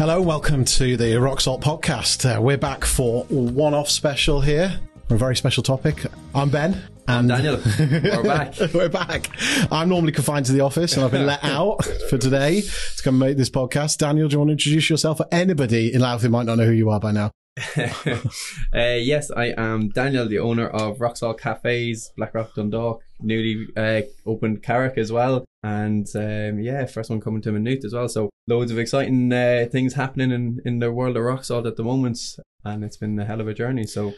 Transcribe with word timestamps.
Hello, 0.00 0.22
welcome 0.22 0.64
to 0.64 0.96
the 0.96 1.14
Rock 1.18 1.42
Salt 1.42 1.60
podcast. 1.60 2.24
Uh, 2.24 2.40
we're 2.40 2.56
back 2.56 2.86
for 2.86 3.24
one 3.24 3.74
off 3.74 3.90
special 3.90 4.40
here. 4.40 4.80
A 5.10 5.14
very 5.14 5.36
special 5.36 5.62
topic. 5.62 6.06
I'm 6.34 6.48
Ben. 6.48 6.82
And 7.06 7.28
Daniel, 7.28 7.60
we're 7.78 8.22
back. 8.22 8.54
we're 8.72 8.88
back. 8.88 9.28
I'm 9.70 9.90
normally 9.90 10.12
confined 10.12 10.46
to 10.46 10.52
the 10.52 10.62
office 10.62 10.96
and 10.96 11.04
I've 11.04 11.10
been 11.10 11.26
let 11.26 11.44
out 11.44 11.84
for 12.08 12.16
today 12.16 12.62
to 12.62 13.02
come 13.02 13.18
make 13.18 13.36
this 13.36 13.50
podcast. 13.50 13.98
Daniel, 13.98 14.26
do 14.26 14.32
you 14.32 14.38
want 14.38 14.48
to 14.48 14.52
introduce 14.52 14.88
yourself 14.88 15.18
for 15.18 15.26
anybody 15.30 15.92
in 15.92 16.00
Louth 16.00 16.22
who 16.22 16.30
might 16.30 16.46
not 16.46 16.56
know 16.56 16.64
who 16.64 16.72
you 16.72 16.88
are 16.88 16.98
by 16.98 17.12
now? 17.12 17.30
uh, 17.76 18.22
yes, 18.72 19.30
I 19.30 19.52
am 19.58 19.90
Daniel, 19.90 20.26
the 20.26 20.38
owner 20.38 20.66
of 20.66 21.02
Rock 21.02 21.18
Salt 21.18 21.38
Cafes, 21.38 22.10
Blackrock 22.16 22.54
Dundalk, 22.54 23.02
newly 23.20 23.66
uh, 23.76 24.00
opened 24.24 24.62
Carrick 24.62 24.96
as 24.96 25.12
well. 25.12 25.44
And 25.62 26.06
um, 26.14 26.58
yeah, 26.58 26.86
first 26.86 27.10
one 27.10 27.20
coming 27.20 27.42
to 27.42 27.52
Maynooth 27.52 27.84
as 27.84 27.92
well. 27.92 28.08
So 28.08 28.30
loads 28.48 28.72
of 28.72 28.78
exciting 28.78 29.32
uh, 29.32 29.66
things 29.70 29.94
happening 29.94 30.30
in, 30.30 30.60
in 30.64 30.78
the 30.78 30.90
world 30.90 31.16
of 31.16 31.22
rock 31.22 31.44
salt 31.44 31.66
at 31.66 31.76
the 31.76 31.84
moment. 31.84 32.18
And 32.64 32.84
it's 32.84 32.96
been 32.96 33.18
a 33.18 33.24
hell 33.24 33.40
of 33.40 33.48
a 33.48 33.54
journey. 33.54 33.86
So 33.86 34.14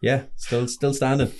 yeah, 0.00 0.24
still 0.36 0.66
still 0.68 0.94
standing. 0.94 1.32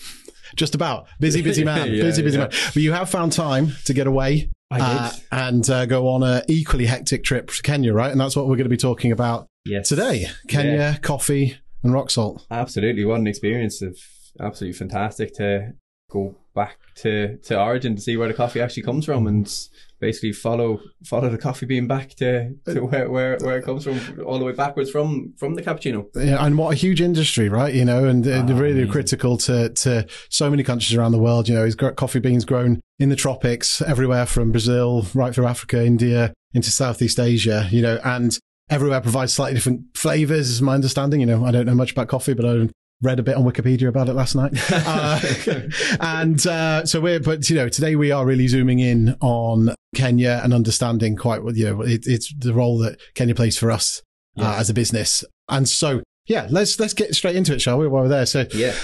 Just 0.55 0.75
about. 0.75 1.07
Busy, 1.19 1.43
busy 1.43 1.65
man. 1.73 1.93
yeah, 1.93 2.03
busy, 2.03 2.23
busy 2.23 2.39
yeah. 2.39 2.45
man. 2.45 2.51
But 2.75 2.83
you 2.83 2.93
have 2.93 3.11
found 3.11 3.33
time 3.33 3.73
to 3.87 3.95
get 3.95 4.07
away 4.07 4.51
uh, 4.71 5.13
and 5.33 5.69
uh, 5.69 5.87
go 5.87 6.09
on 6.09 6.23
an 6.23 6.43
equally 6.49 6.87
hectic 6.87 7.25
trip 7.25 7.51
to 7.51 7.63
Kenya, 7.63 7.93
right? 7.93 8.11
And 8.11 8.21
that's 8.21 8.37
what 8.37 8.47
we're 8.47 8.57
going 8.57 8.65
to 8.65 8.71
be 8.71 8.77
talking 8.77 9.13
about 9.13 9.47
yes. 9.65 9.89
today. 9.89 10.27
Kenya, 10.49 10.73
yeah. 10.73 10.97
coffee, 10.99 11.59
and 11.83 11.93
rock 11.93 12.11
salt. 12.11 12.47
Absolutely. 12.51 13.05
What 13.05 13.21
an 13.21 13.27
experience 13.27 13.83
of 13.83 13.97
absolutely 14.41 14.77
fantastic 14.77 15.35
to 15.35 15.73
go 16.11 16.37
back 16.55 16.79
to, 16.97 17.37
to 17.39 17.61
origin 17.61 17.97
to 17.97 18.03
see 18.03 18.17
where 18.17 18.29
the 18.29 18.35
coffee 18.35 18.61
actually 18.61 18.83
comes 18.83 19.05
from 19.05 19.27
and 19.27 19.53
basically 19.99 20.33
follow 20.33 20.81
follow 21.05 21.29
the 21.29 21.39
coffee 21.39 21.67
bean 21.67 21.87
back 21.87 22.11
to, 22.15 22.55
to 22.65 22.85
uh, 22.85 22.87
where, 22.87 23.11
where, 23.11 23.39
where 23.39 23.59
it 23.59 23.65
comes 23.65 23.85
from 23.85 23.99
all 24.25 24.39
the 24.39 24.45
way 24.45 24.53
backwards 24.53 24.91
from 24.91 25.33
from 25.37 25.55
the 25.55 25.63
cappuccino. 25.63 26.07
Yeah, 26.15 26.45
and 26.45 26.59
what 26.59 26.73
a 26.73 26.77
huge 26.77 27.01
industry, 27.01 27.49
right? 27.49 27.75
You 27.75 27.85
know, 27.85 28.05
and, 28.05 28.27
oh, 28.27 28.43
really 28.55 28.83
man. 28.83 28.91
critical 28.91 29.37
to 29.39 29.71
to 29.71 30.07
so 30.29 30.51
many 30.51 30.63
countries 30.63 30.97
around 30.97 31.13
the 31.13 31.19
world. 31.19 31.49
You 31.49 31.55
know, 31.55 31.65
is 31.65 31.75
coffee 31.75 32.21
beans 32.21 32.45
grown 32.45 32.81
in 32.99 33.09
the 33.09 33.17
tropics 33.17 33.83
everywhere 33.83 34.27
from 34.27 34.53
Brazil 34.53 35.07
right 35.15 35.35
through 35.35 35.47
Africa, 35.47 35.85
India 35.85 36.33
into 36.53 36.71
Southeast 36.71 37.19
Asia. 37.19 37.69
You 37.71 37.83
know, 37.83 38.01
and 38.05 38.39
everywhere 38.69 39.01
provides 39.01 39.33
slightly 39.33 39.55
different 39.55 39.83
flavors, 39.95 40.51
is 40.51 40.63
my 40.63 40.75
understanding. 40.75 41.21
You 41.21 41.27
know, 41.27 41.45
I 41.45 41.51
don't 41.51 41.67
know 41.67 41.75
much 41.75 41.93
about 41.93 42.09
coffee, 42.09 42.35
but 42.35 42.45
I 42.45 42.69
read 43.03 43.19
a 43.19 43.23
bit 43.23 43.37
on 43.37 43.45
Wikipedia 43.45 43.89
about 43.89 44.09
it 44.09 44.15
last 44.15 44.35
night. 44.35 44.53
Uh, 44.89 45.21
and 46.01 46.47
uh, 46.47 46.85
so 46.85 47.01
we're, 47.01 47.19
but 47.19 47.49
you 47.51 47.57
know, 47.57 47.69
today 47.69 47.97
we 47.97 48.11
are 48.11 48.25
really 48.25 48.47
zooming 48.47 48.79
in 48.79 49.17
on 49.21 49.75
Kenya 49.95 50.41
and 50.43 50.53
understanding 50.55 51.17
quite 51.17 51.43
what, 51.43 51.57
you 51.57 51.65
know, 51.65 51.83
it, 51.83 52.07
it's 52.07 52.33
the 52.39 52.53
role 52.53 52.79
that 52.79 53.01
Kenya 53.15 53.35
plays 53.35 53.59
for 53.59 53.71
us 53.71 54.03
uh, 54.39 54.43
yeah. 54.43 54.51
uh, 54.51 54.61
as 54.61 54.71
a 54.71 54.75
business. 54.75 55.25
And 55.49 55.69
so, 55.69 56.03
yeah, 56.27 56.47
let's, 56.51 56.79
let's 56.79 56.95
get 56.95 57.15
straight 57.15 57.37
into 57.37 57.53
it, 57.53 57.61
shall 57.61 57.79
we, 57.79 57.89
while 57.89 58.03
we're 58.03 58.09
there. 58.09 58.27
So, 58.27 58.47
yeah. 58.53 58.75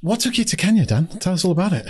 What 0.00 0.20
took 0.20 0.36
you 0.36 0.44
to 0.44 0.56
Kenya, 0.56 0.84
Dan? 0.84 1.06
Tell 1.06 1.34
us 1.34 1.44
all 1.44 1.52
about 1.52 1.72
it. 1.72 1.86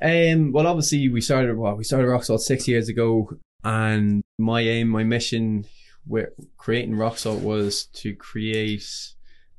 Um, 0.00 0.52
well, 0.52 0.66
obviously 0.66 1.08
we 1.08 1.20
started, 1.20 1.56
well, 1.56 1.76
we 1.76 1.84
started 1.84 2.08
Rock 2.08 2.24
Salt 2.24 2.42
six 2.42 2.68
years 2.68 2.88
ago 2.88 3.30
and 3.64 4.22
my 4.38 4.60
aim, 4.60 4.88
my 4.88 5.02
mission 5.02 5.66
with 6.06 6.28
creating 6.56 6.96
Rock 6.96 7.18
Salt 7.18 7.42
was 7.42 7.86
to 7.94 8.14
create 8.14 9.15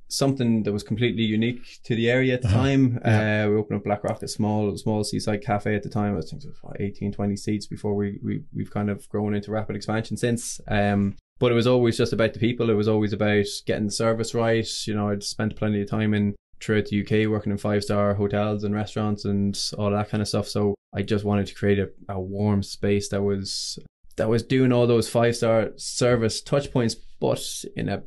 something 0.09 0.63
that 0.63 0.71
was 0.71 0.83
completely 0.83 1.23
unique 1.23 1.79
to 1.83 1.95
the 1.95 2.09
area 2.09 2.33
at 2.33 2.41
the 2.41 2.47
uh-huh. 2.47 2.57
time. 2.57 2.99
Yeah. 3.03 3.45
Uh, 3.45 3.49
we 3.49 3.55
opened 3.55 3.77
up 3.77 3.83
Blackrock, 3.83 4.21
a 4.23 4.27
small 4.27 4.75
small 4.77 5.03
seaside 5.03 5.43
cafe 5.43 5.75
at 5.75 5.83
the 5.83 5.89
time. 5.89 6.17
I 6.17 6.21
think 6.21 6.43
it 6.43 6.49
was 6.63 6.73
18, 6.79 7.11
20 7.11 7.35
seats 7.35 7.65
before 7.65 7.95
we, 7.95 8.19
we, 8.23 8.43
we've 8.53 8.71
kind 8.71 8.89
of 8.89 9.07
grown 9.09 9.35
into 9.35 9.51
rapid 9.51 9.75
expansion 9.75 10.17
since. 10.17 10.59
Um, 10.67 11.15
but 11.39 11.51
it 11.51 11.55
was 11.55 11.67
always 11.67 11.97
just 11.97 12.13
about 12.13 12.33
the 12.33 12.39
people. 12.39 12.69
It 12.69 12.75
was 12.75 12.87
always 12.87 13.13
about 13.13 13.45
getting 13.65 13.85
the 13.85 13.91
service 13.91 14.33
right. 14.33 14.67
You 14.87 14.95
know, 14.95 15.09
I'd 15.09 15.23
spent 15.23 15.55
plenty 15.55 15.81
of 15.81 15.89
time 15.89 16.13
in 16.13 16.35
throughout 16.59 16.85
the 16.85 17.01
UK 17.01 17.29
working 17.29 17.51
in 17.51 17.57
five 17.57 17.83
star 17.83 18.15
hotels 18.15 18.63
and 18.63 18.73
restaurants 18.73 19.25
and 19.25 19.57
all 19.77 19.91
that 19.91 20.09
kind 20.09 20.21
of 20.21 20.27
stuff. 20.27 20.47
So 20.47 20.73
I 20.93 21.03
just 21.03 21.25
wanted 21.25 21.47
to 21.47 21.55
create 21.55 21.79
a, 21.79 21.89
a 22.09 22.19
warm 22.19 22.63
space 22.63 23.09
that 23.09 23.21
was 23.21 23.77
that 24.15 24.29
was 24.29 24.41
doing 24.41 24.71
all 24.71 24.87
those 24.87 25.09
five 25.09 25.35
star 25.35 25.69
service 25.75 26.41
touch 26.41 26.71
points, 26.71 26.95
but 26.95 27.43
in 27.75 27.89
a 27.89 28.03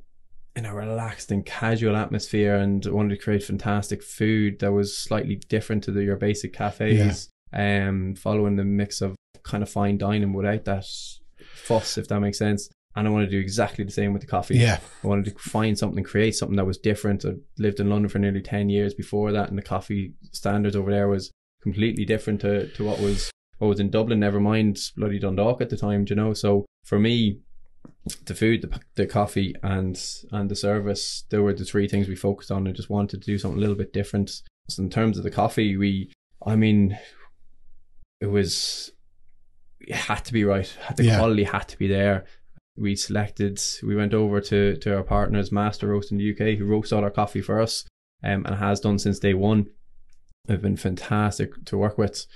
in 0.56 0.66
a 0.66 0.74
relaxed 0.74 1.30
and 1.30 1.46
casual 1.46 1.96
atmosphere 1.96 2.56
and 2.56 2.84
wanted 2.86 3.16
to 3.16 3.22
create 3.22 3.42
fantastic 3.42 4.02
food 4.02 4.58
that 4.58 4.72
was 4.72 4.96
slightly 4.96 5.36
different 5.48 5.84
to 5.84 5.92
the, 5.92 6.02
your 6.02 6.16
basic 6.16 6.52
cafes 6.52 7.28
yeah. 7.52 7.86
um 7.86 8.14
following 8.14 8.56
the 8.56 8.64
mix 8.64 9.00
of 9.00 9.14
kind 9.42 9.62
of 9.62 9.70
fine 9.70 9.96
dining 9.96 10.32
without 10.32 10.64
that 10.64 10.84
fuss 11.54 11.96
if 11.96 12.08
that 12.08 12.20
makes 12.20 12.38
sense 12.38 12.68
and 12.96 13.06
I 13.06 13.10
wanted 13.10 13.26
to 13.26 13.32
do 13.32 13.38
exactly 13.38 13.84
the 13.84 13.92
same 13.92 14.12
with 14.12 14.22
the 14.22 14.26
coffee. 14.26 14.58
Yeah. 14.58 14.80
I 15.04 15.06
wanted 15.06 15.26
to 15.26 15.38
find 15.38 15.78
something, 15.78 16.02
create 16.02 16.34
something 16.34 16.56
that 16.56 16.66
was 16.66 16.76
different. 16.78 17.24
I 17.24 17.34
lived 17.56 17.78
in 17.78 17.88
London 17.88 18.08
for 18.08 18.18
nearly 18.18 18.42
10 18.42 18.68
years 18.68 18.94
before 18.94 19.30
that, 19.32 19.48
and 19.48 19.56
the 19.56 19.62
coffee 19.62 20.14
standards 20.32 20.74
over 20.74 20.90
there 20.90 21.08
was 21.08 21.30
completely 21.62 22.04
different 22.04 22.40
to, 22.40 22.66
to 22.72 22.84
what 22.84 22.98
was 23.00 23.30
what 23.58 23.68
was 23.68 23.80
in 23.80 23.90
Dublin, 23.90 24.18
never 24.18 24.40
mind 24.40 24.78
bloody 24.96 25.18
Dundalk 25.18 25.60
at 25.60 25.68
the 25.68 25.76
time, 25.76 26.06
you 26.08 26.16
know. 26.16 26.32
So 26.32 26.64
for 26.84 26.98
me, 26.98 27.40
the 28.24 28.34
food, 28.34 28.62
the, 28.62 28.80
the 28.94 29.06
coffee, 29.06 29.54
and 29.62 30.00
and 30.32 30.50
the 30.50 30.56
service. 30.56 31.24
There 31.30 31.42
were 31.42 31.52
the 31.52 31.64
three 31.64 31.88
things 31.88 32.08
we 32.08 32.16
focused 32.16 32.50
on. 32.50 32.66
I 32.66 32.72
just 32.72 32.90
wanted 32.90 33.22
to 33.22 33.26
do 33.26 33.38
something 33.38 33.58
a 33.58 33.60
little 33.60 33.76
bit 33.76 33.92
different. 33.92 34.42
So 34.68 34.82
in 34.82 34.90
terms 34.90 35.18
of 35.18 35.24
the 35.24 35.30
coffee, 35.30 35.76
we, 35.76 36.12
I 36.46 36.56
mean, 36.56 36.98
it 38.20 38.26
was 38.26 38.92
it 39.80 39.94
had 39.94 40.24
to 40.26 40.32
be 40.32 40.44
right. 40.44 40.72
The 40.96 41.04
yeah. 41.04 41.18
quality 41.18 41.44
had 41.44 41.68
to 41.68 41.78
be 41.78 41.88
there. 41.88 42.24
We 42.76 42.96
selected. 42.96 43.60
We 43.82 43.96
went 43.96 44.14
over 44.14 44.40
to 44.40 44.76
to 44.76 44.96
our 44.96 45.02
partners, 45.02 45.52
Master 45.52 45.88
Roast 45.88 46.12
in 46.12 46.18
the 46.18 46.32
UK, 46.32 46.58
who 46.58 46.64
roast 46.64 46.92
all 46.92 47.04
our 47.04 47.10
coffee 47.10 47.42
for 47.42 47.60
us, 47.60 47.84
um, 48.24 48.46
and 48.46 48.56
has 48.56 48.80
done 48.80 48.98
since 48.98 49.18
day 49.18 49.34
one. 49.34 49.66
They've 50.46 50.60
been 50.60 50.76
fantastic 50.76 51.64
to 51.66 51.76
work 51.76 51.98
with. 51.98 52.26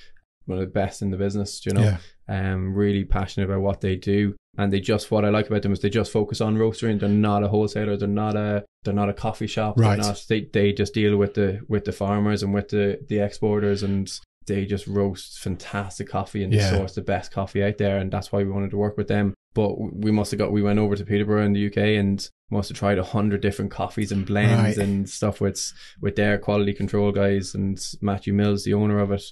One 0.46 0.58
of 0.58 0.66
the 0.66 0.70
best 0.70 1.00
in 1.00 1.10
the 1.10 1.16
business, 1.16 1.64
you 1.64 1.72
know. 1.72 1.80
Yeah. 1.80 1.98
Um, 2.28 2.74
really 2.74 3.04
passionate 3.04 3.46
about 3.46 3.62
what 3.62 3.80
they 3.80 3.96
do 3.96 4.34
and 4.56 4.72
they 4.72 4.80
just 4.80 5.10
what 5.10 5.24
I 5.24 5.30
like 5.30 5.48
about 5.48 5.62
them 5.62 5.72
is 5.72 5.80
they 5.80 5.90
just 5.90 6.12
focus 6.12 6.40
on 6.40 6.56
roastering. 6.56 6.98
They're 6.98 7.08
not 7.08 7.42
a 7.42 7.48
wholesaler. 7.48 7.96
They're 7.96 8.08
not 8.08 8.36
a 8.36 8.64
they're 8.84 8.94
not 8.94 9.08
a 9.08 9.14
coffee 9.14 9.46
shop. 9.46 9.78
Right. 9.78 9.98
Not, 9.98 10.24
they 10.28 10.48
they 10.52 10.72
just 10.72 10.94
deal 10.94 11.16
with 11.16 11.34
the 11.34 11.60
with 11.68 11.84
the 11.84 11.92
farmers 11.92 12.42
and 12.42 12.54
with 12.54 12.68
the 12.68 13.00
the 13.08 13.18
exporters 13.18 13.82
and 13.82 14.10
they 14.46 14.66
just 14.66 14.86
roast 14.86 15.38
fantastic 15.38 16.08
coffee 16.08 16.44
and 16.44 16.52
yeah. 16.52 16.70
source 16.70 16.94
the 16.94 17.00
best 17.00 17.32
coffee 17.32 17.64
out 17.64 17.78
there. 17.78 17.98
And 17.98 18.12
that's 18.12 18.30
why 18.30 18.42
we 18.42 18.50
wanted 18.50 18.70
to 18.70 18.76
work 18.76 18.96
with 18.96 19.08
them. 19.08 19.34
But 19.54 19.74
we 19.78 20.10
must 20.10 20.30
have 20.32 20.38
got 20.38 20.52
we 20.52 20.62
went 20.62 20.78
over 20.78 20.96
to 20.96 21.04
Peterborough 21.04 21.44
in 21.44 21.52
the 21.52 21.66
UK 21.66 21.76
and 21.98 22.28
must 22.50 22.68
have 22.68 22.78
tried 22.78 22.98
a 22.98 23.04
hundred 23.04 23.40
different 23.40 23.70
coffees 23.70 24.12
and 24.12 24.26
blends 24.26 24.76
right. 24.76 24.86
and 24.86 25.08
stuff 25.08 25.40
with 25.40 25.72
with 26.00 26.16
their 26.16 26.38
quality 26.38 26.74
control 26.74 27.10
guys 27.10 27.54
and 27.54 27.80
Matthew 28.00 28.32
Mills, 28.32 28.64
the 28.64 28.74
owner 28.74 29.00
of 29.00 29.10
it. 29.10 29.24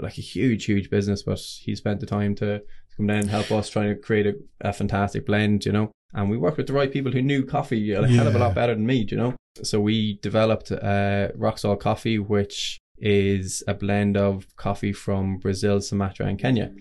Like 0.00 0.16
a 0.16 0.20
huge, 0.20 0.66
huge 0.66 0.90
business, 0.90 1.24
but 1.24 1.40
he 1.40 1.74
spent 1.74 1.98
the 1.98 2.06
time 2.06 2.36
to 2.36 2.62
come 2.98 3.06
down 3.06 3.20
and 3.20 3.30
help 3.30 3.50
us 3.50 3.70
trying 3.70 3.88
to 3.88 4.00
create 4.00 4.26
a, 4.26 4.34
a 4.60 4.72
fantastic 4.74 5.24
blend, 5.24 5.64
you 5.64 5.72
know. 5.72 5.90
And 6.12 6.28
we 6.28 6.36
worked 6.36 6.58
with 6.58 6.66
the 6.66 6.72
right 6.72 6.92
people 6.92 7.12
who 7.12 7.22
knew 7.22 7.44
coffee 7.44 7.92
a 7.92 8.02
yeah. 8.02 8.08
hell 8.08 8.26
of 8.26 8.34
a 8.34 8.38
lot 8.38 8.54
better 8.54 8.74
than 8.74 8.86
me, 8.86 9.06
you 9.08 9.16
know. 9.16 9.34
So 9.62 9.80
we 9.80 10.18
developed 10.20 10.70
uh, 10.70 11.56
Salt 11.56 11.80
Coffee, 11.80 12.18
which 12.18 12.78
is 12.98 13.62
a 13.66 13.74
blend 13.74 14.16
of 14.16 14.46
coffee 14.56 14.92
from 14.92 15.38
Brazil, 15.38 15.80
Sumatra, 15.80 16.26
and 16.26 16.38
Kenya. 16.38 16.72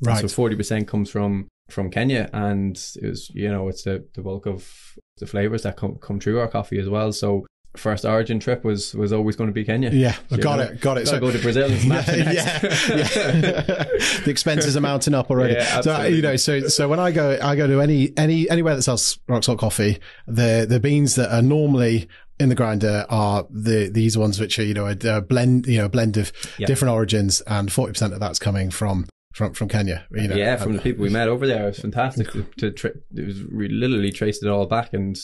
Right. 0.00 0.20
And 0.20 0.30
so 0.30 0.34
forty 0.34 0.56
percent 0.56 0.86
comes 0.86 1.10
from 1.10 1.48
from 1.70 1.90
Kenya, 1.90 2.30
and 2.32 2.76
it 2.96 3.06
was 3.06 3.30
you 3.34 3.48
know 3.48 3.68
it's 3.68 3.82
the 3.82 4.06
the 4.14 4.22
bulk 4.22 4.46
of 4.46 4.70
the 5.18 5.26
flavors 5.26 5.62
that 5.62 5.76
come 5.76 5.96
come 5.96 6.20
through 6.20 6.38
our 6.38 6.48
coffee 6.48 6.78
as 6.78 6.88
well. 6.88 7.12
So 7.12 7.46
first 7.78 8.04
origin 8.04 8.40
trip 8.40 8.64
was 8.64 8.94
was 8.94 9.12
always 9.12 9.36
going 9.36 9.48
to 9.48 9.54
be 9.54 9.64
Kenya. 9.64 9.90
Yeah, 9.90 10.16
got 10.30 10.58
know? 10.58 10.64
it, 10.64 10.80
got 10.80 10.98
it. 10.98 11.08
So 11.08 11.18
go 11.18 11.30
to 11.30 11.38
Brazil 11.38 11.70
and 11.70 11.84
yeah, 11.84 12.04
yeah, 12.08 12.32
yeah. 12.32 12.62
the 14.24 14.28
expenses 14.28 14.76
are 14.76 14.80
mounting 14.80 15.14
up 15.14 15.30
already. 15.30 15.54
Yeah, 15.58 15.80
so 15.80 16.04
you 16.04 16.22
know, 16.22 16.36
so 16.36 16.68
so 16.68 16.88
when 16.88 17.00
I 17.00 17.10
go, 17.10 17.38
I 17.42 17.56
go 17.56 17.66
to 17.66 17.80
any 17.80 18.12
any 18.16 18.48
anywhere 18.48 18.76
that 18.76 18.82
sells 18.82 19.18
rock 19.28 19.44
salt 19.44 19.58
coffee, 19.58 19.98
the 20.26 20.66
the 20.68 20.78
beans 20.78 21.14
that 21.16 21.34
are 21.34 21.42
normally 21.42 22.08
in 22.38 22.48
the 22.48 22.54
grinder 22.54 23.04
are 23.08 23.46
the 23.50 23.88
these 23.88 24.16
ones 24.16 24.38
which 24.38 24.58
are 24.58 24.64
you 24.64 24.74
know 24.74 24.86
a, 24.86 25.16
a 25.16 25.20
blend 25.20 25.66
you 25.66 25.78
know 25.78 25.86
a 25.86 25.88
blend 25.88 26.16
of 26.16 26.32
different 26.58 26.92
origins 26.92 27.40
and 27.42 27.68
40% 27.68 28.12
of 28.12 28.20
that's 28.20 28.38
coming 28.38 28.70
from 28.70 29.06
from 29.38 29.54
from 29.54 29.68
Kenya. 29.68 30.04
You 30.10 30.28
know, 30.28 30.36
yeah, 30.36 30.56
from 30.56 30.74
the 30.74 30.80
people 30.80 31.04
we 31.04 31.10
met 31.10 31.28
over 31.28 31.46
there, 31.46 31.64
it 31.64 31.66
was 31.66 31.78
fantastic 31.78 32.30
to, 32.32 32.42
to 32.58 32.70
tra- 32.72 32.90
it 33.14 33.26
was 33.26 33.44
we 33.44 33.68
literally 33.68 34.10
traced 34.10 34.42
it 34.42 34.48
all 34.48 34.66
back 34.66 34.92
and 34.92 35.16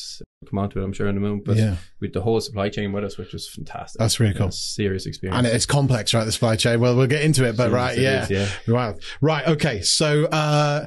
come 0.48 0.58
on 0.58 0.70
to 0.70 0.80
it. 0.80 0.84
I'm 0.84 0.92
sure 0.92 1.08
in 1.08 1.16
a 1.16 1.20
moment, 1.20 1.44
but 1.44 1.56
yeah. 1.56 1.76
with 2.00 2.12
the 2.12 2.22
whole 2.22 2.40
supply 2.40 2.68
chain 2.68 2.92
with 2.92 3.04
us, 3.04 3.18
which 3.18 3.32
was 3.32 3.48
fantastic. 3.48 3.98
That's 3.98 4.20
really 4.20 4.34
cool. 4.34 4.52
serious 4.52 5.04
experience, 5.06 5.36
and 5.36 5.46
it's 5.46 5.66
complex, 5.66 6.14
right? 6.14 6.24
The 6.24 6.32
supply 6.32 6.54
chain. 6.56 6.80
Well, 6.80 6.96
we'll 6.96 7.08
get 7.08 7.22
into 7.22 7.44
it, 7.44 7.56
but 7.56 7.72
right, 7.72 7.98
yeah. 7.98 8.22
Is, 8.22 8.30
yeah, 8.30 8.48
wow, 8.68 8.94
right, 9.20 9.46
okay. 9.48 9.82
So, 9.82 10.26
uh, 10.26 10.86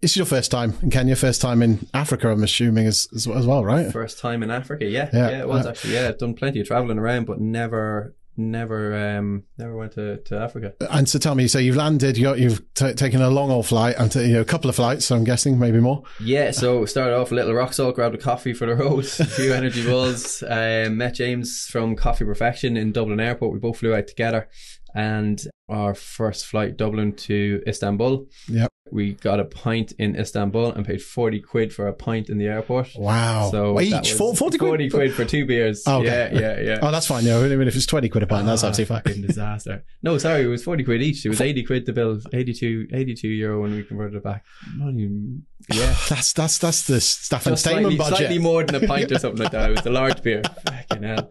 this 0.00 0.10
is 0.10 0.16
your 0.16 0.26
first 0.26 0.50
time 0.50 0.74
in 0.82 0.90
Kenya, 0.90 1.14
first 1.14 1.40
time 1.40 1.62
in 1.62 1.86
Africa, 1.94 2.30
I'm 2.30 2.42
assuming 2.42 2.86
as 2.86 3.06
as, 3.14 3.28
as 3.28 3.46
well, 3.46 3.64
right? 3.64 3.92
First 3.92 4.18
time 4.18 4.42
in 4.42 4.50
Africa, 4.50 4.86
yeah, 4.86 5.08
yeah, 5.12 5.30
yeah 5.30 5.40
it 5.42 5.48
was 5.48 5.66
uh, 5.66 5.70
actually. 5.70 5.94
Yeah, 5.94 6.08
I've 6.08 6.18
done 6.18 6.34
plenty 6.34 6.60
of 6.60 6.66
traveling 6.66 6.98
around, 6.98 7.26
but 7.26 7.40
never 7.40 8.16
never 8.36 9.16
um 9.16 9.44
never 9.58 9.76
went 9.76 9.92
to, 9.92 10.18
to 10.18 10.38
Africa. 10.38 10.74
And 10.90 11.08
so 11.08 11.18
tell 11.18 11.34
me, 11.34 11.48
so 11.48 11.58
you've 11.58 11.76
landed, 11.76 12.16
you 12.16 12.34
you've 12.34 12.62
t- 12.74 12.92
taken 12.94 13.22
a 13.22 13.30
long 13.30 13.50
old 13.50 13.66
flight, 13.66 13.96
and 13.98 14.10
t- 14.10 14.26
you 14.26 14.34
know, 14.34 14.40
a 14.40 14.44
couple 14.44 14.70
of 14.70 14.76
flights. 14.76 15.06
So 15.06 15.16
I'm 15.16 15.24
guessing 15.24 15.58
maybe 15.58 15.80
more. 15.80 16.02
Yeah, 16.20 16.50
so 16.50 16.84
started 16.84 17.16
off 17.16 17.32
a 17.32 17.34
little 17.34 17.54
rock 17.54 17.72
salt, 17.72 17.94
grabbed 17.94 18.14
a 18.14 18.18
coffee 18.18 18.52
for 18.52 18.66
the 18.66 18.74
road, 18.74 19.04
a 19.04 19.24
few 19.24 19.52
energy 19.54 19.84
balls. 19.86 20.42
Um, 20.42 20.96
met 20.96 21.14
James 21.14 21.66
from 21.70 21.96
Coffee 21.96 22.24
Perfection 22.24 22.76
in 22.76 22.92
Dublin 22.92 23.20
Airport. 23.20 23.52
We 23.52 23.58
both 23.58 23.78
flew 23.78 23.94
out 23.94 24.06
together, 24.06 24.48
and 24.96 25.40
our 25.68 25.94
first 25.94 26.46
flight 26.46 26.76
Dublin 26.76 27.12
to 27.12 27.62
Istanbul. 27.66 28.26
Yep. 28.48 28.70
We 28.92 29.14
got 29.14 29.40
a 29.40 29.44
pint 29.44 29.90
in 29.98 30.14
Istanbul 30.14 30.70
and 30.70 30.86
paid 30.86 31.02
forty 31.02 31.40
quid 31.40 31.72
for 31.74 31.88
a 31.88 31.92
pint 31.92 32.28
in 32.28 32.38
the 32.38 32.46
airport. 32.46 32.90
Wow. 32.96 33.48
So 33.50 33.80
each 33.80 34.12
40 34.12 34.58
quid? 34.58 34.60
40 34.60 34.90
quid 34.90 35.12
for 35.12 35.24
two 35.24 35.44
beers. 35.44 35.82
Oh, 35.88 35.98
okay. 35.98 36.30
Yeah, 36.32 36.40
yeah, 36.40 36.60
yeah. 36.60 36.78
Oh, 36.82 36.92
that's 36.92 37.08
fine. 37.08 37.24
Yeah, 37.24 37.38
I 37.38 37.48
mean, 37.48 37.66
if 37.66 37.74
it's 37.74 37.84
twenty 37.84 38.08
quid 38.08 38.22
a 38.22 38.28
pint, 38.28 38.46
that's 38.46 38.62
Ah, 38.62 38.68
absolutely 38.68 38.94
fine. 38.94 39.02
fucking 39.02 39.22
disaster. 39.26 39.82
No, 40.04 40.18
sorry, 40.18 40.44
it 40.44 40.46
was 40.46 40.62
40 40.62 40.84
quid 40.84 41.02
each. 41.02 41.26
It 41.26 41.30
was 41.30 41.40
80 41.40 41.64
quid 41.64 41.86
to 41.86 41.92
bill, 41.92 42.20
82, 42.32 42.86
82 42.92 43.26
euro 43.26 43.62
when 43.62 43.72
we 43.74 43.82
converted 43.82 44.18
it 44.18 44.22
back. 44.22 44.44
Not 44.76 44.90
even, 44.94 45.44
yeah. 45.72 45.96
That's 46.08 46.32
that's 46.32 46.58
that's 46.58 46.86
the 46.86 46.94
Just 46.94 47.24
Statement 47.24 47.58
slightly, 47.58 47.96
budget. 47.96 48.18
slightly 48.18 48.38
more 48.38 48.62
than 48.62 48.84
a 48.84 48.86
pint 48.86 49.10
or 49.10 49.18
something 49.18 49.42
like 49.42 49.50
that. 49.50 49.70
It 49.70 49.72
was 49.72 49.82
the 49.82 49.90
large 49.90 50.22
beer. 50.22 50.42
Fucking 50.88 51.02
hell. 51.02 51.30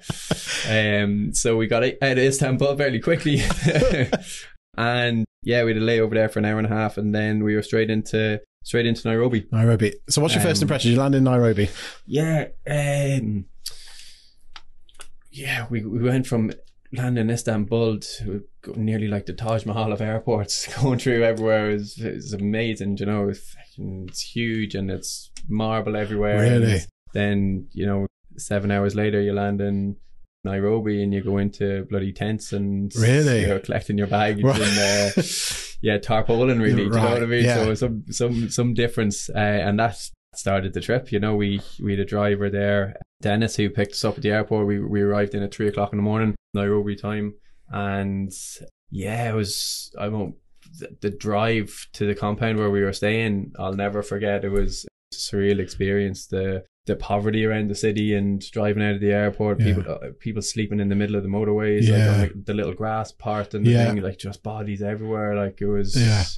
Um, 0.70 1.34
so 1.34 1.56
we 1.56 1.68
got 1.68 1.84
out 1.84 1.94
of 2.02 2.18
Istanbul 2.18 2.76
fairly 2.76 3.00
quickly. 3.00 3.42
and 4.78 5.26
yeah, 5.44 5.64
we 5.64 5.74
had 5.74 5.82
a 5.82 5.86
layover 5.86 6.14
there 6.14 6.30
for 6.30 6.40
an 6.40 6.46
hour 6.46 6.58
and 6.58 6.68
a 6.68 6.76
half 6.76 6.98
and 6.98 7.14
then 7.14 7.44
we 7.44 7.56
were 7.56 7.62
straight 7.62 7.90
into, 7.90 8.42
straight 8.64 8.86
into 8.86 9.08
Nairobi. 9.08 9.46
Nairobi. 9.52 9.94
So, 10.10 10.22
what's 10.22 10.34
your 10.34 10.44
first 10.44 10.62
Um, 10.62 10.66
impression? 10.66 10.92
You 10.92 10.98
land 10.98 11.16
in 11.16 11.24
Nairobi. 11.24 11.70
Yeah, 12.06 12.48
um, 12.68 13.46
yeah, 15.32 15.68
we 15.70 15.84
we 15.86 16.00
went 16.02 16.28
from 16.28 16.52
landing 16.94 17.26
in 17.26 17.30
Istanbul 17.30 18.00
to 18.00 18.44
nearly 18.76 19.08
like 19.08 19.26
the 19.26 19.34
Taj 19.34 19.66
Mahal 19.66 19.92
of 19.92 20.02
airports, 20.02 20.74
going 20.82 21.00
through 21.00 21.24
everywhere 21.24 21.70
is 21.70 21.98
is 22.00 22.34
amazing. 22.34 22.98
You 22.98 23.06
know, 23.06 23.30
it's, 23.30 23.56
it's 23.78 24.22
huge 24.22 24.76
and 24.76 24.90
it's 24.90 25.30
marble 25.48 25.96
everywhere. 25.96 26.40
Really? 26.40 26.80
Then 27.14 27.68
you 27.74 27.86
know, 27.86 28.08
seven 28.38 28.72
hours 28.72 28.96
later, 28.96 29.22
you 29.22 29.34
land 29.34 29.62
in. 29.62 29.98
Nairobi 30.46 31.04
and 31.04 31.14
you 31.14 31.22
go 31.22 31.38
into 31.38 31.86
bloody 31.90 32.14
tents 32.14 32.54
and 32.54 32.94
Really? 32.96 33.42
you're 33.46 33.60
collecting 33.60 33.98
your 33.98 34.08
baggage 34.08 34.44
Right. 34.46 34.62
and 34.62 34.78
uh, 35.20 35.22
yeah 35.82 35.98
tarpaulin 35.98 36.60
really 36.62 36.76
do 36.76 36.84
you 36.84 36.90
know 36.90 37.04
what 37.12 37.22
I 37.24 37.26
mean 37.26 37.44
yeah. 37.46 37.56
so 37.56 37.74
some 37.74 38.04
some 38.10 38.50
some 38.50 38.74
difference 38.74 39.30
uh, 39.30 39.38
and 39.68 39.78
that 39.80 39.98
started 40.36 40.74
the 40.74 40.82
trip 40.82 41.12
you 41.12 41.20
know 41.20 41.36
we 41.36 41.62
we 41.84 41.92
had 41.92 42.00
a 42.00 42.06
driver 42.06 42.50
there 42.50 42.96
Dennis 43.22 43.56
who 43.56 43.70
picked 43.70 43.94
us 43.94 44.06
up 44.06 44.16
at 44.18 44.22
the 44.24 44.32
airport 44.32 44.68
we 44.68 44.80
we 44.80 45.02
arrived 45.02 45.34
in 45.36 45.44
at 45.44 45.54
three 45.54 45.68
o'clock 45.68 45.92
in 45.94 45.98
the 45.98 46.04
morning 46.04 46.36
Nairobi 46.54 46.96
time 46.96 47.34
and 47.70 48.32
yeah 48.92 49.30
it 49.30 49.34
was 49.36 49.92
I 50.00 50.08
won't 50.10 50.36
the, 50.80 50.90
the 51.02 51.10
drive 51.10 51.88
to 51.94 52.06
the 52.06 52.16
compound 52.16 52.58
where 52.58 52.70
we 52.70 52.82
were 52.82 52.94
staying 52.94 53.52
I'll 53.58 53.74
never 53.74 54.02
forget 54.04 54.44
it 54.44 54.50
was 54.52 54.86
a 54.86 55.16
surreal 55.16 55.60
experience 55.60 56.28
the 56.28 56.64
the 56.86 56.96
poverty 56.96 57.44
around 57.46 57.68
the 57.70 57.76
city 57.76 58.14
and 58.14 58.40
driving 58.52 58.84
out 58.84 58.94
of 58.96 59.02
the 59.02 59.12
airport, 59.12 59.60
Yeah. 59.60 59.66
people 59.76 59.92
uh, 59.92 59.98
people 60.20 60.42
sleeping 60.42 60.80
in 60.80 60.90
the 60.90 60.96
middle 60.96 61.16
of 61.16 61.24
the 61.24 61.30
motorways, 61.30 61.88
Yeah. 61.88 62.18
like 62.18 62.32
on 62.32 62.38
the, 62.40 62.44
the 62.46 62.54
little 62.54 62.74
grass 62.74 63.12
part 63.12 63.54
and 63.56 63.66
the 63.66 63.72
Yeah. 63.72 63.92
thing, 63.92 64.02
like 64.04 64.20
just 64.20 64.44
bodies 64.44 64.82
everywhere. 64.84 65.36
Like 65.36 65.62
it 65.62 65.66
was, 65.68 65.96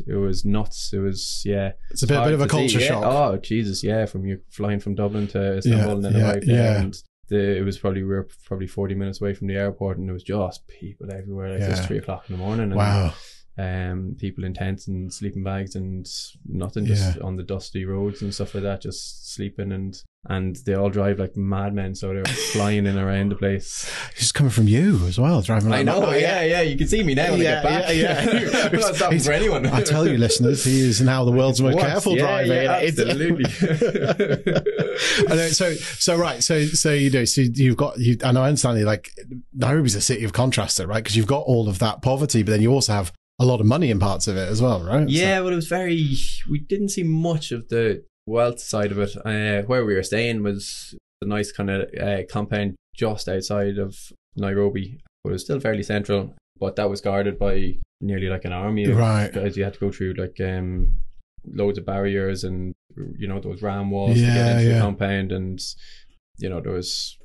it 0.08 0.16
was 0.16 0.46
nuts. 0.46 0.92
It 0.94 1.00
was 1.00 1.42
yeah, 1.46 1.72
It's 1.92 2.04
a 2.04 2.08
bit, 2.08 2.24
bit 2.24 2.34
of 2.34 2.42
a 2.42 2.48
culture 2.48 2.80
shock. 2.80 3.04
Oh 3.06 3.38
Jesus, 3.38 3.84
yeah, 3.84 4.06
from 4.06 4.26
you 4.26 4.40
flying 4.50 4.80
from 4.80 4.96
Dublin 4.96 5.28
to 5.28 5.58
Istanbul 5.58 5.96
and 5.98 6.06
then 6.06 6.14
yeah, 6.16 6.32
arrived 6.32 6.48
there, 6.48 6.78
and 6.78 6.98
the, 7.30 7.58
it 7.58 7.66
was 7.66 7.78
probably 7.78 8.04
we 8.04 8.10
were 8.10 8.28
probably 8.46 8.68
forty 8.68 8.96
minutes 8.96 9.20
away 9.20 9.34
from 9.34 9.48
the 9.48 9.56
airport, 9.56 9.98
and 9.98 10.08
there 10.08 10.14
was 10.14 10.24
just 10.24 10.66
people 10.68 11.12
everywhere. 11.12 11.50
Like 11.52 11.62
it 11.62 11.70
was 11.72 11.86
three 11.86 11.98
o'clock 11.98 12.30
in 12.30 12.38
the 12.38 12.42
morning. 12.42 12.68
And, 12.72 12.76
Wow. 12.76 13.14
Um, 13.58 14.16
people 14.20 14.44
in 14.44 14.54
tents 14.54 14.88
and 14.88 15.12
sleeping 15.12 15.44
bags 15.44 15.76
and 15.76 16.08
nothing, 16.48 16.86
just 16.86 17.18
Yeah. 17.18 17.24
on 17.24 17.36
the 17.38 17.44
dusty 17.44 17.86
roads 17.86 18.22
and 18.22 18.34
stuff 18.34 18.54
like 18.54 18.64
that, 18.64 18.82
just 18.82 19.34
sleeping 19.34 19.72
and 19.72 20.02
and 20.30 20.58
they 20.66 20.74
all 20.74 20.90
drive 20.90 21.20
like 21.20 21.38
madmen, 21.38 21.96
so 21.96 22.10
they're 22.14 22.26
flying 22.54 22.86
in 22.86 22.98
around 22.98 23.30
the 23.30 23.36
place. 23.36 23.90
It's 24.18 24.32
coming 24.34 24.50
from 24.52 24.68
you 24.68 25.00
as 25.08 25.18
well, 25.18 25.42
driving 25.42 25.70
like 25.70 25.80
I 25.80 25.84
know, 25.84 26.02
that. 26.12 26.20
yeah, 26.20 26.42
yeah, 26.44 26.62
you 26.62 26.78
can 26.78 26.88
see 26.88 27.02
me 27.02 27.16
now 27.16 27.32
when 27.32 27.40
Yeah, 27.42 27.60
I 27.60 27.64
get 27.64 27.64
back. 27.64 27.96
yeah, 27.96 28.42
yeah. 28.52 28.70
I'm 28.74 28.80
not 28.80 28.96
stopping 28.96 29.20
for 29.20 29.32
anyone. 29.32 29.66
I 29.68 29.82
tell 29.84 30.06
you, 30.08 30.18
listeners, 30.18 30.66
he 30.66 30.82
is 30.82 31.00
now 31.02 31.24
the 31.24 31.32
world's 31.32 31.62
most 31.62 31.80
careful 31.80 32.18
Yeah, 32.18 32.24
driver. 32.44 32.64
yeah, 32.64 32.72
absolutely. 32.88 33.46
I 35.30 35.36
know, 35.36 35.48
so 35.50 35.74
so 35.76 36.16
right 36.18 36.44
so 36.44 36.66
so 36.66 36.92
you 36.94 37.10
know 37.10 37.26
so 37.26 37.42
you've 37.42 37.78
got 37.78 37.98
you 38.00 38.18
and 38.24 38.38
I 38.38 38.48
understand 38.48 38.80
you 38.80 38.86
like 38.86 39.12
Nairobi's 39.54 39.96
a 39.96 40.02
city 40.02 40.24
of 40.24 40.34
contrast 40.34 40.80
right 40.80 41.04
because 41.04 41.16
you've 41.16 41.28
got 41.28 41.44
all 41.44 41.70
of 41.70 41.80
that 41.80 42.02
poverty 42.02 42.44
but 42.44 42.52
then 42.52 42.62
you 42.62 42.72
also 42.72 42.94
have 42.94 43.12
a 43.40 43.46
lot 43.46 43.60
of 43.60 43.68
money 43.68 43.92
in 43.92 44.00
parts 44.00 44.28
of 44.28 44.36
it 44.36 44.50
as 44.50 44.62
well 44.62 44.84
right 44.84 45.10
Yeah, 45.10 45.40
well, 45.42 45.54
it 45.54 45.56
was 45.56 45.68
very. 45.68 46.16
We 46.50 46.60
didn't 46.60 46.90
see 46.90 47.04
much 47.04 47.52
of 47.52 47.70
the 47.70 48.04
wealth 48.26 48.60
side 48.60 48.92
of 48.92 49.00
it. 49.00 49.16
Uh, 49.26 49.66
where 49.68 49.86
we 49.86 49.96
were 49.96 50.04
staying 50.04 50.44
was 50.44 50.96
a 51.22 51.26
nice 51.26 51.52
kind 51.52 51.70
of 51.70 51.90
uh, 52.00 52.24
compound 52.30 52.76
just 52.96 53.28
outside 53.28 53.78
of 53.78 53.96
Nairobi, 54.36 55.00
but 55.24 55.30
it 55.30 55.34
was 55.34 55.44
still 55.44 55.60
fairly 55.60 55.84
central. 55.84 56.36
But 56.60 56.76
that 56.78 56.90
was 56.90 57.02
guarded 57.02 57.38
by 57.38 57.78
nearly 58.02 58.28
like 58.28 58.46
an 58.46 58.54
army 58.54 58.86
of 58.86 58.98
right 58.98 59.32
guys. 59.32 59.56
You 59.56 59.64
had 59.64 59.74
to 59.74 59.80
go 59.80 59.92
through 59.92 60.14
like 60.14 60.40
um, 60.42 60.96
loads 61.46 61.78
of 61.78 61.86
barriers 61.86 62.44
and 62.44 62.74
you 63.18 63.28
know 63.28 63.40
those 63.40 63.62
ram 63.62 63.92
walls 63.92 64.16
to 64.16 64.22
get 64.22 64.58
into 64.58 64.70
yeah. 64.70 64.76
the 64.76 64.82
compound, 64.82 65.32
and 65.32 65.60
you 66.40 66.50
know 66.50 66.60
there 66.60 66.74
was 66.74 67.18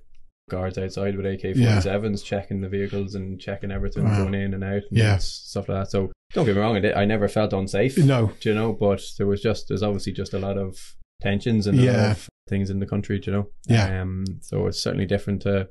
guards 0.51 0.77
outside 0.79 1.17
with 1.17 1.25
AK-47s 1.27 2.25
checking 2.25 2.61
the 2.61 2.69
vehicles 2.69 3.15
and 3.15 3.41
checking 3.41 3.71
everything 3.71 4.05
Wow. 4.05 4.19
going 4.23 4.35
in 4.35 4.55
and 4.55 4.65
out 4.65 4.83
and 4.91 4.99
Yeah. 4.99 5.17
stuff 5.19 5.69
like 5.69 5.83
that. 5.85 5.91
So 5.91 6.13
don't 6.35 6.47
get 6.47 6.55
me 6.57 6.61
wrong, 6.61 6.85
I, 6.85 7.05
never 7.05 7.29
felt 7.29 7.53
unsafe 7.53 7.97
no 7.99 8.33
do 8.41 8.49
you 8.51 8.55
know? 8.55 8.73
But 8.73 9.03
there 9.19 9.27
was 9.27 9.41
just 9.41 9.69
there's 9.69 9.83
obviously 9.83 10.13
just 10.13 10.35
a 10.35 10.39
lot 10.39 10.59
of 10.59 10.77
tensions 11.21 11.67
and 11.67 11.79
a 11.79 11.83
Yeah. 11.83 11.93
lot 12.03 12.11
of 12.13 12.29
things 12.49 12.71
in 12.71 12.81
the 12.81 12.87
country, 12.87 13.19
do 13.19 13.31
you 13.31 13.37
know. 13.37 13.49
Yeah. 13.69 14.03
Um. 14.03 14.25
So 14.41 14.67
it's 14.67 14.83
certainly 14.83 15.07
different 15.07 15.43
to 15.43 15.69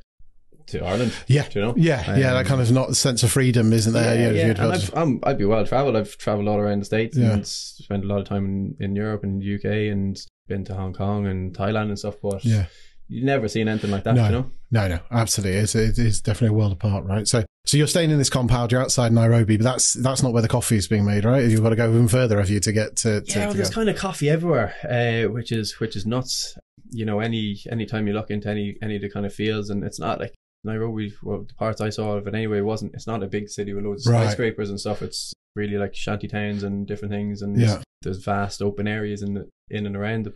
to 0.68 0.86
Ireland. 0.86 1.12
Yeah. 1.28 1.48
do 1.50 1.60
you 1.60 1.66
know. 1.66 1.74
yeah 1.76 2.16
yeah 2.16 2.34
that 2.34 2.42
Um, 2.42 2.46
kind 2.46 2.62
of 2.62 2.72
not 2.72 2.96
sense 2.96 3.24
of 3.24 3.32
freedom 3.32 3.74
isn't 3.74 3.92
there 3.94 4.16
yeah, 4.34 4.46
yeah. 4.46 4.64
And 4.64 4.74
I've, 4.74 4.96
I'm, 4.96 5.20
I'd 5.24 5.38
be 5.38 5.46
well 5.46 5.66
travelled. 5.66 5.96
I've 5.98 6.18
travelled 6.18 6.48
all 6.48 6.58
around 6.60 6.80
the 6.80 6.86
states 6.86 7.18
Yeah. 7.18 7.34
and 7.34 7.46
spent 7.48 8.06
a 8.06 8.08
lot 8.08 8.20
of 8.20 8.26
time 8.26 8.46
in, 8.46 8.76
in 8.80 8.96
Europe 8.96 9.24
and 9.24 9.44
UK 9.44 9.66
and 9.92 10.18
been 10.48 10.64
to 10.66 10.76
Hong 10.76 10.94
Kong 10.94 11.26
and 11.28 11.54
Thailand 11.54 11.90
and 11.90 12.00
stuff. 12.00 12.16
But 12.22 12.46
yeah 12.46 12.66
you've 13.12 13.26
never 13.26 13.48
seen 13.48 13.68
anything 13.68 13.92
like 13.92 14.04
that, 14.06 14.16
No. 14.16 14.26
you 14.26 14.32
know. 14.32 14.52
no 14.72 14.88
no 14.88 15.00
absolutely 15.12 15.58
it's, 15.60 15.76
it 15.76 16.00
is 16.00 16.22
definitely 16.22 16.56
a 16.56 16.58
world 16.58 16.72
apart 16.72 17.06
right 17.06 17.28
so 17.28 17.44
so 17.66 17.78
you're 17.78 17.88
staying 17.88 18.10
in 18.10 18.18
this 18.18 18.30
compound 18.30 18.72
you're 18.72 18.82
outside 18.82 19.12
Nairobi 19.12 19.58
but 19.58 19.64
that's 19.66 19.94
that's 19.94 20.24
not 20.24 20.32
where 20.34 20.42
the 20.42 20.48
coffee 20.48 20.78
is 20.78 20.88
being 20.88 21.06
made 21.06 21.26
right 21.26 21.44
you've 21.46 21.62
got 21.62 21.70
to 21.70 21.76
go 21.76 21.90
even 21.90 22.08
further 22.08 22.40
have 22.40 22.50
you 22.50 22.60
to 22.62 22.72
get 22.72 22.96
to, 22.98 23.22
to, 23.22 23.28
Yeah, 23.28 23.34
to 23.34 23.40
well, 23.48 23.54
there's 23.54 23.70
kind 23.70 23.90
of 23.90 23.98
coffee 23.98 24.30
everywhere, 24.30 24.74
uh, 24.90 25.30
which 25.32 25.52
is 25.52 25.80
which 25.80 25.96
is 25.96 26.06
nuts. 26.06 26.58
You 26.94 27.06
know, 27.06 27.20
any 27.22 27.58
any 27.70 27.86
time 27.86 28.08
you 28.08 28.14
look 28.14 28.30
into 28.32 28.50
any 28.50 28.76
any 28.82 28.96
of 28.98 29.02
the 29.02 29.10
kind 29.10 29.26
of 29.26 29.34
fields, 29.34 29.70
and 29.70 29.84
it's 29.84 30.00
not 30.00 30.20
like 30.20 30.34
Nairobi. 30.66 31.14
Well, 31.24 31.46
the 31.48 31.54
parts 31.54 31.80
I 31.82 31.90
saw 31.90 32.18
of 32.18 32.28
it 32.28 32.36
anyway 32.36 32.60
wasn't. 32.62 32.94
It's 32.96 33.08
not 33.08 33.24
a 33.24 33.28
big 33.28 33.48
city 33.50 33.74
with 33.74 33.86
loads 33.86 34.06
of 34.08 34.14
Right. 34.14 34.24
skyscrapers 34.26 34.70
and 34.70 34.80
stuff. 34.80 35.02
It's 35.02 35.34
really 35.56 35.78
like 35.78 35.96
shanty 35.96 36.28
towns 36.28 36.64
and 36.64 36.86
different 36.86 37.14
things, 37.14 37.42
and 37.42 37.58
Yeah. 37.60 37.82
there's 38.02 38.24
vast 38.24 38.62
open 38.62 38.88
areas 38.88 39.22
in 39.22 39.34
the 39.36 39.48
in 39.70 39.86
and 39.86 39.96
around 39.96 40.26
the, 40.26 40.34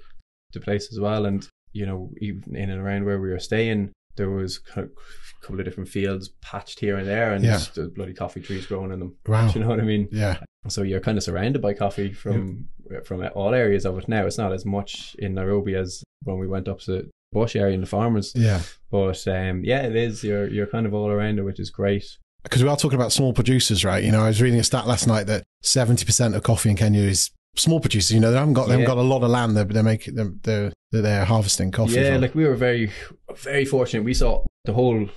the 0.54 0.62
place 0.62 0.88
as 0.94 1.00
well. 1.00 1.26
And 1.26 1.46
you 1.76 1.86
know, 1.86 2.10
even 2.22 2.56
in 2.56 2.70
and 2.70 2.82
around 2.82 3.06
where 3.06 3.20
we 3.20 3.30
were 3.30 3.40
staying, 3.40 3.92
there 4.16 4.30
was 4.30 4.58
kind 4.60 4.86
of 4.86 4.92
a 4.92 5.42
couple 5.46 5.60
of 5.60 5.66
different 5.66 5.90
fields 5.90 6.30
patched 6.42 6.80
here 6.80 6.98
and 6.98 7.08
there, 7.08 7.34
and 7.34 7.44
Yeah. 7.44 7.60
there's 7.76 7.90
bloody 7.90 8.14
coffee 8.14 8.42
trees 8.42 8.66
growing 8.66 8.92
in 8.92 9.00
them. 9.00 9.16
wow 9.28 9.48
Do 9.48 9.60
you 9.60 9.64
know 9.66 9.70
what 9.70 9.80
I 9.82 9.84
mean? 9.84 10.08
yeah 10.12 10.38
So 10.68 10.82
you're 10.84 11.02
kind 11.02 11.18
of 11.18 11.24
surrounded 11.24 11.62
by 11.62 11.74
coffee 11.74 12.14
from 12.14 12.70
from 13.04 13.28
all 13.36 13.54
areas 13.54 13.84
of 13.86 13.98
it 13.98 14.08
now. 14.08 14.26
It's 14.26 14.38
not 14.38 14.54
as 14.54 14.66
much 14.66 15.16
in 15.20 15.34
Nairobi 15.34 15.76
as 15.76 16.04
when 16.24 16.38
we 16.40 16.48
went 16.48 16.68
up 16.68 16.80
to 16.82 17.10
bush 17.34 17.56
area 17.56 17.74
and 17.74 17.84
the 17.84 17.88
farmers. 17.88 18.32
yeah 18.36 18.62
But 18.92 19.28
um, 19.28 19.64
yeah, 19.66 19.82
it 19.82 19.96
is. 19.96 20.24
You're 20.24 20.48
you're 20.50 20.68
kind 20.76 20.86
of 20.86 20.94
all 20.94 21.10
around 21.10 21.40
it, 21.40 21.44
which 21.44 21.60
is 21.60 21.70
great. 21.70 22.06
because 22.44 22.64
we 22.64 22.70
are 22.70 22.78
talking 22.78 23.00
about 23.00 23.12
small 23.12 23.34
producers, 23.34 23.84
right? 23.84 24.04
You 24.04 24.12
know, 24.14 24.24
I 24.24 24.28
was 24.30 24.42
reading 24.42 24.60
a 24.60 24.64
stat 24.64 24.88
last 24.88 25.08
night 25.08 25.26
that 25.28 25.44
seventy 25.62 26.06
percent 26.06 26.36
of 26.36 26.44
coffee 26.44 26.70
in 26.70 26.78
Kenya 26.78 27.02
is 27.02 27.32
small 27.58 27.80
producers. 27.80 28.12
You 28.12 28.20
know, 28.20 28.32
they 28.32 28.38
haven't 28.38 28.54
got 28.54 28.66
they 28.68 28.72
haven't 28.74 28.82
Yeah. 28.84 28.88
got 28.96 28.98
a 28.98 29.02
lot 29.14 29.24
of 29.24 29.30
land 29.30 29.56
that 29.58 29.70
they're 29.70 29.84
making 29.84 30.16
they're, 30.16 30.34
they're 30.44 30.74
they're 30.92 31.26
harvesting 31.26 31.72
coffee. 31.72 31.94
yeah, 31.96 32.14
from. 32.14 32.22
like 32.22 32.36
we 32.36 32.46
were 32.46 32.56
very 32.56 32.92
very 33.36 33.66
fortunate. 33.66 34.04
We 34.04 34.14
saw 34.14 34.44
the 34.66 34.74
whole 34.74 35.10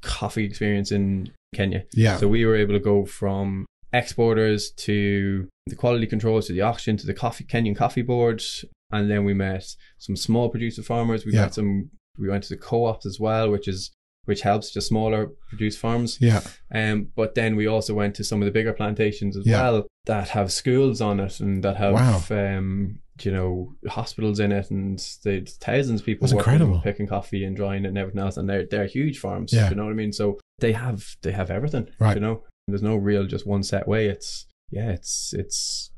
coffee 0.00 0.44
experience 0.44 0.90
in 0.92 1.30
Kenya. 1.54 1.84
yeah, 1.92 2.16
So 2.16 2.28
we 2.28 2.44
were 2.46 2.56
able 2.56 2.74
to 2.74 2.80
go 2.80 3.04
from 3.04 3.66
exporters 3.92 4.70
to 4.70 5.48
the 5.66 5.76
quality 5.76 6.06
controls 6.06 6.46
to 6.46 6.52
the 6.52 6.62
auction 6.62 6.96
to 6.96 7.06
the 7.06 7.14
coffee 7.14 7.44
Kenyan 7.44 7.76
coffee 7.76 8.02
board, 8.02 8.42
and 8.90 9.10
then 9.10 9.24
we 9.24 9.34
met 9.34 9.66
some 9.98 10.16
small 10.16 10.48
producer 10.48 10.82
farmers. 10.82 11.24
We 11.24 11.32
Yeah. 11.34 11.42
met 11.42 11.54
some. 11.54 11.90
We 12.18 12.28
went 12.28 12.42
to 12.44 12.50
the 12.50 12.56
co-ops 12.58 13.06
as 13.06 13.18
well, 13.20 13.50
which 13.50 13.66
is 13.68 13.90
which 14.24 14.42
helps 14.42 14.70
just 14.72 14.88
smaller 14.88 15.30
produce 15.48 15.76
farms. 15.76 16.18
Yeah. 16.20 16.40
Um, 16.72 17.08
but 17.16 17.34
then 17.34 17.56
we 17.56 17.66
also 17.66 17.94
went 17.94 18.14
to 18.16 18.24
some 18.24 18.40
of 18.40 18.46
the 18.46 18.52
bigger 18.52 18.72
plantations 18.72 19.36
as 19.36 19.46
Yeah. 19.46 19.60
well 19.62 19.86
that 20.06 20.28
have 20.30 20.52
schools 20.52 21.00
on 21.00 21.20
it 21.20 21.40
and 21.40 21.62
that 21.64 21.76
have 21.76 21.94
Wow. 21.94 22.22
um, 22.30 22.98
you 23.22 23.30
know 23.30 23.74
hospitals 23.88 24.40
in 24.40 24.50
it 24.52 24.70
and 24.70 24.98
they 25.22 25.40
thousands 25.40 26.00
of 26.00 26.06
people 26.06 26.26
That's 26.26 26.32
incredible. 26.38 26.80
picking 26.80 27.06
coffee 27.06 27.44
and 27.44 27.54
drying 27.54 27.84
it 27.84 27.88
and 27.88 27.98
everything 27.98 28.20
else 28.20 28.36
and 28.36 28.48
they're 28.48 28.66
they're 28.66 28.86
huge 28.86 29.18
farms. 29.18 29.52
Yeah. 29.52 29.68
You 29.68 29.76
know 29.76 29.84
what 29.84 29.90
I 29.90 29.94
mean? 29.94 30.12
So 30.12 30.38
they 30.60 30.72
have 30.72 31.04
they 31.22 31.32
have 31.32 31.50
everything. 31.50 31.88
Right. 31.98 32.14
You 32.14 32.20
know, 32.20 32.44
there's 32.68 32.82
no 32.82 32.96
real 32.96 33.26
just 33.26 33.46
one 33.46 33.62
set 33.62 33.86
way. 33.88 34.06
It's 34.08 34.46
yeah, 34.70 34.90
it's 34.92 35.34
it's 35.36 35.90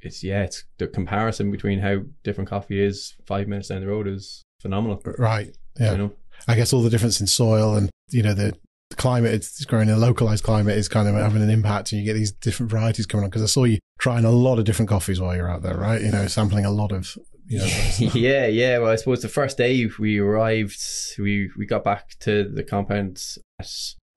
it's 0.00 0.24
yeah, 0.24 0.42
it's 0.44 0.64
the 0.78 0.86
comparison 0.88 1.50
between 1.50 1.80
how 1.80 1.98
different 2.24 2.48
coffee 2.50 2.80
is 2.82 3.14
five 3.26 3.46
minutes 3.48 3.68
down 3.68 3.80
the 3.82 3.86
road 3.88 4.08
is 4.08 4.42
phenomenal. 4.60 5.00
Right. 5.18 5.56
Yeah. 5.78 5.92
You 5.92 5.98
know? 5.98 6.12
I 6.48 6.54
guess 6.54 6.72
all 6.72 6.82
the 6.82 6.90
difference 6.90 7.20
in 7.20 7.26
soil 7.26 7.76
and 7.76 7.90
you 8.10 8.22
know 8.22 8.34
the, 8.34 8.54
the 8.90 8.96
climate 8.96 9.32
it's 9.32 9.64
growing 9.64 9.88
in 9.88 9.94
a 9.94 9.98
localized 9.98 10.44
climate 10.44 10.76
is 10.76 10.88
kind 10.88 11.08
of 11.08 11.14
having 11.14 11.42
an 11.42 11.50
impact 11.50 11.92
and 11.92 12.00
you 12.00 12.06
get 12.06 12.14
these 12.14 12.32
different 12.32 12.70
varieties 12.70 13.06
coming 13.06 13.24
on 13.24 13.30
because 13.30 13.42
I 13.42 13.46
saw 13.46 13.64
you 13.64 13.78
trying 13.98 14.24
a 14.24 14.30
lot 14.30 14.58
of 14.58 14.64
different 14.64 14.88
coffees 14.88 15.20
while 15.20 15.34
you're 15.34 15.50
out 15.50 15.62
there 15.62 15.76
right 15.76 16.00
you 16.00 16.10
know 16.10 16.26
sampling 16.26 16.64
a 16.64 16.70
lot 16.70 16.92
of 16.92 17.16
you 17.46 17.58
know 17.58 17.64
yeah, 18.14 18.46
yeah. 18.46 18.78
Well, 18.78 18.90
I 18.90 18.96
suppose 18.96 19.22
the 19.22 19.28
first 19.28 19.58
day 19.58 19.88
we 19.98 20.18
arrived, 20.18 20.80
we 21.18 21.50
we 21.56 21.66
got 21.66 21.84
back 21.84 22.16
to 22.20 22.48
the 22.48 22.62
compound 22.62 23.22
at 23.58 23.68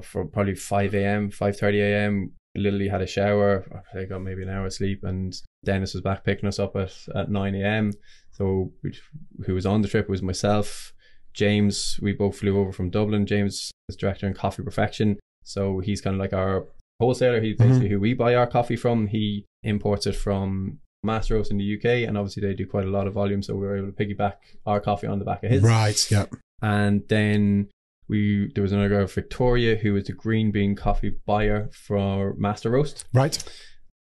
for 0.02 0.26
probably 0.26 0.56
five 0.56 0.94
a.m., 0.94 1.32
five 1.32 1.58
thirty 1.58 1.82
a.m. 1.82 2.34
Literally 2.56 2.88
had 2.88 3.02
a 3.02 3.08
shower. 3.08 3.66
I 3.94 4.06
got 4.06 4.22
maybe 4.22 4.44
an 4.44 4.50
hour 4.50 4.66
of 4.66 4.74
sleep, 4.74 5.04
and 5.04 5.36
Dennis 5.64 5.94
was 5.94 6.02
back 6.02 6.24
picking 6.24 6.48
us 6.48 6.60
up 6.60 6.76
at 6.76 6.94
at 7.16 7.30
nine 7.30 7.56
a.m. 7.56 7.92
So 8.32 8.72
we, 8.84 8.98
who 9.46 9.54
was 9.54 9.66
on 9.66 9.82
the 9.82 9.88
trip 9.88 10.10
was 10.10 10.22
myself, 10.22 10.94
James. 11.36 12.00
We 12.02 12.14
both 12.14 12.38
flew 12.38 12.60
over 12.60 12.72
from 12.72 12.90
Dublin. 12.90 13.26
James 13.26 13.72
is 13.90 13.96
director 13.96 14.26
in 14.28 14.34
Coffee 14.34 14.64
Perfection, 14.64 15.18
so 15.44 15.80
he's 15.80 16.02
kind 16.02 16.16
of 16.16 16.20
like 16.20 16.34
our 16.34 16.66
wholesaler. 17.00 17.42
He's 17.42 17.58
mhm. 17.58 17.68
basically 17.68 17.90
who 17.90 18.00
we 18.00 18.14
buy 18.14 18.36
our 18.36 18.48
coffee 18.48 18.76
from. 18.76 19.08
He 19.08 19.46
imports 19.64 20.08
it 20.08 20.16
from 20.16 20.80
Master 21.04 21.36
Roast 21.36 21.52
in 21.52 21.58
the 21.58 21.76
UK, 21.76 22.08
and 22.08 22.18
obviously 22.18 22.42
they 22.42 22.54
do 22.54 22.66
quite 22.66 22.86
a 22.86 22.90
lot 22.90 23.08
of 23.08 23.14
volume, 23.14 23.44
so 23.44 23.54
we 23.56 23.68
were 23.68 23.78
able 23.78 23.92
to 23.92 23.94
piggyback 23.94 24.36
our 24.66 24.80
coffee 24.80 25.08
on 25.08 25.20
the 25.20 25.26
back 25.26 25.44
of 25.44 25.52
his. 25.52 25.62
right 25.62 26.12
Yep. 26.12 26.34
And 26.62 27.04
then 27.10 27.70
we 28.08 28.52
there 28.54 28.62
was 28.62 28.72
another 28.72 28.90
girl, 28.90 29.08
Victoria, 29.08 29.76
who 29.76 29.94
was 29.94 30.06
the 30.06 30.14
green 30.14 30.52
bean 30.52 30.76
coffee 30.76 31.18
buyer 31.26 31.70
for 31.74 32.34
Master 32.38 32.72
Roast. 32.72 33.06
right 33.14 33.44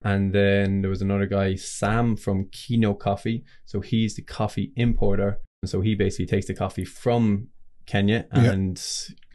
And 0.01 0.33
then 0.33 0.81
there 0.81 0.89
was 0.89 1.01
another 1.01 1.25
guy, 1.25 1.55
Sam 1.55 2.15
from 2.15 2.50
Kino 2.51 2.93
Coffee. 2.93 3.43
So 3.65 3.81
he's 3.81 4.15
the 4.15 4.21
coffee 4.21 4.71
importer. 4.75 5.39
And 5.62 5.70
so 5.70 5.82
he 5.82 5.96
basically 5.96 6.25
takes 6.25 6.48
the 6.48 6.54
coffee 6.54 6.86
from 6.86 7.50
Kenya 7.86 8.28
Yeah. 8.34 8.51
and 8.51 8.78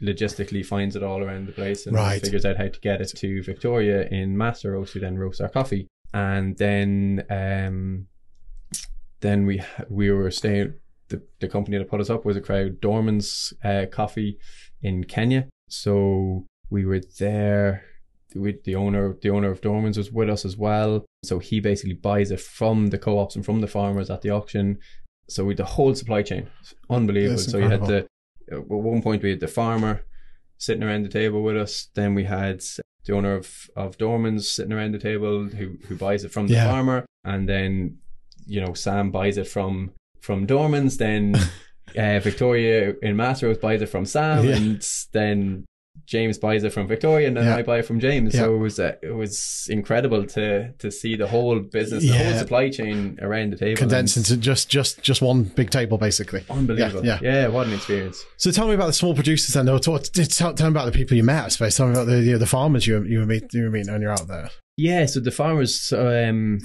logistically 0.01 0.65
finds 0.65 0.95
it 0.95 1.03
all 1.03 1.21
around 1.21 1.45
the 1.47 1.51
place 1.51 1.85
and 1.85 1.95
Right. 1.95 2.21
figures 2.21 2.45
out 2.45 2.57
how 2.57 2.67
to 2.69 2.79
get 2.79 3.01
it 3.01 3.09
to 3.17 3.43
Victoria 3.43 4.07
in 4.09 4.37
Master 4.37 4.71
Roast, 4.71 4.93
who 4.93 4.99
then 4.99 5.17
roasts 5.17 5.41
our 5.41 5.49
coffee. 5.49 5.87
And 6.13 6.57
then 6.57 7.25
um 7.29 8.07
then 9.19 9.45
we 9.45 9.61
we 9.89 10.09
were 10.11 10.31
staying 10.31 10.73
the, 11.09 11.21
the 11.39 11.47
company 11.47 11.77
that 11.77 11.89
put 11.89 12.01
us 12.01 12.09
up 12.09 12.25
was 12.25 12.37
a 12.37 12.41
crowd 12.41 12.79
Dorman's 12.81 13.53
uh, 13.63 13.85
coffee 13.91 14.37
in 14.81 15.03
Kenya. 15.03 15.47
So 15.69 16.45
we 16.69 16.85
were 16.85 17.01
there 17.19 17.83
with 18.33 18.63
the 18.63 18.75
owner 18.75 19.17
the 19.21 19.29
owner 19.29 19.51
of 19.51 19.61
Dorman's 19.61 19.97
was 19.97 20.11
with 20.11 20.29
us 20.29 20.45
as 20.45 20.57
well. 20.57 21.05
So 21.23 21.39
he 21.39 21.59
basically 21.59 21.93
buys 21.93 22.31
it 22.31 22.39
from 22.39 22.87
the 22.87 22.97
co-ops 22.97 23.35
and 23.35 23.43
from 23.45 23.59
the 23.61 23.67
farmers 23.67 24.09
at 24.09 24.21
the 24.21 24.29
auction. 24.29 24.77
So 25.27 25.43
we 25.45 25.55
the 25.55 25.65
whole 25.65 25.93
supply 25.95 26.21
chain. 26.21 26.47
Unbelievable. 26.89 27.37
That's 27.37 27.51
so 27.51 27.57
you 27.57 27.69
had 27.69 27.85
the 27.85 28.07
at 28.51 28.67
one 28.67 29.01
point 29.01 29.23
we 29.23 29.31
had 29.31 29.39
the 29.39 29.47
farmer 29.47 30.03
sitting 30.57 30.83
around 30.83 31.03
the 31.03 31.09
table 31.09 31.41
with 31.43 31.57
us. 31.57 31.89
Then 31.95 32.13
we 32.15 32.25
had 32.25 32.61
the 33.05 33.13
owner 33.13 33.35
of, 33.35 33.69
of 33.75 33.97
Dorman's 33.97 34.49
sitting 34.49 34.71
around 34.73 34.93
the 34.93 34.99
table 34.99 35.45
who, 35.45 35.77
who 35.87 35.95
buys 35.95 36.23
it 36.23 36.31
from 36.31 36.47
the 36.47 36.53
Yeah. 36.53 36.69
farmer. 36.69 37.05
And 37.23 37.49
then, 37.49 37.97
you 38.45 38.61
know, 38.61 38.73
Sam 38.73 39.11
buys 39.11 39.37
it 39.37 39.47
from 39.47 39.91
from 40.21 40.45
Dorman's. 40.45 40.97
Then 40.97 41.35
uh, 41.97 42.19
Victoria 42.19 42.93
in 43.01 43.15
Master 43.15 43.47
Roast 43.47 43.61
buys 43.61 43.81
it 43.81 43.89
from 43.89 44.05
Sam. 44.05 44.45
Yeah. 44.45 44.55
And 44.55 44.87
then 45.11 45.65
James 46.05 46.37
buys 46.37 46.63
it 46.63 46.71
from 46.71 46.87
Victoria, 46.87 47.27
and 47.27 47.35
then 47.35 47.45
Yeah. 47.45 47.55
I 47.55 47.63
buy 47.63 47.79
it 47.79 47.85
from 47.85 47.99
James. 47.99 48.33
Yeah. 48.35 48.41
So 48.41 48.55
it 48.55 48.59
was 48.59 48.79
uh, 48.79 48.93
it 49.01 49.15
was 49.15 49.67
incredible 49.71 50.25
to 50.27 50.71
to 50.73 50.91
see 50.91 51.15
the 51.15 51.27
whole 51.27 51.59
business, 51.59 52.03
the 52.03 52.09
Yeah. 52.09 52.29
whole 52.29 52.39
supply 52.39 52.69
chain 52.69 53.17
around 53.21 53.53
the 53.53 53.57
table. 53.57 53.77
condensed 53.77 54.15
into 54.17 54.37
just 54.37 54.69
just 54.69 55.01
just 55.01 55.21
one 55.21 55.43
big 55.43 55.69
table 55.71 55.97
basically 55.97 56.43
unbelievable. 56.49 57.03
Yeah, 57.05 57.19
Yeah, 57.23 57.47
what 57.47 57.67
an 57.67 57.73
experience. 57.73 58.23
so 58.37 58.51
tell 58.51 58.67
me 58.67 58.75
about 58.75 58.87
the 58.87 58.93
small 58.93 59.15
producers 59.15 59.53
then 59.55 59.67
or 59.67 59.79
talk, 59.79 60.03
tell, 60.03 60.53
tell 60.53 60.67
me 60.69 60.73
about 60.73 60.85
the 60.85 60.91
people 60.91 61.17
you 61.17 61.23
met 61.23 61.45
I 61.45 61.47
suppose 61.49 61.75
tell 61.75 61.87
me 61.87 61.93
about 61.93 62.05
the 62.07 62.21
you 62.21 62.33
know, 62.33 62.37
the 62.37 62.45
farmers 62.45 62.85
you 62.85 63.03
you 63.03 63.19
were 63.19 63.25
meet, 63.25 63.51
you 63.53 63.63
were 63.63 63.69
meeting 63.71 63.91
when 63.91 64.01
you're 64.01 64.11
out 64.11 64.27
there 64.27 64.49
Yeah, 64.77 65.05
so 65.07 65.19
the 65.21 65.31
farmers, 65.31 65.91
um, 65.93 66.59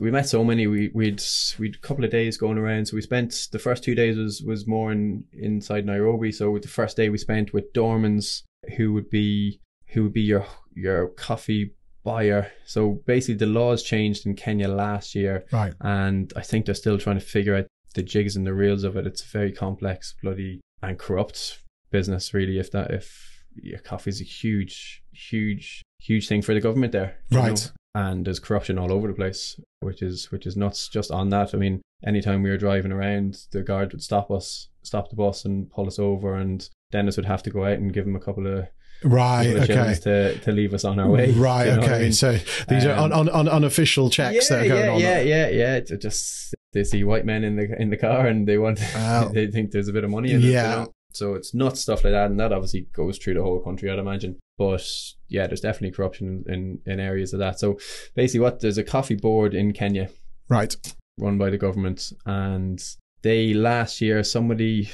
we 0.00 0.10
met 0.10 0.28
so 0.28 0.42
many. 0.44 0.66
We 0.66 0.90
we'd 0.94 1.22
we'd 1.58 1.76
a 1.76 1.78
couple 1.78 2.04
of 2.04 2.10
days 2.10 2.36
going 2.36 2.58
around. 2.58 2.86
So 2.86 2.96
we 2.96 3.02
spent 3.02 3.48
the 3.52 3.58
first 3.58 3.84
two 3.84 3.94
days 3.94 4.16
was 4.16 4.42
was 4.42 4.66
more 4.66 4.90
in 4.92 5.24
inside 5.32 5.86
Nairobi. 5.86 6.32
So 6.32 6.56
the 6.58 6.68
first 6.68 6.96
day 6.96 7.08
we 7.08 7.18
spent 7.18 7.52
with 7.52 7.72
Dormans, 7.72 8.42
who 8.76 8.92
would 8.92 9.10
be 9.10 9.60
who 9.88 10.04
would 10.04 10.12
be 10.12 10.22
your 10.22 10.46
your 10.74 11.08
coffee 11.08 11.74
buyer. 12.02 12.50
So 12.64 13.02
basically, 13.06 13.34
the 13.34 13.46
laws 13.46 13.82
changed 13.82 14.26
in 14.26 14.34
Kenya 14.34 14.68
last 14.68 15.14
year, 15.14 15.44
right 15.52 15.74
and 15.80 16.32
I 16.36 16.42
think 16.42 16.66
they're 16.66 16.74
still 16.74 16.98
trying 16.98 17.18
to 17.18 17.24
figure 17.24 17.54
out 17.56 17.66
the 17.94 18.02
jigs 18.02 18.36
and 18.36 18.46
the 18.46 18.54
reels 18.54 18.84
of 18.84 18.96
it. 18.96 19.06
It's 19.06 19.22
a 19.22 19.28
very 19.28 19.52
complex, 19.52 20.14
bloody, 20.22 20.60
and 20.82 20.98
corrupt 20.98 21.58
business. 21.90 22.32
Really, 22.32 22.58
if 22.58 22.70
that 22.72 22.90
if 22.92 23.44
your 23.54 23.80
coffee 23.80 24.10
is 24.10 24.20
a 24.20 24.24
huge, 24.24 25.02
huge, 25.12 25.82
huge 25.98 26.28
thing 26.28 26.40
for 26.40 26.54
the 26.54 26.60
government 26.60 26.92
there, 26.92 27.16
Right. 27.32 27.48
know? 27.66 27.72
And 27.94 28.24
there's 28.24 28.38
corruption 28.38 28.78
all 28.78 28.92
over 28.92 29.08
the 29.08 29.14
place, 29.14 29.58
which 29.80 30.00
is 30.00 30.30
which 30.30 30.46
is 30.46 30.56
nuts. 30.56 30.88
Just 30.88 31.10
on 31.10 31.30
that, 31.30 31.52
I 31.54 31.58
mean, 31.58 31.82
anytime 32.06 32.42
we 32.42 32.50
were 32.50 32.56
driving 32.56 32.92
around, 32.92 33.38
the 33.50 33.62
guard 33.62 33.92
would 33.92 34.02
stop 34.02 34.30
us, 34.30 34.68
stop 34.82 35.10
the 35.10 35.16
bus, 35.16 35.44
and 35.44 35.68
pull 35.70 35.86
us 35.88 35.98
over, 35.98 36.34
and 36.36 36.68
Dennis 36.92 37.16
would 37.16 37.26
have 37.26 37.42
to 37.44 37.50
go 37.50 37.64
out 37.64 37.78
and 37.78 37.92
give 37.92 38.06
him 38.06 38.14
a 38.14 38.20
couple 38.20 38.46
of, 38.46 38.68
right 39.02 39.56
couple 39.56 39.62
okay 39.76 39.94
to 40.02 40.38
to 40.38 40.52
leave 40.52 40.72
us 40.72 40.84
on 40.84 41.00
our 41.00 41.08
way. 41.08 41.32
right 41.36 41.66
You 41.66 41.72
know 41.72 41.80
what 41.80 41.90
I 41.90 41.94
okay 41.94 42.02
mean? 42.04 42.12
so 42.12 42.38
these 42.68 42.84
are 42.86 42.92
Um, 42.92 43.12
un, 43.12 43.12
un, 43.12 43.28
un, 43.28 43.48
unofficial 43.48 44.08
checks 44.08 44.48
that 44.50 44.64
are 44.64 44.68
going 44.68 44.84
yeah, 44.84 44.92
on 44.92 45.00
yeah, 45.00 45.20
yeah, 45.20 45.48
yeah. 45.48 45.76
It's 45.76 45.90
just 45.96 46.54
they 46.72 46.84
see 46.84 47.02
white 47.02 47.24
men 47.26 47.42
in 47.42 47.56
the 47.56 47.80
in 47.80 47.90
the 47.90 47.96
car 47.96 48.26
and 48.28 48.46
they 48.46 48.58
want 48.58 48.78
Wow. 48.94 49.30
they 49.32 49.48
think 49.48 49.72
there's 49.72 49.88
a 49.88 49.92
bit 49.92 50.04
of 50.04 50.10
money 50.10 50.30
in 50.30 50.42
it. 50.44 50.44
Yeah. 50.44 50.86
So 51.12 51.34
it's 51.34 51.54
not 51.54 51.78
stuff 51.78 52.04
like 52.04 52.12
that, 52.12 52.30
and 52.30 52.40
that 52.40 52.52
obviously 52.52 52.86
goes 52.92 53.18
through 53.18 53.34
the 53.34 53.42
whole 53.42 53.60
country, 53.60 53.90
I'd 53.90 53.98
imagine. 53.98 54.38
But 54.58 54.86
yeah, 55.28 55.46
there's 55.46 55.62
definitely 55.62 55.92
corruption 55.92 56.44
in, 56.46 56.80
in, 56.84 56.92
in 56.92 57.00
areas 57.00 57.32
of 57.32 57.38
that. 57.40 57.58
So 57.58 57.78
basically, 58.14 58.40
what 58.40 58.60
there's 58.60 58.78
a 58.78 58.84
coffee 58.84 59.16
board 59.16 59.54
in 59.54 59.72
Kenya 59.72 60.10
right 60.48 60.74
run 61.18 61.38
by 61.38 61.50
the 61.50 61.58
government, 61.58 62.12
and 62.26 62.82
they 63.22 63.54
last 63.54 64.00
year 64.00 64.22
somebody 64.24 64.90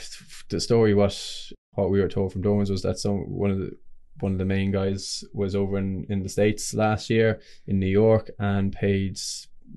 the 0.48 0.60
story 0.60 0.94
was 0.94 1.52
what 1.72 1.90
we 1.90 2.00
were 2.00 2.08
told 2.08 2.32
from 2.32 2.42
Dormans 2.42 2.70
was 2.70 2.82
that 2.82 2.98
some 2.98 3.18
one 3.30 3.50
of 3.50 3.58
the 3.58 3.70
one 4.20 4.32
of 4.32 4.38
the 4.38 4.44
main 4.44 4.72
guys 4.72 5.22
was 5.34 5.54
over 5.54 5.76
in, 5.76 6.06
in 6.08 6.22
the 6.22 6.28
states 6.28 6.72
last 6.72 7.10
year 7.10 7.40
in 7.66 7.78
New 7.78 7.86
York 7.86 8.30
and 8.38 8.72
paid 8.72 9.18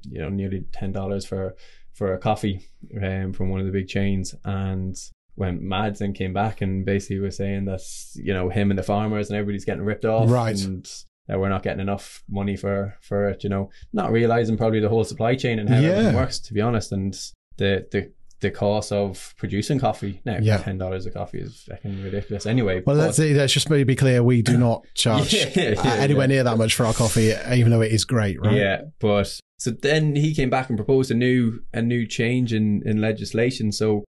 you 0.04 0.20
know 0.20 0.30
nearly 0.30 0.66
ten 0.72 0.92
dollars 0.92 1.26
for 1.26 1.56
for 1.94 2.14
a 2.14 2.18
coffee 2.18 2.66
um, 3.04 3.34
from 3.34 3.50
one 3.50 3.60
of 3.60 3.66
the 3.66 3.72
big 3.72 3.88
chains 3.88 4.34
and 4.46 4.96
went 5.40 5.62
mad 5.62 6.00
and 6.02 6.14
came 6.14 6.34
back 6.34 6.62
and 6.62 6.86
basically 6.86 7.20
was 7.20 7.38
saying 7.38 7.66
that 7.66 7.82
you 8.16 8.34
know 8.34 8.50
him 8.50 8.70
and 8.70 8.78
the 8.78 8.84
farmers 8.84 9.30
and 9.30 9.38
everybody's 9.38 9.66
getting 9.66 9.84
ripped 9.84 10.06
off 10.06 10.30
Right. 10.30 10.60
and 10.64 10.88
that 11.28 11.40
we're 11.40 11.50
not 11.50 11.64
getting 11.64 11.80
enough 11.82 12.24
money 12.30 12.56
for 12.56 12.96
for 13.02 13.30
it 13.30 13.44
you 13.44 13.50
know 13.50 13.70
not 13.94 14.12
realizing 14.12 14.58
probably 14.58 14.80
the 14.80 14.90
whole 14.90 15.04
supply 15.04 15.36
chain 15.36 15.58
and 15.60 15.70
how 15.70 15.80
Yeah. 15.80 15.90
everything 15.90 16.16
works 16.16 16.40
to 16.40 16.54
be 16.54 16.62
honest 16.62 16.92
and 16.92 17.14
the 17.58 17.88
the 17.92 18.12
the 18.42 18.50
cost 18.52 18.94
of 18.94 19.34
producing 19.38 19.80
coffee 19.80 20.22
now 20.26 20.38
Yeah. 20.42 20.58
ten 20.58 20.78
dollars 20.78 21.06
a 21.06 21.12
coffee 21.12 21.40
is 21.40 21.64
fucking 21.70 22.02
ridiculous 22.04 22.46
anyway 22.46 22.82
well 22.86 22.96
but- 22.96 23.18
let's, 23.18 23.20
let's 23.20 23.54
just 23.54 23.70
maybe 23.70 23.84
be 23.84 23.96
clear 23.96 24.24
we 24.24 24.42
do 24.42 24.58
not 24.58 24.86
charge 24.96 25.34
Yeah, 25.34 25.50
yeah, 25.56 25.94
anywhere 26.00 26.28
near 26.28 26.44
that 26.44 26.58
much 26.58 26.74
for 26.74 26.86
our 26.86 26.94
coffee 26.94 27.34
even 27.54 27.70
though 27.72 27.82
it 27.82 27.92
is 27.92 28.06
great 28.06 28.40
right 28.42 28.56
Yeah, 28.56 28.82
but 29.00 29.40
so 29.60 29.72
then 29.72 30.16
he 30.16 30.34
came 30.34 30.50
back 30.50 30.70
and 30.70 30.78
proposed 30.78 31.12
a 31.12 31.16
new 31.16 31.60
a 31.74 31.82
new 31.82 32.08
change 32.08 32.54
in 32.54 32.82
in 32.86 33.02
legislation. 33.02 33.74
So 33.74 34.06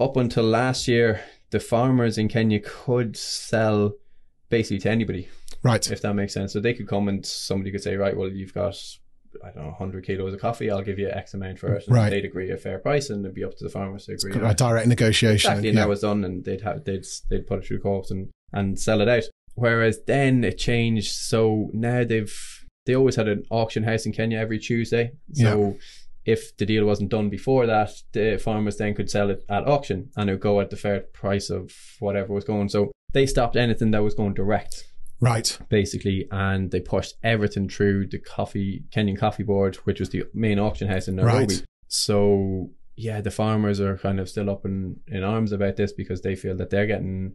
up 0.00 0.16
until 0.16 0.44
last 0.44 0.88
year, 0.88 1.20
the 1.50 1.60
farmers 1.60 2.18
in 2.18 2.28
Kenya 2.28 2.60
could 2.60 3.16
sell 3.16 3.92
basically 4.48 4.78
to 4.80 4.90
anybody, 4.90 5.28
right 5.62 5.90
if 5.90 6.00
that 6.02 6.14
makes 6.14 6.32
sense. 6.34 6.52
So 6.52 6.60
they 6.60 6.74
could 6.74 6.88
come 6.88 7.08
and 7.08 7.24
somebody 7.24 7.70
could 7.70 7.82
say, 7.82 7.96
right, 7.96 8.16
well, 8.16 8.28
you've 8.28 8.54
got 8.54 8.76
I 9.44 9.50
don't 9.52 9.62
know, 9.62 9.68
100 9.70 10.04
kilos 10.04 10.34
of 10.34 10.40
coffee. 10.40 10.70
I'll 10.72 10.82
give 10.82 10.98
you 10.98 11.08
X 11.08 11.34
amount 11.34 11.60
for 11.60 11.72
it. 11.74 11.86
And 11.86 11.94
Right. 11.94 12.10
they'd 12.10 12.24
agree 12.24 12.50
a 12.50 12.56
fair 12.56 12.80
price, 12.80 13.10
and 13.10 13.24
it'd 13.24 13.34
be 13.34 13.44
up 13.44 13.56
to 13.58 13.64
the 13.64 13.70
farmers 13.70 14.06
to 14.06 14.12
agree. 14.14 14.32
a 14.32 14.54
direct 14.54 14.88
negotiation 14.88 15.34
Exactly, 15.52 15.68
and 15.68 15.76
yeah. 15.76 15.84
that 15.84 15.88
was 15.88 16.00
done, 16.00 16.24
and 16.24 16.44
they'd 16.44 16.62
have 16.62 16.84
they'd 16.84 17.04
they'd 17.28 17.46
put 17.46 17.60
it 17.60 17.66
through 17.66 17.80
co-ops 17.80 18.10
and 18.10 18.28
and 18.52 18.78
sell 18.80 19.00
it 19.00 19.08
out. 19.08 19.22
Whereas 19.54 20.00
then 20.06 20.42
it 20.42 20.58
changed, 20.58 21.12
so 21.12 21.70
now 21.72 22.02
they've 22.02 22.36
they 22.86 22.96
always 22.96 23.14
had 23.16 23.28
an 23.28 23.44
auction 23.50 23.84
house 23.84 24.04
in 24.06 24.12
Kenya 24.12 24.38
every 24.38 24.58
Tuesday. 24.58 25.12
So 25.34 25.76
if 26.24 26.56
the 26.58 26.66
deal 26.66 26.84
wasn't 26.84 27.10
done 27.10 27.28
before 27.30 27.66
that, 27.66 27.90
the 28.12 28.38
farmers 28.42 28.76
then 28.76 28.94
could 28.94 29.10
sell 29.10 29.30
it 29.30 29.42
at 29.48 29.66
auction 29.66 30.10
and 30.16 30.28
it 30.28 30.34
would 30.34 30.40
go 30.40 30.60
at 30.60 30.70
the 30.70 30.76
fair 30.76 31.00
price 31.00 31.48
of 31.50 31.72
whatever 31.98 32.32
was 32.34 32.44
going. 32.44 32.68
So 32.68 32.92
they 33.12 33.26
stopped 33.26 33.56
anything 33.56 33.90
that 33.92 34.02
was 34.02 34.14
going 34.14 34.34
direct 34.34 34.86
Right. 35.22 35.58
basically, 35.68 36.26
and 36.30 36.70
they 36.70 36.80
pushed 36.80 37.14
everything 37.22 37.68
through 37.68 38.06
the 38.08 38.18
coffee 38.18 38.84
Kenyan 38.90 39.18
Coffee 39.18 39.42
Board, 39.42 39.76
which 39.84 40.00
was 40.00 40.10
the 40.10 40.24
main 40.34 40.58
auction 40.58 40.88
house 40.88 41.08
in 41.08 41.16
Nairobi. 41.16 41.38
Right. 41.38 41.62
So 41.88 42.70
yeah, 42.96 43.20
the 43.20 43.30
farmers 43.30 43.80
are 43.80 43.96
kind 43.96 44.20
of 44.20 44.28
still 44.28 44.48
up 44.50 44.64
in, 44.66 44.96
in 45.08 45.22
arms 45.24 45.52
about 45.52 45.76
this 45.76 45.92
because 45.92 46.20
they 46.22 46.36
feel 46.36 46.56
that 46.56 46.70
they're 46.70 46.86
getting 46.86 47.34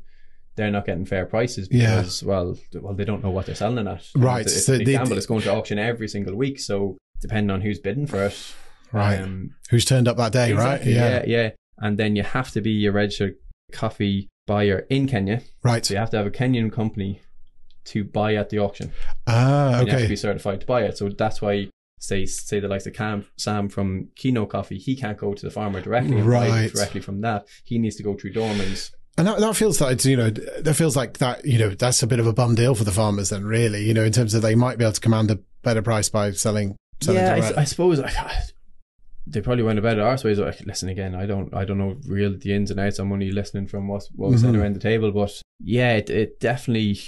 they're 0.56 0.72
not 0.72 0.86
getting 0.86 1.06
fair 1.06 1.26
prices 1.26 1.68
Yeah. 1.70 1.98
because 1.98 2.24
well 2.24 2.56
well 2.82 2.94
they 2.94 3.04
don't 3.04 3.22
know 3.24 3.30
what 3.32 3.46
they're 3.46 3.56
selling 3.56 3.86
it 3.86 3.90
at. 3.92 4.06
Right, 4.16 4.46
It's, 4.46 4.66
so 4.66 4.74
it's 4.74 4.80
big 4.80 4.88
they- 4.88 4.94
gamble. 4.94 5.18
It's 5.18 5.26
going 5.26 5.42
to 5.42 5.54
auction 5.54 5.78
every 5.80 6.08
single 6.08 6.36
week, 6.36 6.60
so 6.60 6.98
depending 7.22 7.52
on 7.52 7.62
who's 7.62 7.80
bidding 7.80 8.08
for 8.08 8.24
it. 8.26 8.56
Right. 8.96 9.20
um, 9.20 9.52
Who's 9.70 9.86
turned 9.86 10.08
up 10.08 10.18
that 10.18 10.32
day, 10.32 10.52
exactly, 10.52 10.94
right? 10.94 10.98
yeah, 10.98 11.24
yeah. 11.26 11.42
yeah, 11.44 11.50
And 11.80 11.98
then 11.98 12.16
you 12.16 12.24
have 12.24 12.52
to 12.52 12.62
be 12.62 12.86
a 12.86 12.92
registered 12.92 13.36
coffee 13.72 14.30
buyer 14.48 14.86
in 14.90 15.08
Kenya. 15.08 15.42
Right. 15.64 15.86
So 15.86 15.94
you 15.94 16.00
have 16.00 16.10
to 16.12 16.18
have 16.18 16.26
a 16.28 16.32
Kenyan 16.32 16.72
company 16.72 17.22
to 17.86 18.04
buy 18.04 18.36
at 18.36 18.50
the 18.50 18.60
auction. 18.60 18.92
Ah, 19.28 19.80
And 19.80 19.88
You 19.88 19.92
have 19.92 20.00
to 20.00 20.06
okay. 20.06 20.08
be 20.08 20.16
certified 20.16 20.62
to 20.62 20.66
buy 20.66 20.84
it. 20.84 20.98
So 20.98 21.10
that's 21.10 21.42
why 21.42 21.70
say 22.00 22.26
say 22.26 22.60
the 22.60 22.68
likes 22.68 22.86
of 22.86 22.94
Cam, 22.94 23.26
Sam 23.38 23.70
from 23.70 24.10
Kino 24.16 24.46
Coffee, 24.46 24.78
he 24.78 24.96
can't 24.96 25.18
go 25.18 25.34
to 25.34 25.46
the 25.46 25.52
farmer 25.52 25.82
directly 25.82 26.22
Right. 26.22 26.66
it 26.66 26.74
directly 26.74 27.02
from 27.02 27.22
that. 27.22 27.48
He 27.64 27.78
needs 27.80 27.96
to 27.98 28.04
go 28.04 28.16
through 28.16 28.34
Dormans. 28.34 28.92
And 29.18 29.28
that, 29.28 29.40
that 29.40 29.56
feels 29.56 29.80
like, 29.80 30.04
you 30.04 30.18
know, 30.18 30.30
that 30.30 30.74
feels 30.74 30.96
like 30.98 31.20
that, 31.20 31.46
you 31.46 31.58
know, 31.58 31.70
that's 31.70 32.04
a 32.04 32.08
bit 32.08 32.20
of 32.20 32.28
a 32.28 32.34
bum 32.34 32.54
deal 32.56 32.76
for 32.76 32.84
the 32.84 32.92
farmers 32.92 33.30
then, 33.30 33.46
really, 33.46 33.84
you 33.86 33.94
know, 33.94 34.04
in 34.04 34.12
terms 34.12 34.34
of 34.34 34.42
they 34.42 34.56
might 34.56 34.78
be 34.78 34.84
able 34.84 34.92
to 34.92 35.00
command 35.00 35.32
a 35.32 35.40
better 35.64 35.82
price 35.82 36.10
by 36.10 36.32
selling, 36.32 36.76
selling 37.02 37.22
yeah, 37.22 37.52
I. 37.56 37.62
I 37.62 37.64
suppose 37.64 38.00
I, 38.02 38.12
they 39.28 39.42
probably 39.42 39.64
went 39.64 39.80
about 39.80 39.94
it 39.98 40.00
our 40.02 40.18
ways. 40.24 40.40
Like, 40.40 40.62
listen 40.66 40.90
again, 40.90 41.16
I 41.16 41.26
don't 41.26 41.54
I 41.54 41.66
don't 41.66 41.78
know 41.78 41.98
real 42.08 42.38
the 42.38 42.54
ins 42.54 42.72
and 42.72 42.80
outs. 42.80 43.00
I'm 43.00 43.12
only 43.12 43.32
listening 43.32 43.68
from 43.68 43.88
what 43.88 44.04
what 44.16 44.32
was 44.32 44.42
said 44.42 44.54
Mhm. 44.54 44.62
around 44.62 44.76
the 44.76 44.80
table, 44.80 45.12
but 45.12 45.42
yeah, 45.60 45.94
it, 45.94 46.10
it 46.10 46.40
definitely. 46.40 47.00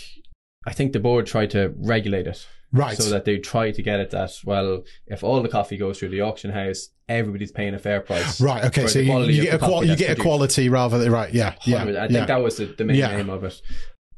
I 0.66 0.74
think 0.74 0.92
the 0.94 1.00
board 1.00 1.26
tried 1.28 1.52
to 1.52 1.74
regulate 1.78 2.28
it 2.28 2.46
right. 2.74 2.98
so 2.98 3.10
that 3.12 3.24
they 3.24 3.38
try 3.38 3.72
to 3.72 3.82
get 3.82 4.00
it 4.02 4.10
that 4.12 4.32
well, 4.44 4.84
if 5.06 5.24
all 5.24 5.42
the 5.42 5.48
coffee 5.48 5.78
goes 5.78 5.98
through 6.00 6.10
the 6.10 6.20
auction 6.22 6.52
house, 6.52 6.90
everybody's 7.08 7.52
paying 7.54 7.74
a 7.74 7.80
fair 7.80 8.02
price. 8.02 8.42
right. 8.42 8.66
Okay. 8.66 8.88
So 8.88 9.00
you, 9.00 9.20
you 9.24 9.44
get 9.44 9.54
a 9.54 9.58
qual- 9.60 9.72
coffee 9.76 9.88
you 9.88 9.96
get 9.96 10.08
produced. 10.08 10.20
equality 10.20 10.68
rather 10.70 10.98
than, 11.00 11.10
right. 11.12 11.34
Yeah. 11.34 11.54
Yeah. 11.66 11.86
100%. 11.86 11.88
I 11.88 12.02
yeah. 12.04 12.08
think 12.10 12.28
that 12.28 12.42
was 12.44 12.58
the, 12.58 12.66
the 12.66 12.84
main 12.84 12.98
Yeah. 12.98 13.16
aim 13.18 13.30
of 13.30 13.46
it. 13.46 13.62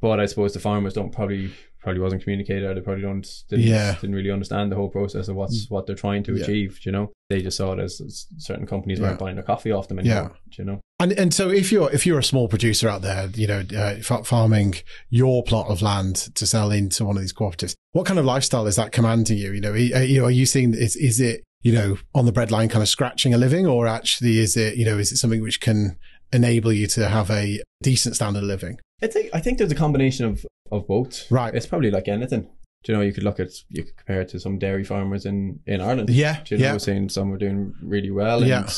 But 0.02 0.20
I 0.20 0.26
suppose 0.26 0.54
the 0.54 0.60
farmers 0.60 0.94
don't 0.94 1.12
probably 1.12 1.52
probably 1.82 2.02
wasn't 2.02 2.22
communicated. 2.24 2.76
They 2.76 2.82
probably 2.82 3.04
don't 3.04 3.26
didn't, 3.50 3.66
Yeah. 3.66 3.96
didn't 4.02 4.16
really 4.16 4.32
understand 4.32 4.72
the 4.72 4.76
whole 4.76 4.90
process 4.90 5.28
of 5.28 5.36
what's 5.36 5.68
what 5.70 5.88
they're 5.88 5.96
trying 5.96 6.24
to 6.24 6.36
Yeah. 6.36 6.44
achieve. 6.44 6.80
You 6.84 6.92
know, 6.92 7.12
they 7.30 7.42
just 7.42 7.58
saw 7.58 7.74
it 7.74 7.80
as, 7.80 8.02
as 8.02 8.28
certain 8.38 8.66
companies 8.68 9.00
weren't 9.00 9.20
buying 9.20 9.36
their 9.36 9.44
coffee 9.46 9.72
off 9.72 9.88
them 9.88 10.00
anymore. 10.00 10.34
You 10.58 10.66
know, 10.66 10.82
And 11.00 11.12
and 11.14 11.34
so 11.34 11.50
if 11.50 11.72
you're 11.72 11.92
if 11.92 12.06
you're 12.06 12.20
a 12.20 12.24
small 12.24 12.48
producer 12.48 12.90
out 12.90 13.02
there, 13.02 13.30
you 13.36 13.48
know, 13.48 13.64
uh, 13.78 13.96
farming 14.24 14.76
your 15.10 15.44
plot 15.44 15.68
of 15.70 15.82
land 15.82 16.16
to 16.36 16.46
sell 16.46 16.72
into 16.72 17.06
one 17.06 17.16
of 17.16 17.22
these 17.22 17.34
cooperatives, 17.34 17.74
what 17.94 18.06
kind 18.06 18.20
of 18.20 18.26
lifestyle 18.26 18.68
is 18.68 18.76
that 18.76 18.92
commanding 18.92 19.38
you? 19.38 19.52
You 19.54 19.62
know, 19.62 19.72
are, 19.72 19.78
you 19.78 20.20
know, 20.20 20.26
are 20.26 20.32
you 20.32 20.46
seeing 20.46 20.74
is 20.74 20.96
is 20.98 21.20
it 21.20 21.44
you 21.62 21.72
know 21.74 21.98
on 22.14 22.26
the 22.26 22.32
breadline 22.34 22.70
kind 22.70 22.82
of 22.82 22.90
scratching 22.90 23.34
a 23.34 23.38
living, 23.38 23.66
or 23.66 23.88
actually 23.88 24.40
is 24.40 24.58
it 24.58 24.76
you 24.76 24.86
know 24.86 24.98
is 24.98 25.12
it 25.12 25.18
something 25.18 25.42
which 25.42 25.62
can 25.62 25.98
enable 26.34 26.72
you 26.74 26.88
to 26.88 27.08
have 27.10 27.32
a 27.32 27.62
decent 27.82 28.16
standard 28.16 28.44
of 28.44 28.50
living? 28.50 28.78
I 29.02 29.08
think 29.08 29.30
I 29.34 29.40
think 29.40 29.58
there's 29.58 29.72
a 29.72 29.76
combination 29.76 30.26
of 30.26 30.46
of 30.72 30.88
both. 30.88 31.30
Right. 31.32 31.54
It's 31.56 31.66
probably 31.66 31.92
like 31.92 32.08
anything. 32.08 32.50
Do 32.84 32.92
you 32.94 32.98
know, 32.98 33.04
you 33.04 33.12
could 33.12 33.24
look 33.24 33.40
at 33.40 33.50
you 33.70 33.84
could 33.84 33.98
compare 33.98 34.22
it 34.22 34.30
to 34.30 34.40
some 34.40 34.58
dairy 34.60 34.84
farmers 34.84 35.26
in 35.26 35.60
in 35.66 35.82
Ireland. 35.82 36.10
Yeah, 36.10 36.42
Do 36.46 36.56
you 36.56 36.62
know, 36.62 36.72
yeah, 36.74 36.78
saying 36.78 37.10
some 37.10 37.32
are 37.34 37.38
doing 37.38 37.74
really 37.84 38.12
well 38.12 38.40
and 38.40 38.48
Yeah. 38.48 38.70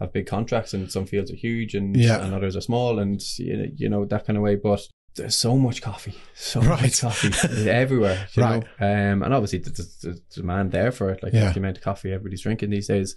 have 0.00 0.12
big 0.12 0.26
contracts, 0.26 0.74
and 0.74 0.90
some 0.92 1.06
fields 1.06 1.30
are 1.30 1.36
huge, 1.36 1.74
and 1.74 1.96
Yeah. 1.96 2.22
and 2.24 2.34
others 2.34 2.56
are 2.56 2.60
small, 2.60 2.98
and 2.98 3.20
you 3.38 3.56
know, 3.56 3.66
you 3.74 3.88
know 3.88 4.04
that 4.04 4.26
kind 4.26 4.36
of 4.36 4.42
way. 4.42 4.56
But 4.56 4.80
there's 5.16 5.34
so 5.36 5.56
much 5.56 5.80
coffee, 5.82 6.14
so 6.34 6.60
Right. 6.60 6.82
much 6.82 7.00
coffee 7.00 7.68
everywhere, 7.70 8.26
you 8.34 8.42
Right. 8.42 8.64
know. 8.80 8.86
Um, 8.86 9.22
and 9.22 9.32
obviously 9.34 9.58
there's, 9.60 9.98
there's 10.02 10.20
demand 10.34 10.70
there 10.72 10.92
for 10.92 11.10
it, 11.10 11.22
like 11.22 11.32
Yeah. 11.32 11.50
the 11.52 11.58
amount 11.58 11.78
of 11.78 11.82
coffee 11.82 12.12
everybody's 12.12 12.42
drinking 12.42 12.70
these 12.70 12.86
days. 12.88 13.16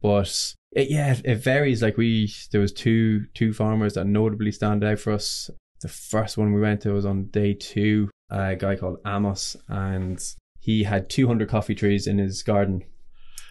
But 0.00 0.54
it, 0.72 0.90
yeah, 0.90 1.16
it 1.24 1.36
varies. 1.36 1.82
Like 1.82 1.96
we, 1.96 2.32
there 2.52 2.60
was 2.60 2.72
two 2.72 3.24
two 3.34 3.52
farmers 3.52 3.94
that 3.94 4.06
notably 4.06 4.52
stand 4.52 4.84
out 4.84 4.98
for 5.00 5.12
us. 5.12 5.50
The 5.84 5.90
first 5.90 6.38
one 6.38 6.54
we 6.54 6.62
went 6.62 6.80
to 6.82 6.92
was 6.94 7.04
on 7.04 7.26
day 7.26 7.52
two. 7.52 8.08
A 8.30 8.56
guy 8.56 8.74
called 8.74 9.00
Amos, 9.06 9.54
and 9.68 10.18
he 10.58 10.82
had 10.84 11.10
200 11.10 11.46
coffee 11.46 11.74
trees 11.74 12.06
in 12.06 12.16
his 12.16 12.42
garden. 12.42 12.84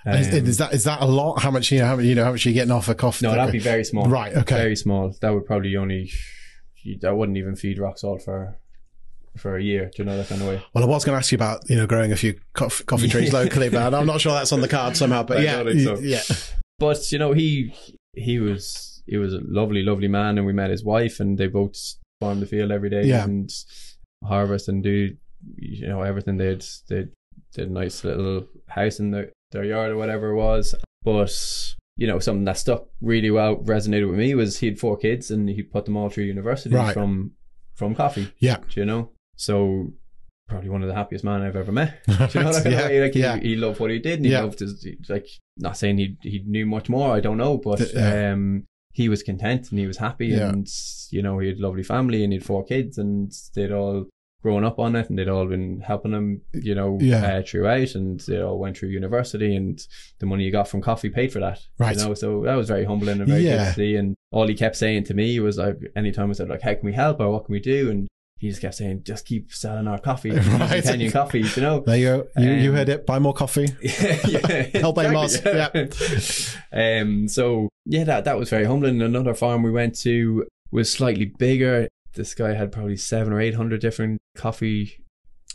is, 0.07 0.27
Um, 0.29 0.33
is 0.47 0.57
that 0.57 0.73
is 0.73 0.83
that 0.85 0.99
a 1.03 1.05
lot? 1.05 1.43
How 1.43 1.51
much 1.51 1.71
you 1.71 1.77
know? 1.77 1.85
How 1.85 1.95
much 1.95 2.05
you 2.05 2.15
know? 2.15 2.23
How 2.23 2.31
much 2.31 2.43
are 2.47 2.49
you 2.49 2.55
getting 2.55 2.71
off 2.71 2.89
a 2.89 2.95
coffee? 2.95 3.19
Tree? 3.19 3.29
No, 3.29 3.35
that'd 3.35 3.51
be 3.51 3.59
very 3.59 3.83
small. 3.83 4.07
right. 4.07 4.33
Okay. 4.35 4.55
Very 4.55 4.75
small. 4.75 5.15
That 5.21 5.31
would 5.31 5.45
probably 5.45 5.75
only 5.75 6.11
that 7.01 7.15
wouldn't 7.15 7.37
even 7.37 7.55
feed 7.55 7.77
rock 7.77 7.99
salt 7.99 8.23
for 8.23 8.57
for 9.37 9.55
a 9.55 9.61
year. 9.61 9.91
Do 9.95 10.01
you 10.01 10.05
know 10.05 10.17
that 10.17 10.27
kind 10.27 10.41
of 10.41 10.47
way? 10.47 10.63
Well, 10.73 10.83
I 10.83 10.87
was 10.87 11.05
going 11.05 11.13
to 11.13 11.19
ask 11.19 11.31
you 11.31 11.35
about 11.35 11.69
you 11.69 11.75
know 11.75 11.85
growing 11.85 12.11
a 12.11 12.15
few 12.17 12.39
coffee, 12.53 12.83
coffee 12.85 13.09
trees 13.09 13.31
locally, 13.41 13.69
but 13.69 13.93
I'm 13.93 14.07
not 14.07 14.21
sure 14.21 14.33
that's 14.33 14.51
on 14.51 14.61
the 14.61 14.67
card 14.67 14.97
somehow. 14.97 15.21
But 15.21 15.37
I 15.41 15.41
yeah, 15.41 15.63
so. 15.83 15.99
yeah, 15.99 16.21
But 16.79 17.11
you 17.11 17.19
know, 17.19 17.33
he 17.33 17.75
he 18.15 18.39
was 18.39 19.03
he 19.05 19.17
was 19.17 19.35
a 19.35 19.39
lovely, 19.43 19.83
lovely 19.83 20.07
man, 20.07 20.39
and 20.39 20.47
we 20.47 20.53
met 20.53 20.71
his 20.71 20.83
wife, 20.83 21.19
and 21.19 21.37
they 21.37 21.45
both 21.47 21.77
farm 22.23 22.39
the 22.39 22.45
field 22.45 22.71
every 22.71 22.89
day 22.89 23.03
Yeah. 23.05 23.23
and 23.23 23.49
harvest 24.23 24.67
and 24.69 24.83
do 24.83 25.15
you 25.57 25.87
know 25.87 26.01
everything. 26.01 26.37
They'd 26.37 26.63
they 26.89 27.05
did 27.53 27.69
a 27.69 27.71
nice 27.71 28.03
little 28.03 28.47
house 28.67 28.99
in 28.99 29.11
their 29.11 29.31
their 29.51 29.65
yard 29.65 29.91
or 29.91 29.97
whatever 29.97 30.29
it 30.29 30.35
was. 30.35 30.73
But 31.03 31.33
you 31.97 32.07
know, 32.07 32.19
something 32.19 32.45
that 32.45 32.57
stuck 32.57 32.85
really 33.01 33.29
well 33.29 33.57
resonated 33.57 34.09
with 34.09 34.17
me 34.17 34.33
was 34.35 34.59
he 34.59 34.67
had 34.67 34.79
four 34.79 34.97
kids 34.97 35.29
and 35.31 35.47
he 35.49 35.61
put 35.61 35.85
them 35.85 35.97
all 35.97 36.09
through 36.09 36.23
university 36.25 36.73
Right. 36.75 36.93
from 36.93 37.31
from 37.75 37.93
coffee. 37.95 38.31
Yeah. 38.39 38.57
Do 38.69 38.79
you 38.79 38.85
know? 38.85 39.09
So 39.35 39.91
probably 40.47 40.69
one 40.69 40.81
of 40.83 40.87
the 40.87 40.95
happiest 40.95 41.23
man 41.23 41.41
I've 41.41 41.55
ever 41.55 41.71
met. 41.71 42.03
Do 42.07 42.13
you 42.13 42.43
know 42.43 42.53
that 42.53 42.63
kind 42.63 42.75
yeah. 42.93 43.01
Like 43.03 43.13
he, 43.13 43.19
yeah. 43.19 43.37
he 43.39 43.55
loved 43.55 43.79
what 43.79 43.91
he 43.91 43.99
did 43.99 44.19
and 44.19 44.25
he 44.25 44.31
Yeah. 44.31 44.41
loved 44.41 44.59
his 44.59 44.85
like 45.09 45.27
not 45.57 45.77
saying 45.77 45.97
he 45.97 46.17
he 46.21 46.43
knew 46.45 46.65
much 46.65 46.87
more, 46.89 47.13
I 47.15 47.19
don't 47.19 47.37
know, 47.37 47.57
but 47.57 47.81
um 47.97 48.65
he 48.93 49.09
was 49.09 49.21
content 49.23 49.69
and 49.71 49.79
he 49.79 49.87
was 49.87 49.97
happy 49.97 50.27
Yeah. 50.27 50.49
and 50.49 50.67
you 51.09 51.21
know, 51.21 51.39
he 51.39 51.49
had 51.49 51.57
a 51.57 51.61
lovely 51.61 51.83
family 51.83 52.23
and 52.23 52.31
he 52.31 52.39
had 52.39 52.45
four 52.45 52.63
kids 52.63 52.97
and 52.97 53.31
they'd 53.55 53.71
all 53.71 54.05
grown 54.41 54.63
up 54.65 54.77
on 54.77 54.95
it 54.95 55.09
and 55.09 55.17
they'd 55.17 55.29
all 55.29 55.45
been 55.45 55.79
helping 55.81 56.11
him, 56.11 56.41
you 56.53 56.75
know, 56.75 56.97
Yeah. 57.01 57.37
uh, 57.37 57.41
throughout 57.45 57.95
and 57.95 58.19
they 58.21 58.41
all 58.41 58.59
went 58.59 58.77
through 58.77 58.89
university 58.89 59.55
and 59.55 59.79
the 60.19 60.25
money 60.25 60.43
you 60.43 60.51
got 60.51 60.67
from 60.67 60.81
coffee 60.81 61.09
paid 61.09 61.31
for 61.31 61.39
that. 61.39 61.59
Right. 61.79 61.95
You 61.97 62.03
know, 62.05 62.13
so 62.13 62.43
that 62.43 62.55
was 62.55 62.67
very 62.67 62.83
humbling 62.85 63.19
and 63.19 63.27
very 63.29 63.43
good 63.43 63.57
to 63.57 63.73
see. 63.73 63.95
And 63.95 64.15
all 64.31 64.47
he 64.47 64.53
kept 64.55 64.75
saying 64.75 65.05
to 65.05 65.13
me 65.13 65.39
was 65.39 65.57
like 65.57 65.77
anytime 65.95 66.29
I 66.29 66.33
said 66.33 66.49
like 66.49 66.61
how 66.61 66.73
can 66.73 66.83
we 66.85 66.93
help 66.93 67.19
or 67.21 67.29
what 67.31 67.45
can 67.45 67.53
we 67.53 67.59
do 67.61 67.89
and 67.89 68.07
he 68.37 68.49
just 68.49 68.61
kept 68.61 68.75
saying, 68.75 69.03
just 69.05 69.25
keep 69.25 69.53
selling 69.53 69.87
our 69.87 69.99
coffee, 69.99 70.31
Right. 70.35 70.83
Kenyan 70.83 71.11
coffee, 71.13 71.41
you 71.41 71.61
know. 71.61 71.79
There 71.81 71.95
you 71.97 72.05
go. 72.05 72.27
You, 72.41 72.51
you 72.51 72.69
Um, 72.71 72.75
heard 72.75 72.89
it. 72.89 73.05
Buy 73.05 73.19
more 73.19 73.33
coffee. 73.33 73.67
yeah, 73.81 74.63
Help 74.79 74.97
Amos, 74.99 75.41
yeah. 75.45 75.69
um. 77.01 77.27
So 77.27 77.69
yeah, 77.85 78.03
that 78.05 78.25
that 78.25 78.37
was 78.37 78.49
very 78.49 78.65
humbling. 78.65 79.01
Another 79.01 79.33
farm 79.33 79.63
we 79.63 79.71
went 79.71 79.97
to 79.99 80.45
was 80.71 80.91
slightly 80.91 81.25
bigger. 81.25 81.87
This 82.15 82.33
guy 82.35 82.53
had 82.53 82.71
probably 82.71 82.97
seven 82.97 83.31
or 83.33 83.39
eight 83.39 83.55
hundred 83.55 83.81
different 83.81 84.19
coffee 84.35 85.03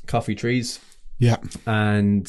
coffee 0.06 0.34
trees. 0.34 0.80
Yeah. 1.18 1.38
And 1.66 2.28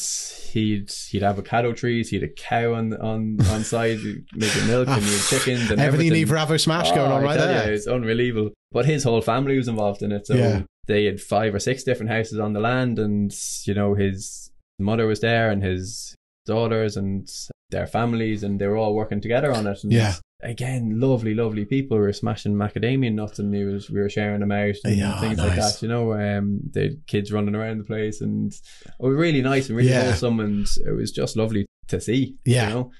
he'd 0.51 0.91
he'd 1.09 1.23
avocado 1.23 1.73
trees. 1.73 2.09
he'd 2.09 2.23
a 2.23 2.27
cow 2.27 2.73
on 2.73 2.93
on 2.95 3.37
on 3.49 3.63
side 3.63 3.99
making 4.33 4.67
milk, 4.67 4.87
and 4.87 5.03
he 5.03 5.11
had 5.11 5.19
ah. 5.21 5.27
chickens 5.29 5.71
and 5.71 5.79
Everything 5.79 6.07
you 6.07 6.13
need 6.13 6.21
everything. 6.23 6.47
for 6.47 6.53
Avo 6.55 6.59
Smash 6.59 6.91
Oh, 6.91 6.95
going 6.95 7.11
on 7.11 7.21
I 7.21 7.23
right 7.23 7.37
there. 7.37 7.67
You, 7.67 7.73
it's 7.73 7.87
unbelievable. 7.87 8.51
But 8.71 8.85
his 8.85 9.03
whole 9.03 9.21
family 9.21 9.57
was 9.57 9.67
involved 9.67 10.01
in 10.01 10.11
it. 10.11 10.25
So 10.27 10.35
Yeah. 10.35 10.63
they 10.87 11.05
had 11.05 11.21
five 11.21 11.53
or 11.53 11.59
six 11.59 11.83
different 11.83 12.11
houses 12.11 12.39
on 12.39 12.53
the 12.53 12.59
land, 12.59 12.97
and 12.99 13.31
you 13.65 13.73
know 13.75 13.93
his 13.93 14.51
mother 14.79 15.05
was 15.05 15.19
there, 15.19 15.51
and 15.51 15.63
his 15.63 16.15
daughters, 16.45 16.97
and 16.97 17.27
their 17.69 17.85
families, 17.85 18.41
and 18.43 18.59
they 18.59 18.65
were 18.67 18.77
all 18.77 18.95
working 18.95 19.21
together 19.21 19.51
on 19.53 19.67
it. 19.67 19.83
And 19.83 19.91
Yeah. 19.93 20.15
Again, 20.41 20.99
lovely, 21.01 21.33
lovely 21.33 21.65
people. 21.65 21.97
We 21.97 22.03
were 22.03 22.13
smashing 22.13 22.53
macadamia 22.53 23.13
nuts, 23.13 23.39
and 23.39 23.51
was 23.51 23.89
we 23.89 23.99
were 23.99 24.09
sharing 24.09 24.39
them 24.39 24.53
out 24.53 24.75
and 24.85 24.95
Yeah, 24.95 25.19
things 25.19 25.37
like 25.37 25.55
that. 25.55 25.81
You 25.81 25.89
know, 25.89 26.13
um, 26.13 26.61
the 26.71 26.97
kids 27.07 27.31
running 27.33 27.55
around 27.55 27.79
the 27.79 27.83
place, 27.83 28.21
and 28.21 28.51
it 28.53 28.93
was 28.99 29.15
really 29.17 29.41
nice 29.41 29.67
and 29.67 29.77
really 29.77 29.89
Yeah. 29.89 30.03
wholesome, 30.05 30.39
and 30.39 30.65
it 30.85 30.91
was 30.91 31.11
just 31.11 31.35
lovely 31.35 31.65
to 31.89 31.99
see. 31.99 32.35
Yeah. 32.45 32.67
you 32.69 32.73
know. 32.73 32.91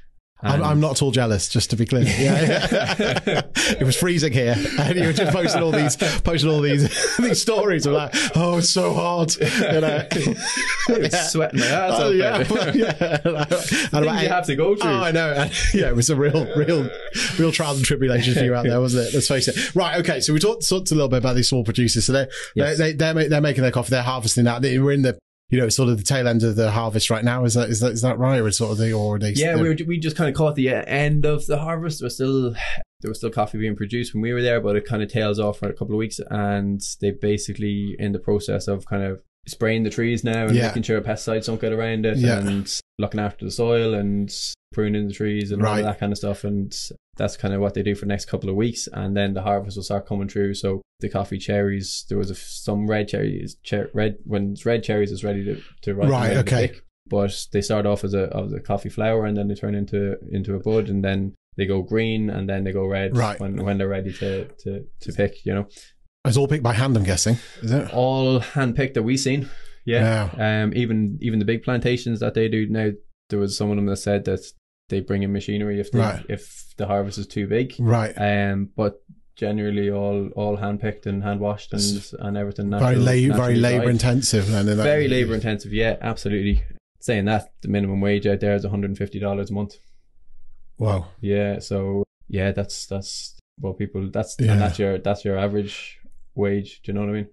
I'm, 0.42 0.62
um, 0.62 0.68
I'm 0.70 0.80
not 0.80 0.92
at 0.92 1.02
all 1.02 1.12
jealous, 1.12 1.50
just 1.50 1.70
to 1.72 1.76
be 1.76 1.86
clear. 1.86 2.04
Yeah, 2.20 2.66
it 3.56 3.84
was 3.86 3.98
freezing 3.98 4.32
here, 4.32 4.56
and 4.80 4.98
you 4.98 5.06
were 5.08 5.14
just 5.14 5.34
posting 5.34 5.62
all 5.62 5.72
these, 5.72 5.98
posting 5.98 6.50
all 6.50 6.62
these, 6.62 6.90
these 7.18 7.42
stories 7.42 7.86
of 7.86 7.94
like, 7.94 8.14
oh, 8.36 8.58
it's 8.60 8.70
so 8.70 8.94
hard. 8.94 9.36
You 9.36 9.82
know? 9.82 10.08
I 10.10 10.98
was 10.98 11.32
sweating 11.32 11.60
my 11.60 11.66
ass 11.66 11.92
Oh, 12.00 12.10
off. 12.10 12.14
yeah, 12.16 12.38
yeah. 12.74 13.18
And 13.26 13.60
Things 13.60 13.88
about 13.94 14.24
you 14.24 14.30
have 14.30 14.46
to 14.46 14.56
go 14.56 14.76
through. 14.76 14.90
Oh, 14.92 15.04
I 15.04 15.12
know. 15.12 15.32
And, 15.34 15.52
yeah, 15.74 15.90
it 15.90 15.96
was 15.96 16.10
a 16.10 16.16
real, 16.16 16.46
real, 16.56 16.90
real 17.38 17.52
trials 17.52 17.78
and 17.78 17.86
tribulations 17.86 18.38
for 18.38 18.44
you 18.46 18.56
out 18.56 18.64
there, 18.66 18.80
wasn't 18.80 19.08
it? 19.10 19.14
Let's 19.14 19.28
face 19.28 19.48
it. 19.50 19.76
Right. 19.76 20.00
Okay. 20.00 20.22
So 20.22 20.34
we 20.34 20.40
talked, 20.40 20.68
talked 20.68 20.92
a 20.92 20.96
little 20.96 21.10
bit 21.10 21.18
about 21.18 21.36
these 21.36 21.50
small 21.50 21.64
producers. 21.64 22.06
So 22.06 22.14
they're, 22.14 22.30
Yes. 22.56 22.78
they, 22.78 22.94
they, 22.94 23.14
they're, 23.14 23.30
they're 23.30 23.42
making 23.42 23.62
their 23.64 23.72
coffee. 23.72 23.92
They're 23.92 24.04
harvesting 24.04 24.46
that. 24.46 24.62
They- 24.62 24.80
We're 24.80 24.94
in 24.94 25.02
the, 25.04 25.20
you 25.50 25.60
know, 25.60 25.70
sort 25.70 25.90
of 25.90 25.98
the 25.98 26.04
tail 26.04 26.28
end 26.28 26.44
of 26.44 26.56
the 26.56 26.72
harvest 26.72 27.10
right 27.10 27.24
now. 27.24 27.44
Is 27.44 27.56
that, 27.56 27.70
is 27.70 27.80
that, 27.80 27.92
is 27.94 28.02
that 28.02 28.20
right? 28.20 28.40
Or 28.40 28.52
sort 28.52 28.72
of 28.72 28.78
the, 28.78 28.94
or 28.94 29.18
they, 29.20 29.32
Yeah, 29.32 29.56
we 29.56 29.70
were, 29.70 29.76
we 29.88 29.98
just 29.98 30.16
kind 30.16 30.30
of 30.30 30.36
caught 30.36 30.56
the 30.56 30.70
uh, 30.70 30.84
end 30.86 31.26
of 31.26 31.46
the 31.48 31.58
harvest. 31.60 32.02
We're 32.02 32.10
still 32.10 32.52
there 33.02 33.10
was 33.10 33.18
still 33.20 33.30
coffee 33.30 33.58
being 33.58 33.76
produced 33.78 34.14
when 34.14 34.22
we 34.22 34.34
were 34.34 34.42
there, 34.42 34.60
but 34.60 34.76
it 34.76 34.86
kind 34.86 35.02
of 35.02 35.10
tails 35.12 35.40
off 35.40 35.60
for 35.60 35.70
a 35.70 35.74
couple 35.74 35.96
of 35.96 36.00
weeks, 36.00 36.20
and 36.30 36.82
they 37.02 37.12
basically 37.12 37.96
in 37.98 38.12
the 38.12 38.20
process 38.20 38.68
of 38.68 38.86
kind 38.86 39.04
of 39.04 39.22
spraying 39.48 39.84
the 39.84 39.90
trees 39.90 40.24
now 40.24 40.48
and 40.48 40.56
Yeah. 40.56 40.68
making 40.68 40.84
sure 40.84 41.00
pesticides 41.02 41.46
don't 41.46 41.62
get 41.62 41.72
around 41.72 42.06
it, 42.06 42.18
Yeah. 42.18 42.40
and 42.40 42.70
looking 43.00 43.20
after 43.22 43.46
the 43.46 43.52
soil 43.52 43.94
and 43.94 44.30
pruning 44.74 45.08
the 45.08 45.14
trees 45.14 45.52
and 45.52 45.62
all 45.62 45.72
Right. 45.72 45.80
of 45.80 45.86
that 45.86 46.00
kind 46.00 46.12
of 46.12 46.18
stuff, 46.18 46.44
and 46.44 46.76
that's 47.20 47.38
kind 47.38 47.54
of 47.54 47.62
what 47.62 47.76
they 47.76 47.84
do 47.84 47.94
for 47.94 48.06
the 48.06 48.10
next 48.10 48.26
couple 48.26 48.50
of 48.50 48.56
weeks, 48.56 48.88
and 48.92 49.16
then 49.16 49.36
the 49.36 49.44
harvest 49.44 49.78
will 49.78 49.84
start 49.84 50.08
coming 50.08 50.28
through. 50.28 50.56
So 50.56 50.82
the 51.02 51.10
coffee 51.10 51.38
cherries, 51.38 52.06
there 52.10 52.18
was 52.18 52.32
a, 52.32 52.36
some 52.36 52.88
red 52.88 53.08
cherries, 53.08 53.58
cher- 53.62 53.92
red 53.94 54.16
when 54.24 54.54
it's 54.54 54.66
red 54.66 54.84
cherries, 54.84 55.12
is 55.12 55.24
ready 55.24 55.46
to 55.46 55.62
to 55.84 55.94
ripen, 55.94 56.12
Right, 56.12 56.38
okay. 56.38 56.68
pick. 56.70 56.82
But 57.08 57.46
they 57.54 57.62
start 57.62 57.86
off 57.86 58.04
as 58.04 58.14
a 58.16 58.32
as 58.36 58.52
a 58.54 58.60
coffee 58.60 58.90
flower, 58.90 59.26
and 59.26 59.38
then 59.38 59.48
they 59.48 59.56
turn 59.56 59.76
into 59.76 60.16
into 60.32 60.56
a 60.56 60.60
bud, 60.60 60.90
and 60.90 61.04
then 61.04 61.36
they 61.58 61.66
go 61.68 61.82
green, 61.84 62.30
and 62.30 62.48
then 62.50 62.64
they 62.64 62.72
go 62.72 62.86
red 62.88 63.16
Right. 63.16 63.40
when 63.40 63.64
when 63.64 63.78
they're 63.78 63.88
ready 63.88 64.14
to 64.14 64.46
to 64.64 64.86
to 65.02 65.14
pick. 65.14 65.46
You 65.46 65.54
know, 65.54 65.68
It's 66.26 66.38
all 66.38 66.48
picked 66.48 66.64
by 66.64 66.74
hand, 66.74 66.98
I'm 66.98 67.04
guessing. 67.04 67.38
Is 67.62 67.72
it? 67.72 67.94
all 67.94 68.40
hand 68.40 68.76
picked 68.76 68.94
that 68.96 69.04
we've 69.04 69.20
seen. 69.20 69.50
Yeah. 69.86 70.30
Um. 70.38 70.74
Even 70.76 71.18
even 71.22 71.40
the 71.40 71.46
big 71.46 71.64
plantations 71.64 72.20
that 72.20 72.34
they 72.36 72.48
do 72.48 72.68
now, 72.70 72.92
there 73.30 73.40
was 73.40 73.58
some 73.58 73.70
of 73.72 73.76
them 73.78 73.88
that 73.88 73.98
said 73.98 74.26
that 74.26 74.42
they 74.90 75.00
bring 75.00 75.24
in 75.24 75.32
machinery 75.32 75.80
if 75.80 75.92
they, 75.92 76.00
Right. 76.00 76.26
if 76.30 76.74
the 76.78 76.86
harvest 76.88 77.18
is 77.18 77.28
too 77.28 77.48
big. 77.48 77.76
Right. 77.80 78.14
Um. 78.18 78.70
But 78.76 79.02
generally, 79.36 79.90
all 79.90 80.30
all 80.36 80.58
hand 80.58 80.82
picked 80.82 81.06
and 81.06 81.24
hand 81.24 81.40
washed 81.40 81.72
and 81.74 81.82
and 82.20 82.38
everything. 82.38 82.70
very 82.72 82.96
la- 82.96 83.36
very 83.38 83.56
labor 83.56 83.90
intensive. 83.90 84.48
Then 84.48 84.68
in 84.68 84.78
that- 84.78 84.84
Very 84.84 85.08
labor 85.08 85.34
intensive. 85.36 85.72
Yeah. 85.74 85.96
Absolutely. 86.02 86.64
Saying 87.02 87.26
that, 87.26 87.54
the 87.62 87.70
minimum 87.70 88.02
wage 88.02 88.28
out 88.28 88.42
there 88.42 88.56
is 88.56 88.64
one 88.64 88.72
hundred 88.72 88.88
and 88.92 88.98
fifty 88.98 89.20
dollars 89.20 89.50
a 89.50 89.54
month. 89.54 89.76
Wow. 90.78 91.08
Yeah, 91.22 91.60
so 91.60 92.04
yeah, 92.28 92.52
that's 92.52 92.86
that's 92.88 93.38
well, 93.62 93.74
people 93.74 94.10
that's 94.12 94.36
Yeah. 94.40 94.52
and 94.54 94.62
that's 94.62 94.80
your 94.80 94.98
that's 94.98 95.24
your 95.26 95.38
average 95.38 96.00
wage. 96.36 96.82
Do 96.84 96.92
you 96.92 96.94
know 96.96 97.02
what 97.06 97.10
I 97.10 97.14
mean? 97.14 97.28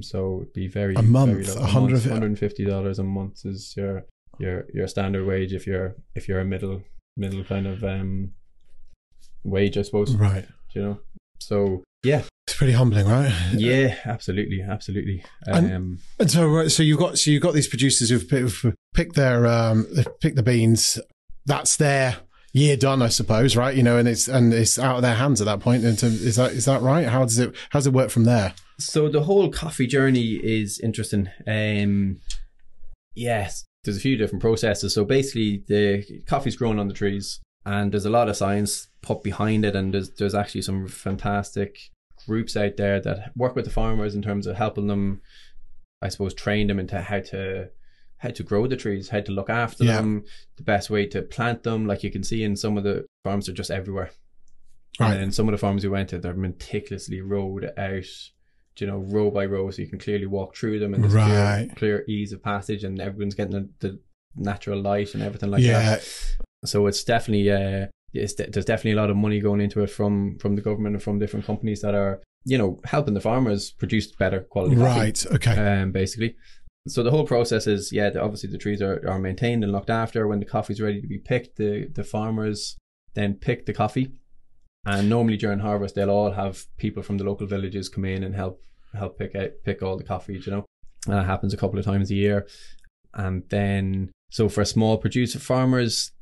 So 0.00 0.40
it'd 0.42 0.52
be 0.52 0.68
very 0.68 0.94
A 0.94 1.02
month, 1.02 1.32
very 1.32 1.44
low. 1.46 1.62
a 1.62 1.66
hundred- 1.66 2.02
hundred 2.04 2.26
and 2.26 2.38
fifty 2.38 2.64
dollars 2.64 2.98
a 2.98 3.04
month 3.04 3.44
is 3.44 3.74
your 3.76 4.06
your 4.38 4.66
your 4.72 4.86
standard 4.88 5.26
wage 5.26 5.52
if 5.52 5.66
you're 5.66 5.96
if 6.14 6.28
you're 6.28 6.40
a 6.40 6.44
middle 6.44 6.82
middle 7.16 7.44
kind 7.44 7.66
of 7.66 7.82
um 7.84 8.32
wage, 9.44 9.76
I 9.78 9.82
suppose. 9.82 10.14
Right. 10.14 10.46
You 10.74 10.82
know, 10.82 10.98
so 11.38 11.82
yeah, 12.04 12.22
It's 12.46 12.56
pretty 12.56 12.74
humbling, 12.74 13.06
right? 13.08 13.32
yeah, 13.54 13.96
absolutely, 14.04 14.62
absolutely. 14.62 15.24
And- 15.46 15.72
Um, 15.72 15.98
And 16.20 16.30
so, 16.30 16.46
right, 16.48 16.70
so 16.70 16.82
you've 16.82 16.98
got 16.98 17.18
so 17.18 17.30
you've 17.30 17.42
got 17.42 17.54
these 17.54 17.66
producers 17.68 18.10
who've, 18.10 18.28
who've 18.30 18.74
picked 18.94 19.16
their 19.16 19.46
um, 19.46 19.86
they've 19.92 20.20
picked 20.20 20.36
the 20.36 20.42
beans. 20.42 20.98
That's 21.46 21.76
their 21.76 22.18
year 22.52 22.76
done, 22.76 23.00
I 23.02 23.08
suppose, 23.08 23.56
right? 23.56 23.74
You 23.74 23.82
know, 23.82 23.96
and 23.98 24.06
it's 24.06 24.28
and 24.28 24.52
it's 24.52 24.78
out 24.78 24.96
of 24.96 25.02
their 25.02 25.14
hands 25.16 25.40
at 25.40 25.46
that 25.46 25.60
point. 25.60 25.84
And 25.84 26.00
is 26.02 26.36
that 26.36 26.52
is 26.52 26.66
that 26.66 26.82
right? 26.82 27.06
How 27.08 27.24
does 27.24 27.38
it 27.38 27.54
how 27.70 27.78
does 27.80 27.86
it 27.86 27.92
work 27.94 28.10
from 28.10 28.24
there? 28.24 28.54
So 28.78 29.08
the 29.08 29.22
whole 29.24 29.50
coffee 29.50 29.86
journey 29.86 30.34
is 30.34 30.78
interesting. 30.78 31.28
Um, 31.46 32.20
yes, 33.14 33.64
there's 33.84 33.96
a 33.96 34.00
few 34.00 34.16
different 34.16 34.42
processes. 34.42 34.94
So 34.94 35.04
basically, 35.04 35.62
the 35.66 36.22
coffee's 36.26 36.56
grown 36.56 36.78
on 36.78 36.88
the 36.88 36.94
trees, 36.94 37.40
and 37.64 37.92
there's 37.92 38.06
a 38.06 38.10
lot 38.10 38.28
of 38.28 38.36
science 38.36 38.88
put 39.02 39.22
behind 39.22 39.64
it, 39.64 39.76
and 39.76 39.94
there's 39.94 40.10
there's 40.10 40.34
actually 40.34 40.62
some 40.62 40.88
fantastic 40.88 41.78
groups 42.26 42.56
out 42.56 42.76
there 42.76 43.00
that 43.00 43.32
work 43.36 43.54
with 43.54 43.64
the 43.64 43.70
farmers 43.70 44.14
in 44.14 44.22
terms 44.22 44.46
of 44.46 44.56
helping 44.56 44.86
them, 44.88 45.20
I 46.02 46.08
suppose, 46.08 46.34
train 46.34 46.66
them 46.66 46.78
into 46.78 47.00
how 47.00 47.20
to 47.20 47.70
how 48.18 48.30
to 48.30 48.42
grow 48.42 48.66
the 48.66 48.76
trees, 48.76 49.10
how 49.10 49.20
to 49.20 49.30
look 49.32 49.48
after 49.48 49.84
Yeah. 49.84 49.98
them, 49.98 50.24
the 50.56 50.64
best 50.64 50.90
way 50.90 51.06
to 51.06 51.22
plant 51.22 51.62
them. 51.62 51.86
Like 51.86 52.02
you 52.02 52.10
can 52.10 52.24
see 52.24 52.42
in 52.42 52.56
some 52.56 52.76
of 52.76 52.82
the 52.82 53.06
farms, 53.22 53.48
are 53.48 53.52
just 53.52 53.70
everywhere. 53.70 54.10
Right. 54.98 55.16
And 55.16 55.32
some 55.32 55.46
of 55.48 55.52
the 55.52 55.58
farms 55.58 55.84
we 55.84 55.90
went 55.90 56.08
to, 56.08 56.18
they're 56.18 56.34
meticulously 56.34 57.20
rowed 57.20 57.72
out, 57.78 58.04
you 58.80 58.86
know, 58.86 58.98
row 58.98 59.30
by 59.30 59.44
row, 59.46 59.70
so 59.70 59.82
you 59.82 59.88
can 59.88 59.98
clearly 59.98 60.26
walk 60.26 60.56
through 60.56 60.78
them 60.78 60.94
and 60.94 61.02
there's 61.04 61.14
Right. 61.14 61.68
clear, 61.76 62.02
clear 62.02 62.04
ease 62.08 62.32
of 62.32 62.42
passage, 62.42 62.84
and 62.84 63.00
everyone's 63.00 63.34
getting 63.34 63.52
the, 63.52 63.68
the 63.88 64.00
natural 64.36 64.80
light 64.80 65.14
and 65.14 65.22
everything 65.22 65.50
like 65.50 65.62
yeah. 65.62 65.96
that. 65.96 66.36
So 66.64 66.86
it's 66.86 67.04
definitely, 67.04 67.50
uh, 67.50 67.86
it's, 68.12 68.34
there's 68.34 68.64
definitely 68.64 68.92
a 68.92 69.00
lot 69.00 69.10
of 69.10 69.16
money 69.16 69.40
going 69.40 69.60
into 69.60 69.82
it 69.82 69.90
from 69.90 70.38
from 70.38 70.56
the 70.56 70.62
government 70.62 70.94
and 70.94 71.02
from 71.02 71.18
different 71.18 71.46
companies 71.46 71.80
that 71.82 71.94
are, 71.94 72.20
you 72.44 72.58
know, 72.58 72.80
helping 72.84 73.14
the 73.14 73.20
farmers 73.20 73.70
produce 73.70 74.10
better 74.12 74.40
quality 74.40 74.76
coffee 74.76 74.98
Right. 74.98 75.26
Okay. 75.26 75.56
um, 75.82 75.92
basically. 75.92 76.36
So 76.86 77.02
the 77.02 77.10
whole 77.10 77.26
process 77.26 77.66
is, 77.66 77.92
yeah, 77.92 78.08
the, 78.10 78.22
obviously 78.22 78.50
the 78.50 78.56
trees 78.58 78.80
are, 78.80 79.06
are 79.06 79.18
maintained 79.18 79.62
and 79.62 79.72
looked 79.72 79.90
after. 79.90 80.26
When 80.26 80.38
the 80.38 80.46
coffee's 80.46 80.80
ready 80.80 81.00
to 81.02 81.06
be 81.06 81.18
picked, 81.18 81.56
the, 81.56 81.88
the 81.94 82.04
farmers 82.04 82.76
then 83.14 83.34
pick 83.34 83.66
the 83.66 83.74
coffee. 83.74 84.12
And 84.86 85.08
normally 85.10 85.36
during 85.36 85.58
harvest, 85.58 85.96
they'll 85.96 86.08
all 86.08 86.32
have 86.32 86.64
people 86.78 87.02
from 87.02 87.18
the 87.18 87.24
local 87.24 87.46
villages 87.46 87.90
come 87.90 88.06
in 88.06 88.22
and 88.22 88.34
help 88.34 88.62
help 88.94 89.18
pick 89.18 89.34
out 89.34 89.50
pick 89.64 89.82
all 89.82 89.96
the 89.96 90.04
coffee. 90.04 90.40
You 90.44 90.50
know, 90.52 90.64
and 91.06 91.14
that 91.16 91.26
happens 91.26 91.52
a 91.54 91.56
couple 91.56 91.78
of 91.78 91.84
times 91.84 92.10
a 92.10 92.14
year. 92.14 92.46
And 93.14 93.42
then, 93.48 94.10
so 94.30 94.48
for 94.48 94.64
small 94.64 94.98
producer 94.98 95.38
farmers, 95.38 96.12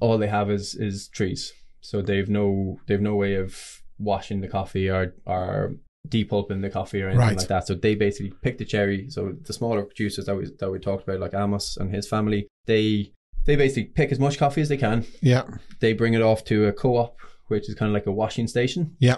all 0.00 0.18
they 0.18 0.28
have 0.28 0.50
is 0.50 0.74
is 0.74 1.08
trees. 1.08 1.52
So 1.80 2.00
they've 2.02 2.28
no 2.28 2.78
they've 2.86 3.00
no 3.00 3.14
way 3.16 3.34
of 3.34 3.82
washing 3.98 4.40
the 4.40 4.48
coffee 4.48 4.88
or 4.90 5.14
or 5.26 5.74
depulping 6.08 6.62
the 6.62 6.70
coffee 6.70 7.00
or 7.02 7.08
anything 7.08 7.26
Right. 7.28 7.36
like 7.38 7.48
that. 7.48 7.66
So 7.66 7.74
they 7.74 7.94
basically 7.94 8.32
pick 8.42 8.58
the 8.58 8.64
cherry. 8.64 9.08
So 9.10 9.34
the 9.42 9.52
smaller 9.52 9.82
producers 9.84 10.26
that 10.26 10.36
we 10.36 10.50
that 10.58 10.70
we 10.70 10.78
talked 10.78 11.04
about, 11.04 11.20
like 11.20 11.34
Amos 11.34 11.76
and 11.76 11.94
his 11.94 12.08
family, 12.08 12.48
they 12.66 13.12
they 13.44 13.56
basically 13.56 13.84
pick 13.84 14.12
as 14.12 14.20
much 14.20 14.38
coffee 14.38 14.60
as 14.60 14.68
they 14.68 14.76
can. 14.76 15.04
Yeah. 15.20 15.42
They 15.80 15.92
bring 15.92 16.14
it 16.14 16.22
off 16.22 16.44
to 16.44 16.66
a 16.66 16.72
co-op, 16.72 17.18
which 17.48 17.68
is 17.68 17.74
kind 17.74 17.88
of 17.90 17.94
like 17.94 18.06
a 18.06 18.12
washing 18.12 18.46
station. 18.46 18.96
Yeah. 19.00 19.16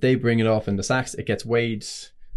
They 0.00 0.14
bring 0.14 0.38
it 0.38 0.46
off 0.46 0.68
in 0.68 0.76
the 0.76 0.82
sacks. 0.82 1.12
It 1.14 1.26
gets 1.26 1.44
weighed. 1.44 1.84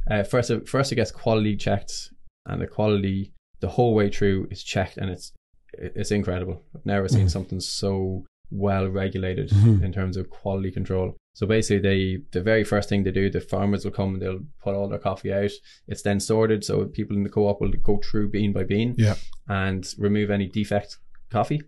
Uh, 0.09 0.23
first, 0.23 0.49
it- 0.49 0.67
first 0.67 0.91
it 0.91 0.95
gets 0.95 1.11
quality 1.11 1.55
checked, 1.55 2.09
and 2.47 2.61
the 2.61 2.67
quality 2.67 3.33
the 3.59 3.69
whole 3.69 3.93
way 3.93 4.09
through 4.09 4.47
is 4.51 4.63
checked, 4.63 4.97
and 4.97 5.09
it's 5.09 5.31
it's 5.73 6.11
incredible. 6.11 6.65
I've 6.75 6.85
never 6.85 7.07
seen 7.07 7.27
Mhm. 7.27 7.31
something 7.31 7.59
so 7.61 8.25
well 8.49 8.87
regulated 8.89 9.49
Mhm. 9.51 9.81
in 9.83 9.93
terms 9.93 10.17
of 10.17 10.29
quality 10.29 10.69
control. 10.69 11.15
So 11.33 11.47
basically, 11.47 11.79
they 11.79 12.23
the 12.31 12.41
very 12.41 12.65
first 12.65 12.89
thing 12.89 13.03
they 13.03 13.11
do, 13.11 13.29
the 13.29 13.39
farmers 13.39 13.85
will 13.85 13.93
come 13.93 14.13
and 14.15 14.21
they'll 14.21 14.45
put 14.61 14.75
all 14.75 14.89
their 14.89 14.99
coffee 14.99 15.31
out. 15.31 15.51
It's 15.87 16.01
then 16.01 16.19
sorted, 16.19 16.65
so 16.65 16.85
people 16.87 17.15
in 17.15 17.23
the 17.23 17.29
co-op 17.29 17.61
will 17.61 17.71
go 17.81 18.01
through 18.03 18.31
bean 18.31 18.51
by 18.51 18.63
bean 18.65 18.95
Yeah. 18.97 19.15
and 19.47 19.87
remove 19.97 20.29
any 20.29 20.47
defect 20.47 20.97
coffee. 21.29 21.61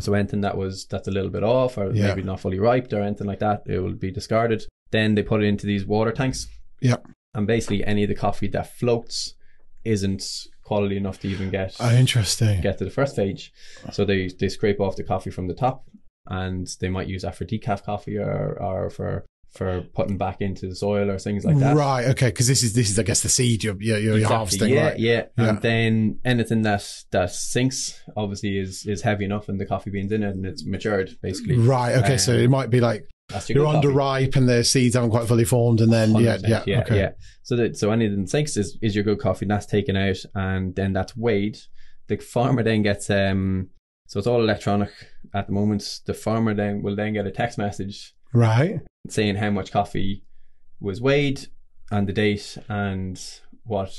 So 0.00 0.12
anything 0.12 0.42
that 0.42 0.58
was 0.58 0.84
that's 0.86 1.08
a 1.08 1.12
little 1.12 1.30
bit 1.30 1.44
off 1.44 1.78
or 1.78 1.94
Yeah. 1.94 2.08
maybe 2.08 2.22
not 2.24 2.40
fully 2.40 2.58
ripe 2.58 2.92
or 2.92 3.00
anything 3.00 3.26
like 3.26 3.38
that, 3.38 3.62
it 3.66 3.78
will 3.78 3.94
be 3.94 4.10
discarded. 4.10 4.66
Then 4.90 5.14
they 5.14 5.22
put 5.22 5.42
it 5.42 5.46
into 5.46 5.66
these 5.66 5.86
water 5.86 6.12
tanks. 6.12 6.46
Yeah. 6.82 6.96
And 7.34 7.46
basically, 7.46 7.84
any 7.84 8.02
of 8.04 8.08
the 8.08 8.14
coffee 8.14 8.48
that 8.48 8.76
floats 8.76 9.34
isn't 9.84 10.22
quality 10.62 10.96
enough 10.96 11.20
to 11.20 11.28
even 11.28 11.50
get 11.50 11.76
Oh, 11.80 11.92
interesting. 11.94 12.60
get 12.62 12.78
to 12.78 12.84
the 12.84 12.90
first 12.90 13.12
stage. 13.14 13.52
So 13.92 14.04
they 14.04 14.28
they 14.38 14.48
scrape 14.48 14.80
off 14.80 14.96
the 14.96 15.04
coffee 15.04 15.30
from 15.30 15.46
the 15.48 15.54
top, 15.54 15.84
and 16.26 16.66
they 16.80 16.88
might 16.88 17.08
use 17.08 17.22
that 17.22 17.36
for 17.36 17.44
decaf 17.44 17.84
coffee 17.84 18.16
or 18.16 18.56
or 18.62 18.90
for 18.90 19.24
for 19.50 19.82
putting 19.94 20.18
back 20.18 20.40
into 20.40 20.66
the 20.66 20.74
soil 20.74 21.08
or 21.08 21.16
things 21.18 21.44
like 21.44 21.56
that. 21.58 21.76
Right. 21.76 22.06
Okay. 22.06 22.26
Because 22.26 22.48
this 22.48 22.62
is 22.64 22.72
this 22.72 22.90
is 22.90 22.98
I 22.98 23.04
guess 23.04 23.22
the 23.22 23.28
seed 23.28 23.62
you're 23.62 23.76
you're, 23.80 23.98
you're 23.98 24.14
Exactly, 24.16 24.36
harvesting. 24.36 24.68
yeah, 24.74 24.88
right. 24.88 24.98
yeah, 24.98 25.22
Yeah. 25.38 25.48
And 25.50 25.60
then 25.62 26.18
anything 26.24 26.62
that 26.62 26.84
that 27.12 27.30
sinks 27.30 28.00
obviously 28.16 28.58
is 28.58 28.84
is 28.86 29.02
heavy 29.02 29.24
enough, 29.26 29.48
and 29.48 29.60
the 29.60 29.66
coffee 29.66 29.90
beans 29.90 30.10
in 30.12 30.22
it, 30.22 30.30
and 30.30 30.44
it's 30.46 30.64
matured 30.66 31.16
basically. 31.22 31.56
Right. 31.58 31.94
Okay. 31.96 32.16
so 32.16 32.32
Um, 32.34 32.40
it 32.40 32.48
might 32.50 32.70
be 32.70 32.80
like 32.80 33.08
your 33.30 33.42
you're 33.48 33.66
underripe 33.66 34.36
and 34.36 34.48
the 34.48 34.62
seeds 34.64 34.94
haven't 34.94 35.10
quite 35.10 35.26
fully 35.26 35.44
formed, 35.44 35.80
and 35.80 35.92
then 35.92 36.14
yeah, 36.16 36.38
yeah, 36.46 36.62
yeah, 36.66 36.80
okay. 36.80 36.96
yeah. 36.98 37.10
So 37.42 37.56
that 37.56 37.76
so 37.76 37.90
anything 37.90 38.26
sinks 38.26 38.56
is, 38.56 38.78
is 38.82 38.94
your 38.94 39.04
good 39.04 39.18
coffee, 39.18 39.44
and 39.44 39.50
that's 39.50 39.66
taken 39.66 39.96
out, 39.96 40.18
and 40.34 40.74
then 40.74 40.92
that's 40.92 41.16
weighed. 41.16 41.58
The 42.08 42.16
farmer 42.18 42.62
then 42.62 42.82
gets 42.82 43.08
um, 43.10 43.70
so 44.06 44.18
it's 44.18 44.26
all 44.26 44.40
electronic 44.42 44.90
at 45.32 45.46
the 45.46 45.52
moment. 45.52 46.00
The 46.06 46.14
farmer 46.14 46.54
then 46.54 46.82
will 46.82 46.96
then 46.96 47.14
get 47.14 47.26
a 47.26 47.30
text 47.30 47.56
message 47.58 48.14
Right. 48.32 48.80
saying 49.08 49.36
how 49.36 49.50
much 49.50 49.72
coffee 49.72 50.24
was 50.80 51.00
weighed 51.00 51.46
and 51.90 52.06
the 52.06 52.12
date 52.12 52.58
and 52.68 53.20
what 53.64 53.90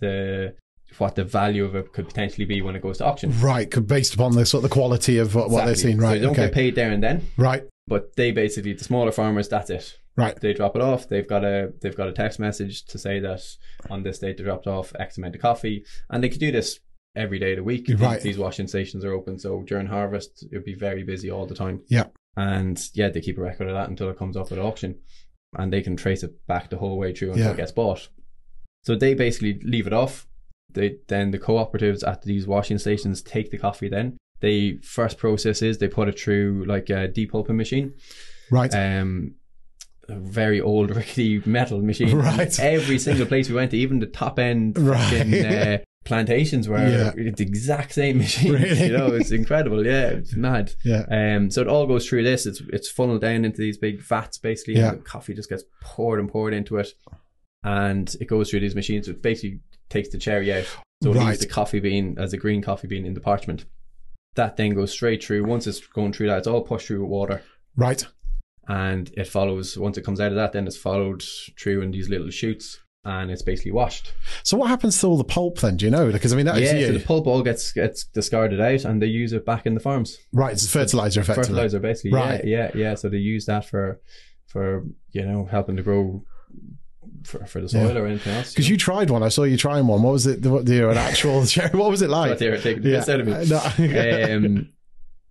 the 0.00 0.54
what 0.98 1.14
the 1.16 1.24
value 1.24 1.64
of 1.64 1.74
it 1.74 1.92
could 1.92 2.06
potentially 2.06 2.44
be 2.44 2.60
when 2.62 2.76
it 2.76 2.82
goes 2.82 2.98
to 2.98 3.04
auction. 3.06 3.32
Right. 3.40 3.68
Based 3.86 4.14
upon 4.14 4.34
the 4.36 4.46
sort 4.46 4.62
of 4.62 4.70
the 4.70 4.74
quality 4.74 5.18
of 5.18 5.34
what, 5.34 5.50
what 5.50 5.62
they're 5.64 5.70
Exactly. 5.70 5.90
seeing. 5.92 6.00
So 6.00 6.06
Right. 6.06 6.14
they 6.14 6.20
don't 6.20 6.32
okay. 6.32 6.42
get 6.44 6.52
paid 6.52 6.74
there 6.76 6.90
and 6.92 7.02
then, 7.02 7.26
Right. 7.36 7.64
But 7.86 8.16
they 8.16 8.30
basically 8.32 8.72
the 8.72 8.84
smaller 8.84 9.12
farmers. 9.12 9.48
That's 9.48 9.70
it. 9.70 9.98
Right. 10.16 10.38
They 10.40 10.52
drop 10.54 10.76
it 10.76 10.82
off. 10.82 11.08
They've 11.08 11.26
got 11.28 11.44
a 11.44 11.72
they've 11.80 11.96
got 11.96 12.08
a 12.08 12.12
text 12.12 12.38
message 12.38 12.84
to 12.86 12.98
say 12.98 13.18
that 13.20 13.42
on 13.90 14.02
this 14.04 14.18
date 14.20 14.36
they 14.36 14.44
dropped 14.44 14.66
off 14.66 14.92
X 14.98 15.18
amount 15.18 15.34
of 15.34 15.42
coffee, 15.42 15.84
and 16.10 16.22
they 16.22 16.28
could 16.28 16.40
do 16.40 16.52
this 16.52 16.78
every 17.16 17.38
day 17.38 17.52
of 17.52 17.56
the 17.58 17.64
week. 17.64 17.86
These- 17.86 18.00
Right. 18.00 18.20
These 18.20 18.38
washing 18.38 18.66
stations 18.68 19.04
are 19.04 19.12
open, 19.12 19.38
so 19.38 19.62
during 19.62 19.86
harvest 19.86 20.46
it'd 20.50 20.64
be 20.64 20.74
very 20.74 21.02
busy 21.02 21.30
all 21.30 21.46
the 21.46 21.54
time. 21.54 21.82
Yeah. 21.88 22.06
And 22.36 22.80
yeah, 22.94 23.08
they 23.10 23.20
keep 23.20 23.38
a 23.38 23.42
record 23.42 23.68
of 23.68 23.74
that 23.74 23.88
until 23.88 24.08
it 24.10 24.18
comes 24.18 24.36
off 24.36 24.50
at 24.52 24.58
auction, 24.58 24.96
and 25.56 25.72
they 25.72 25.82
can 25.82 25.96
trace 25.96 26.22
it 26.22 26.46
back 26.46 26.70
the 26.70 26.78
whole 26.78 26.98
way 26.98 27.12
through 27.14 27.30
until 27.32 27.46
Yeah. 27.46 27.52
it 27.52 27.56
gets 27.56 27.72
bought. 27.72 28.08
So 28.84 28.96
they 28.96 29.14
basically 29.14 29.60
leave 29.62 29.86
it 29.86 29.92
off. 29.92 30.26
They 30.72 30.96
then 31.08 31.30
the 31.30 31.38
cooperatives 31.38 32.06
at 32.06 32.22
these 32.22 32.46
washing 32.46 32.78
stations 32.78 33.22
take 33.22 33.50
the 33.50 33.58
coffee. 33.58 33.88
Then 33.88 34.16
they 34.44 34.78
first 34.82 35.18
process 35.18 35.62
is 35.62 35.78
they 35.78 35.88
put 35.88 36.08
it 36.08 36.18
through 36.20 36.64
like 36.66 36.90
a 36.90 37.08
depulping 37.08 37.56
machine. 37.56 37.94
Right. 38.50 38.72
Um, 38.74 39.34
a 40.08 40.16
very 40.16 40.60
old 40.60 40.94
rickety 40.96 41.42
metal 41.46 41.80
machine. 41.80 42.16
Right. 42.16 42.60
Every 42.60 42.98
single 42.98 43.26
place 43.26 43.48
we 43.48 43.54
went 43.54 43.70
to, 43.70 43.78
even 43.78 43.98
the 44.00 44.06
top 44.06 44.38
end 44.38 44.76
Right. 44.92 45.00
fucking, 45.18 45.44
uh, 45.46 45.78
plantations 46.04 46.68
were 46.68 46.76
Yeah. 46.78 47.10
the 47.16 47.42
exact 47.42 47.92
same 47.94 48.18
machine. 48.18 48.52
Really? 48.52 48.86
You 48.88 48.96
know, 48.98 49.06
it's 49.14 49.30
incredible. 49.30 49.84
Yeah, 49.86 50.08
it's 50.08 50.34
mad. 50.36 50.72
Yeah. 50.84 51.04
Um, 51.10 51.50
so 51.50 51.62
it 51.62 51.68
all 51.68 51.86
goes 51.86 52.06
through 52.06 52.24
this. 52.24 52.44
It's 52.44 52.60
it's 52.72 52.90
funneled 52.90 53.22
down 53.22 53.44
into 53.46 53.58
these 53.62 53.78
big 53.78 54.02
vats, 54.02 54.36
basically. 54.38 54.74
Yeah. 54.76 54.90
And 54.90 54.98
the 54.98 55.02
coffee 55.04 55.32
just 55.34 55.48
gets 55.48 55.64
poured 55.82 56.20
and 56.20 56.28
poured 56.28 56.52
into 56.52 56.76
it, 56.76 56.88
and 57.62 58.14
it 58.20 58.26
goes 58.26 58.50
through 58.50 58.60
these 58.60 58.74
machines. 58.74 59.08
It 59.08 59.22
basically 59.22 59.60
takes 59.88 60.10
the 60.10 60.18
cherry 60.18 60.52
out, 60.52 60.66
so 61.02 61.12
it 61.12 61.16
Right. 61.16 61.26
leaves 61.28 61.40
the 61.40 61.46
coffee 61.46 61.80
bean 61.80 62.16
as 62.18 62.32
a 62.34 62.36
green 62.36 62.60
coffee 62.60 62.88
bean 62.88 63.06
in 63.06 63.14
the 63.14 63.20
parchment. 63.20 63.64
That 64.34 64.56
then 64.56 64.74
goes 64.74 64.92
straight 64.92 65.22
through. 65.24 65.44
Once 65.44 65.66
it's 65.66 65.86
going 65.86 66.12
through 66.12 66.28
that, 66.28 66.38
it's 66.38 66.46
all 66.46 66.62
pushed 66.62 66.86
through 66.88 67.02
with 67.02 67.10
water, 67.10 67.42
Right. 67.76 68.04
and 68.68 69.10
it 69.16 69.28
follows. 69.28 69.76
Once 69.78 69.96
it 69.98 70.02
comes 70.04 70.20
out 70.20 70.32
of 70.32 70.36
that, 70.36 70.52
then 70.52 70.66
it's 70.66 70.76
followed 70.76 71.22
through 71.58 71.82
in 71.82 71.90
these 71.90 72.08
little 72.08 72.30
shoots 72.30 72.80
and 73.06 73.30
it's 73.30 73.42
basically 73.42 73.70
washed. 73.70 74.14
So 74.44 74.56
what 74.56 74.68
happens 74.70 74.98
to 75.00 75.06
all 75.06 75.18
the 75.18 75.24
pulp 75.24 75.58
then? 75.58 75.76
Do 75.76 75.84
you 75.84 75.90
know? 75.90 76.10
Because 76.10 76.32
I 76.32 76.36
mean, 76.36 76.46
that 76.46 76.56
is 76.56 76.72
yeah, 76.72 76.86
so 76.86 76.92
the 76.94 77.00
pulp 77.04 77.26
all 77.26 77.42
gets 77.42 77.70
gets 77.72 78.04
discarded 78.04 78.60
out, 78.62 78.84
and 78.86 79.02
they 79.02 79.06
use 79.06 79.34
it 79.34 79.44
back 79.44 79.66
in 79.66 79.74
the 79.74 79.80
farms. 79.80 80.16
right. 80.32 80.52
It's 80.54 80.66
fertilizer, 80.72 81.20
effectively. 81.20 81.48
fertilizer 81.48 81.80
basically 81.80 82.12
Right. 82.14 82.42
yeah 82.44 82.70
yeah 82.74 82.80
yeah 82.88 82.94
so 82.94 83.10
they 83.10 83.18
use 83.18 83.44
that 83.46 83.66
for 83.66 84.00
for 84.46 84.84
you 85.12 85.24
know 85.26 85.44
helping 85.44 85.76
to 85.76 85.82
grow 85.82 86.24
for, 87.24 87.44
for 87.46 87.60
the 87.60 87.68
soil 87.68 87.92
Yeah. 87.94 88.00
or 88.00 88.06
anything 88.06 88.32
else 88.34 88.50
Because 88.52 88.68
you 88.68 88.76
tried 88.76 89.10
one. 89.10 89.22
I 89.22 89.28
saw 89.28 89.42
you 89.44 89.56
trying 89.56 89.86
one. 89.86 90.02
What 90.02 90.12
was 90.12 90.26
it? 90.26 90.42
The, 90.42 90.50
what, 90.50 90.66
the 90.66 90.88
an 90.88 90.96
actual 90.96 91.44
cherry? 91.46 91.70
What 91.78 91.90
was 91.90 92.02
it 92.02 92.10
like? 92.10 92.38
taking 92.38 92.82
the 92.82 92.90
piss 92.92 93.08
out 93.08 93.20
of 93.20 93.26
me 93.26 93.32
No. 93.48 94.36
um, 94.36 94.68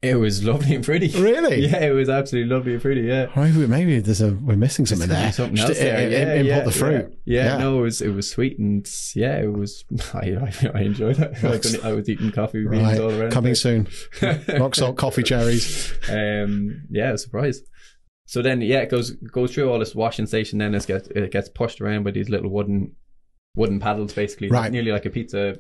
it 0.01 0.15
was 0.15 0.43
lovely 0.43 0.75
and 0.75 0.83
pretty 0.83 1.07
really? 1.17 1.65
yeah 1.65 1.79
it 1.85 1.91
was 1.91 2.09
absolutely 2.09 2.53
lovely 2.53 2.73
and 2.73 2.81
pretty 2.81 3.01
yeah 3.03 3.27
Maybe, 3.37 3.65
maybe 3.67 3.99
there's 4.01 4.19
a 4.19 4.33
we're 4.33 4.57
missing 4.57 4.85
something 4.85 5.07
there. 5.07 5.31
something 5.31 5.55
Just 5.55 5.69
else 5.69 5.79
there. 5.79 6.09
Yeah, 6.11 6.17
import 6.33 6.45
yeah, 6.45 6.59
the 6.61 6.71
fruit. 6.71 7.17
Yeah. 7.23 7.43
Yeah, 7.43 7.45
Yeah. 7.53 7.57
no, 7.59 7.79
it 7.79 7.81
was 7.83 8.01
it 8.01 8.09
was 8.09 8.29
sweet 8.29 8.59
and 8.59 8.85
yeah, 9.15 9.37
it 9.37 9.53
was. 9.53 9.85
I 10.13 10.35
I, 10.73 10.81
enjoyed 10.81 11.19
it. 11.19 11.41
I 11.41 11.49
was, 11.51 11.79
I 11.85 11.93
was 11.93 12.09
eating 12.09 12.31
coffee 12.33 12.67
beans 12.67 12.83
Right. 12.83 12.99
all 12.99 13.11
around. 13.11 13.31
Coming 13.31 13.55
soon. 13.55 13.87
Rock 14.59 14.75
salt 14.75 14.97
coffee 14.97 15.23
cherries. 15.23 15.93
um, 16.09 16.81
yeah, 16.89 17.15
surprise. 17.15 17.61
So 18.25 18.41
then, 18.41 18.61
yeah, 18.61 18.79
it 18.79 18.89
goes 18.89 19.11
goes 19.11 19.53
through 19.53 19.69
all 19.71 19.79
this 19.79 19.93
washing 19.95 20.25
station. 20.27 20.59
Then 20.59 20.73
it 20.75 20.87
gets 20.87 21.07
it 21.09 21.31
gets 21.31 21.49
pushed 21.49 21.81
around 21.81 22.03
by 22.03 22.11
these 22.11 22.29
little 22.29 22.49
wooden 22.49 22.95
wooden 23.55 23.79
paddles, 23.79 24.13
basically, 24.13 24.49
Right. 24.49 24.71
nearly 24.71 24.91
like 24.91 25.05
a 25.05 25.09
pizza 25.11 25.57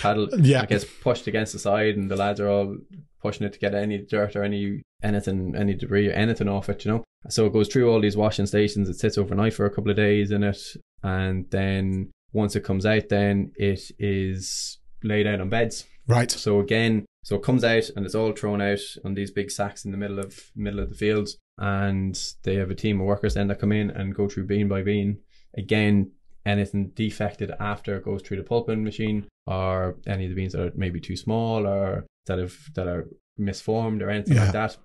paddle. 0.00 0.28
Yeah. 0.40 0.62
it 0.62 0.68
gets 0.68 0.84
pushed 0.84 1.26
against 1.26 1.52
the 1.52 1.58
side, 1.58 1.96
and 1.96 2.10
the 2.10 2.16
lads 2.16 2.40
are 2.40 2.48
all 2.48 2.76
pushing 3.22 3.46
it 3.46 3.52
to 3.52 3.58
get 3.58 3.74
any 3.74 3.98
dirt 3.98 4.34
or 4.36 4.42
any 4.42 4.82
anything, 5.02 5.54
any 5.56 5.74
debris 5.74 6.08
or 6.08 6.12
anything 6.12 6.48
off 6.48 6.68
it. 6.68 6.84
You 6.84 6.90
know, 6.92 7.04
so 7.28 7.46
it 7.46 7.52
goes 7.52 7.68
through 7.68 7.90
all 7.90 8.00
these 8.00 8.16
washing 8.16 8.46
stations. 8.46 8.88
It 8.88 8.98
sits 8.98 9.18
overnight 9.18 9.54
for 9.54 9.66
a 9.66 9.70
couple 9.70 9.90
of 9.90 9.96
days 9.96 10.30
in 10.30 10.42
it, 10.42 10.60
and 11.02 11.46
then 11.50 12.10
once 12.32 12.56
it 12.56 12.64
comes 12.64 12.84
out, 12.84 13.08
then 13.10 13.52
it 13.56 13.80
is 13.98 14.78
laid 15.04 15.26
out 15.26 15.40
on 15.40 15.48
beds. 15.48 15.84
Right. 16.08 16.30
So 16.30 16.60
again, 16.60 17.04
so 17.24 17.36
it 17.36 17.42
comes 17.42 17.62
out 17.64 17.90
and 17.94 18.04
it's 18.06 18.14
all 18.14 18.32
thrown 18.32 18.60
out 18.60 18.80
on 19.04 19.14
these 19.14 19.30
big 19.30 19.50
sacks 19.50 19.84
in 19.84 19.90
the 19.90 19.96
middle 19.96 20.18
of 20.18 20.50
middle 20.56 20.80
of 20.80 20.88
the 20.88 20.94
fields, 20.96 21.36
and 21.58 22.18
they 22.42 22.56
have 22.56 22.70
a 22.70 22.74
team 22.74 23.00
of 23.00 23.06
workers 23.06 23.34
then 23.34 23.48
that 23.48 23.58
come 23.60 23.72
in 23.72 23.90
and 23.90 24.14
go 24.14 24.28
through 24.28 24.46
bean 24.46 24.68
by 24.68 24.82
bean. 24.82 25.18
Again, 25.56 26.12
anything 26.44 26.90
defected 26.94 27.50
after 27.58 27.96
it 27.96 28.04
goes 28.04 28.22
through 28.22 28.36
the 28.36 28.42
pulping 28.42 28.84
machine, 28.84 29.26
or 29.46 29.96
any 30.06 30.24
of 30.24 30.30
the 30.30 30.36
beans 30.36 30.52
that 30.52 30.62
are 30.62 30.72
maybe 30.76 31.00
too 31.00 31.16
small 31.16 31.66
or 31.66 32.04
that 32.26 32.38
have 32.38 32.56
that 32.74 32.86
are 32.86 33.08
misformed 33.38 34.02
or 34.02 34.10
anything 34.10 34.36
Yeah. 34.36 34.44
like 34.44 34.52
that, 34.52 34.76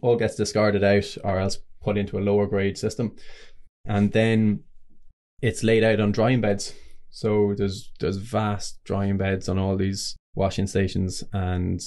all 0.00 0.16
gets 0.16 0.36
discarded 0.36 0.82
out 0.84 1.16
or 1.24 1.38
else 1.38 1.58
put 1.82 1.98
into 1.98 2.18
a 2.18 2.20
lower 2.20 2.46
grade 2.46 2.78
system, 2.78 3.14
and 3.84 4.12
then 4.12 4.64
it's 5.40 5.62
laid 5.64 5.82
out 5.84 6.00
on 6.00 6.12
drying 6.12 6.40
beds. 6.40 6.74
So 7.10 7.54
there's 7.56 7.92
there's 8.00 8.16
vast 8.16 8.82
drying 8.84 9.18
beds 9.18 9.48
on 9.48 9.58
all 9.58 9.76
these 9.76 10.16
washing 10.34 10.66
stations, 10.66 11.22
and 11.32 11.80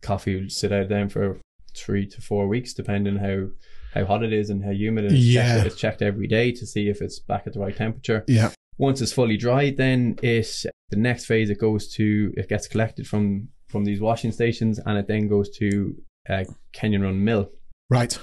coffee 0.00 0.40
will 0.40 0.48
sit 0.48 0.72
out 0.72 0.88
them 0.88 1.08
for 1.08 1.38
three 1.82 2.06
to 2.06 2.20
four 2.20 2.48
weeks, 2.48 2.72
depending 2.74 3.16
how 3.16 3.48
how 3.94 4.06
hot 4.06 4.22
it 4.22 4.32
is 4.32 4.48
and 4.50 4.64
how 4.64 4.70
humid 4.70 5.04
it 5.04 5.12
is. 5.12 5.34
Yeah. 5.34 5.56
Checked, 5.56 5.66
it's 5.66 5.76
checked 5.76 6.02
every 6.02 6.26
day 6.26 6.52
to 6.52 6.66
see 6.66 6.88
if 6.88 7.02
it's 7.02 7.18
back 7.18 7.46
at 7.46 7.52
the 7.52 7.60
right 7.60 7.76
temperature. 7.76 8.24
Yeah. 8.26 8.50
Once 8.78 9.00
it's 9.00 9.12
fully 9.12 9.36
dried, 9.36 9.76
then 9.76 10.18
it 10.22 10.64
the 10.90 10.96
next 10.96 11.26
phase 11.26 11.50
it 11.50 11.58
goes 11.58 11.88
to 11.94 12.32
it 12.36 12.48
gets 12.48 12.68
collected 12.68 13.06
from 13.06 13.48
from 13.68 13.84
these 13.84 14.00
washing 14.00 14.32
stations, 14.32 14.78
and 14.84 14.98
it 14.98 15.08
then 15.08 15.28
goes 15.28 15.50
to 15.58 15.94
uh, 16.28 16.44
Kenyon 16.72 17.02
Run 17.02 17.24
Mill. 17.24 17.50
Right. 17.90 18.18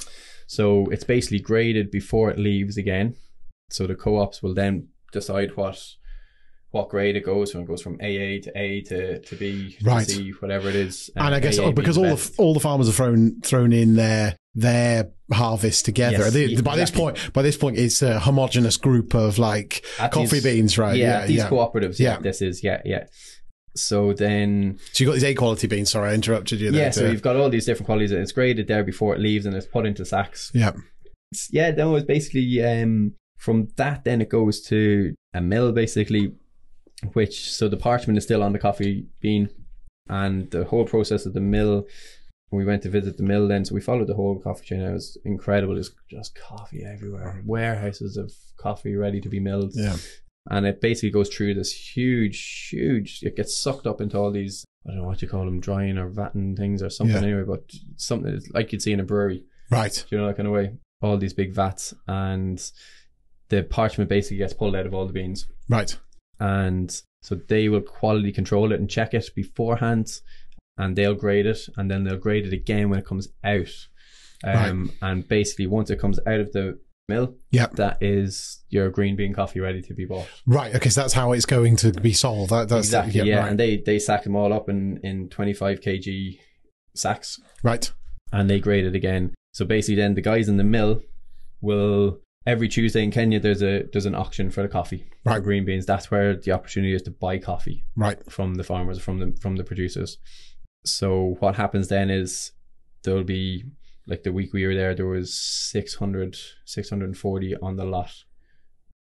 So 0.47 0.87
it's 0.87 1.03
basically 1.03 1.39
graded 1.39 1.91
before 1.91 2.31
it 2.31 2.39
leaves 2.39 2.77
again. 2.77 3.15
So 3.69 3.85
the 3.85 3.95
co-ops 3.95 4.41
will 4.41 4.55
then 4.55 4.87
decide 5.11 5.55
what 5.55 5.79
what 6.71 6.89
grade 6.89 7.15
it 7.15 7.25
goes 7.25 7.51
from. 7.51 7.61
It 7.61 7.67
goes 7.67 7.81
from 7.81 7.95
AA 7.95 8.37
to 8.43 8.51
A 8.55 8.81
to, 8.87 9.19
to 9.21 9.35
B 9.35 9.75
to 9.79 9.85
Right. 9.85 10.07
C, 10.07 10.31
whatever 10.39 10.69
it 10.69 10.75
is. 10.75 11.09
And 11.15 11.33
I 11.33 11.39
guess 11.39 11.57
oh, 11.59 11.71
because 11.71 11.97
all 11.97 12.15
the 12.15 12.31
all 12.37 12.53
the 12.53 12.59
farmers 12.59 12.87
are 12.89 12.91
thrown 12.91 13.41
thrown 13.41 13.73
in 13.73 13.95
their 13.95 14.35
their 14.55 15.09
harvest 15.31 15.85
together. 15.85 16.17
Yes, 16.17 16.33
They- 16.33 16.61
by 16.61 16.75
this 16.75 16.91
point, 16.91 17.17
by 17.33 17.41
this 17.43 17.55
point, 17.57 17.77
it's 17.77 18.01
a 18.01 18.19
homogenous 18.19 18.77
group 18.77 19.13
of 19.13 19.37
like 19.39 19.85
At 19.99 20.11
coffee 20.11 20.39
these- 20.39 20.43
beans, 20.43 20.77
right? 20.77 20.97
yeah, 20.97 21.21
Yeah, 21.21 21.27
these 21.27 21.37
yeah. 21.37 21.49
cooperatives. 21.49 21.99
Yeah, 21.99 22.13
Yeah. 22.13 22.19
this 22.19 22.41
is 22.41 22.63
yeah, 22.63 22.81
yeah. 22.85 23.05
So 23.75 24.13
then, 24.13 24.77
So 24.93 25.03
you 25.03 25.09
got 25.09 25.13
these 25.13 25.23
A 25.23 25.33
quality 25.35 25.67
beans. 25.67 25.91
Sorry, 25.91 26.09
I 26.11 26.13
interrupted 26.13 26.59
you 26.59 26.71
there. 26.71 26.85
yeah, 26.85 26.89
so 26.91 27.09
you've 27.09 27.21
got 27.21 27.35
all 27.35 27.49
these 27.49 27.65
different 27.65 27.85
qualities, 27.85 28.11
and 28.11 28.21
it's 28.21 28.31
graded 28.31 28.67
there 28.67 28.83
before 28.83 29.13
it 29.15 29.21
leaves, 29.21 29.45
and 29.45 29.55
it's 29.55 29.67
put 29.67 29.85
into 29.85 30.03
sacks. 30.05 30.51
yeah, 30.53 30.69
It's- 30.69 31.47
yeah, 31.51 31.71
no, 31.71 31.95
it's 31.95 32.05
basically 32.05 32.61
um, 32.63 33.13
from 33.37 33.69
that. 33.77 34.03
Then 34.03 34.21
it 34.21 34.29
goes 34.29 34.61
to 34.63 35.13
a 35.33 35.41
mill, 35.41 35.71
basically, 35.71 36.31
which 37.13 37.51
so 37.51 37.67
the 37.67 37.77
parchment 37.77 38.17
is 38.17 38.23
still 38.23 38.43
on 38.43 38.53
the 38.53 38.59
coffee 38.59 39.07
bean, 39.21 39.49
and 40.07 40.49
the 40.51 40.65
whole 40.65 40.85
process 40.85 41.25
of 41.25 41.33
the 41.33 41.41
mill. 41.41 41.85
We 42.51 42.65
went 42.65 42.81
to 42.81 42.89
visit 42.89 43.17
the 43.17 43.23
mill 43.23 43.47
then, 43.47 43.63
so 43.63 43.75
we 43.75 43.81
followed 43.81 44.07
the 44.07 44.15
whole 44.15 44.39
coffee 44.39 44.65
chain. 44.65 44.81
It 44.81 44.91
was 44.91 45.17
incredible. 45.23 45.75
There's 45.75 45.91
just 46.09 46.33
coffee 46.33 46.83
everywhere, 46.83 47.43
warehouses 47.45 48.17
of 48.17 48.33
coffee 48.57 48.95
ready 48.95 49.21
to 49.21 49.29
be 49.29 49.39
milled, 49.39 49.73
yeah, 49.75 49.97
and 50.49 50.65
it 50.65 50.81
basically 50.81 51.11
goes 51.11 51.29
through 51.29 51.53
this 51.53 51.71
huge, 51.71 52.69
huge. 52.71 53.19
It 53.21 53.35
gets 53.35 53.55
sucked 53.55 53.85
up 53.85 54.01
into 54.01 54.17
all 54.17 54.31
these. 54.31 54.65
I 54.87 54.91
don't 54.91 55.01
know 55.01 55.07
what 55.07 55.21
you 55.21 55.27
call 55.27 55.45
them, 55.45 55.59
drying 55.59 55.97
or 55.99 56.09
vatting 56.09 56.57
things 56.57 56.81
or 56.81 56.89
something 56.89 57.17
Yeah. 57.17 57.23
anyway, 57.29 57.43
but 57.43 57.69
something 57.97 58.41
like 58.53 58.71
you'd 58.71 58.81
see 58.81 58.93
in 58.93 58.99
a 59.01 59.03
brewery 59.03 59.43
right. 59.69 60.03
you 60.09 60.17
know, 60.17 60.25
that 60.25 60.37
kind 60.37 60.47
of 60.47 60.53
way. 60.53 60.71
All 61.01 61.17
these 61.17 61.33
big 61.33 61.53
vats, 61.53 61.93
and 62.07 62.59
the 63.49 63.61
parchment 63.63 64.09
basically 64.09 64.37
gets 64.37 64.53
pulled 64.53 64.75
out 64.75 64.87
of 64.87 64.93
all 64.95 65.05
the 65.05 65.13
beans, 65.13 65.45
Right. 65.69 65.95
And 66.39 67.01
so 67.21 67.35
they 67.35 67.69
will 67.69 67.81
quality 67.81 68.31
control 68.31 68.71
it 68.71 68.79
and 68.79 68.89
check 68.89 69.13
it 69.13 69.29
beforehand, 69.35 70.07
and 70.77 70.95
they'll 70.95 71.15
grade 71.15 71.45
it, 71.45 71.59
and 71.77 71.89
then 71.89 72.03
they'll 72.03 72.17
grade 72.17 72.45
it 72.45 72.53
again 72.53 72.89
when 72.89 72.99
it 72.99 73.05
comes 73.05 73.27
out. 73.43 73.87
Um, 74.43 74.91
and 75.01 75.27
basically, 75.27 75.67
once 75.67 75.89
it 75.89 75.99
comes 75.99 76.19
out 76.25 76.39
of 76.39 76.53
the 76.53 76.79
mill, 77.09 77.35
Yep. 77.51 77.75
that 77.75 77.97
is 78.01 78.63
your 78.69 78.89
green 78.89 79.15
bean 79.17 79.33
coffee 79.33 79.59
ready 79.59 79.81
to 79.81 79.93
be 79.93 80.05
bought. 80.05 80.29
Right. 80.45 80.73
Okay. 80.75 80.89
So 80.89 81.01
that's 81.01 81.13
how 81.13 81.33
it's 81.33 81.45
going 81.45 81.75
to 81.77 81.91
be 81.91 82.13
sold. 82.13 82.49
That, 82.49 82.69
that's 82.69 82.87
exactly, 82.87 83.21
yeah. 83.23 83.39
right. 83.39 83.49
And 83.49 83.59
they 83.59 83.77
they 83.77 83.99
sack 83.99 84.23
them 84.23 84.35
all 84.35 84.53
up 84.53 84.69
in 84.69 84.99
in 85.03 85.27
twenty 85.27 85.53
five 85.53 85.81
kg 85.81 86.39
sacks, 86.95 87.39
right. 87.63 87.91
and 88.31 88.49
they 88.49 88.59
grade 88.59 88.85
it 88.85 88.95
again. 88.95 89.33
So 89.53 89.65
basically, 89.65 89.95
then 89.95 90.13
the 90.13 90.21
guys 90.21 90.47
in 90.47 90.57
the 90.57 90.63
mill 90.63 91.01
will 91.61 92.19
every 92.49 92.67
Tuesday 92.67 93.03
in 93.03 93.11
Kenya 93.11 93.39
there's 93.39 93.61
a 93.61 93.83
there's 93.91 94.05
an 94.07 94.15
auction 94.15 94.49
for 94.49 94.61
the 94.63 94.67
coffee 94.67 95.05
for 95.23 95.29
Right. 95.33 95.43
green 95.43 95.65
beans. 95.65 95.85
That's 95.85 96.09
where 96.11 96.35
the 96.35 96.51
opportunity 96.51 96.93
is 96.93 97.03
to 97.03 97.11
buy 97.11 97.37
coffee 97.37 97.85
Right. 97.95 98.19
from 98.31 98.55
the 98.55 98.63
farmers 98.63 98.99
from 98.99 99.19
the 99.19 99.37
from 99.43 99.55
the 99.55 99.63
producers. 99.63 100.17
So 100.85 101.35
what 101.41 101.55
happens 101.55 101.87
then 101.89 102.09
is 102.09 102.51
there'll 103.03 103.23
be 103.23 103.65
like 104.07 104.23
the 104.23 104.31
week 104.31 104.51
we 104.53 104.65
were 104.65 104.73
there 104.73 104.95
there 104.95 105.05
was 105.05 105.33
600 105.33 106.35
640 106.65 107.55
on 107.57 107.75
the 107.75 107.85
lot 107.85 108.11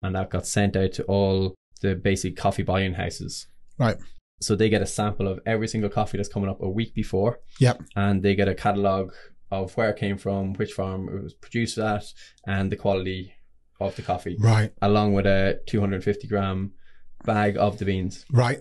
and 0.02 0.14
that 0.14 0.30
got 0.30 0.46
sent 0.46 0.76
out 0.76 0.92
to 0.92 1.02
all 1.04 1.54
the 1.80 1.94
basic 1.96 2.36
coffee 2.36 2.62
buying 2.62 2.94
houses 2.94 3.46
Right. 3.78 3.96
so 4.40 4.54
they 4.54 4.68
get 4.68 4.82
a 4.82 4.86
sample 4.86 5.26
of 5.28 5.40
every 5.44 5.66
single 5.66 5.90
coffee 5.90 6.16
that's 6.18 6.28
coming 6.28 6.48
up 6.50 6.62
a 6.62 6.70
week 6.70 6.94
before 6.94 7.40
Yep. 7.58 7.82
and 7.96 8.22
they 8.22 8.34
get 8.36 8.48
a 8.48 8.54
catalogue 8.54 9.12
of 9.52 9.76
where 9.76 9.90
it 9.90 9.96
came 9.98 10.16
from 10.18 10.54
which 10.54 10.72
farm 10.72 11.08
it 11.08 11.22
was 11.22 11.34
produced 11.34 11.78
at 11.78 12.04
and 12.46 12.72
the 12.72 12.76
quality 12.84 13.34
of 13.80 13.94
the 13.96 14.02
coffee 14.02 14.36
Right. 14.40 14.72
along 14.80 15.12
with 15.14 15.26
a 15.26 15.60
250 15.66 16.26
gram 16.26 16.72
bag 17.24 17.56
of 17.56 17.78
the 17.78 17.84
beans 17.84 18.24
Right. 18.32 18.60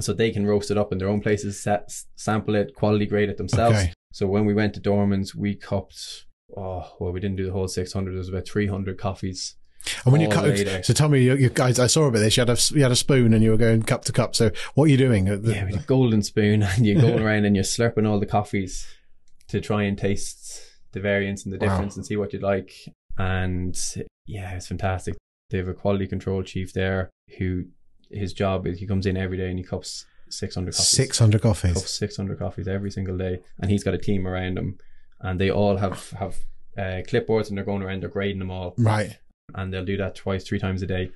so 0.00 0.12
they 0.12 0.30
can 0.30 0.46
roast 0.46 0.70
it 0.70 0.78
up 0.78 0.90
in 0.92 0.98
their 0.98 1.08
own 1.08 1.20
places, 1.20 1.62
set, 1.62 1.92
sample 2.16 2.54
it, 2.56 2.74
quality 2.74 3.06
grade 3.06 3.28
it 3.28 3.36
themselves. 3.36 3.76
Okay. 3.78 3.92
So 4.12 4.26
when 4.26 4.44
we 4.46 4.54
went 4.54 4.74
to 4.74 4.80
Dorman's, 4.80 5.34
we 5.34 5.54
cupped. 5.54 6.24
Oh 6.56 6.84
well, 7.00 7.12
we 7.12 7.20
didn't 7.20 7.36
do 7.36 7.46
the 7.46 7.52
whole 7.52 7.66
six 7.68 7.92
hundred. 7.92 8.12
There 8.12 8.18
was 8.18 8.28
about 8.28 8.46
three 8.46 8.66
hundred 8.68 8.96
coffees. 8.98 9.56
And 10.04 10.12
when 10.12 10.20
you 10.22 10.28
cut, 10.28 10.84
so 10.86 10.94
tell 10.94 11.08
me, 11.08 11.20
you, 11.22 11.34
you 11.36 11.50
guys, 11.50 11.78
I 11.78 11.88
saw 11.88 12.04
a 12.06 12.10
bit 12.10 12.18
of 12.18 12.22
this. 12.24 12.36
You 12.36 12.42
had 12.42 12.50
a, 12.50 12.58
you 12.74 12.82
had 12.82 12.92
a 12.92 12.96
spoon 12.96 13.34
and 13.34 13.42
you 13.44 13.50
were 13.50 13.56
going 13.56 13.82
cup 13.82 14.04
to 14.06 14.12
cup. 14.12 14.34
So 14.34 14.50
what 14.74 14.84
are 14.84 14.88
you 14.88 14.96
doing? 14.96 15.24
The- 15.26 15.52
Yeah, 15.52 15.64
with 15.64 15.74
a 15.82 15.86
golden 15.86 16.22
spoon, 16.22 16.62
and 16.70 16.86
you're 16.86 17.00
going 17.08 17.20
around 17.20 17.44
and 17.44 17.54
you're 17.56 17.64
slurping 17.64 18.08
all 18.08 18.18
the 18.20 18.26
coffees 18.26 18.86
to 19.48 19.60
try 19.60 19.82
and 19.84 19.96
taste 19.98 20.60
the 20.92 21.00
variance 21.00 21.44
and 21.44 21.52
the 21.52 21.58
Wow. 21.58 21.68
difference 21.72 21.96
and 21.96 22.06
see 22.06 22.16
what 22.16 22.32
you'd 22.32 22.42
like. 22.42 22.72
And 23.18 23.78
yeah, 24.26 24.54
it's 24.54 24.66
fantastic. 24.66 25.14
They 25.50 25.58
have 25.58 25.68
a 25.68 25.74
quality 25.74 26.06
control 26.06 26.42
chief 26.42 26.72
there 26.72 27.10
who 27.38 27.64
his 28.10 28.32
job 28.32 28.66
is 28.66 28.78
he 28.78 28.86
comes 28.86 29.06
in 29.06 29.16
every 29.16 29.36
day 29.36 29.48
and 29.50 29.58
he 29.58 29.64
cups 29.64 30.06
600 30.30 30.72
coffees. 30.74 30.88
600 30.88 31.42
coffees. 31.42 31.74
cups 31.74 31.90
600 31.90 32.38
coffees 32.38 32.68
every 32.68 32.90
single 32.90 33.16
day. 33.18 33.40
And 33.60 33.70
he's 33.70 33.84
got 33.84 33.94
a 33.94 33.98
team 33.98 34.26
around 34.26 34.58
him 34.58 34.78
and 35.20 35.40
they 35.40 35.50
all 35.50 35.76
have, 35.76 36.10
have 36.10 36.36
uh, 36.76 37.02
clipboards 37.08 37.48
and 37.48 37.56
they're 37.56 37.64
going 37.64 37.82
around, 37.82 38.02
they're 38.02 38.08
grading 38.10 38.38
them 38.40 38.50
all. 38.50 38.74
Right. 38.78 39.18
And 39.54 39.72
they'll 39.72 39.84
do 39.84 39.96
that 39.98 40.14
twice, 40.14 40.44
three 40.44 40.58
times 40.58 40.82
a 40.82 40.86
day. 40.86 41.10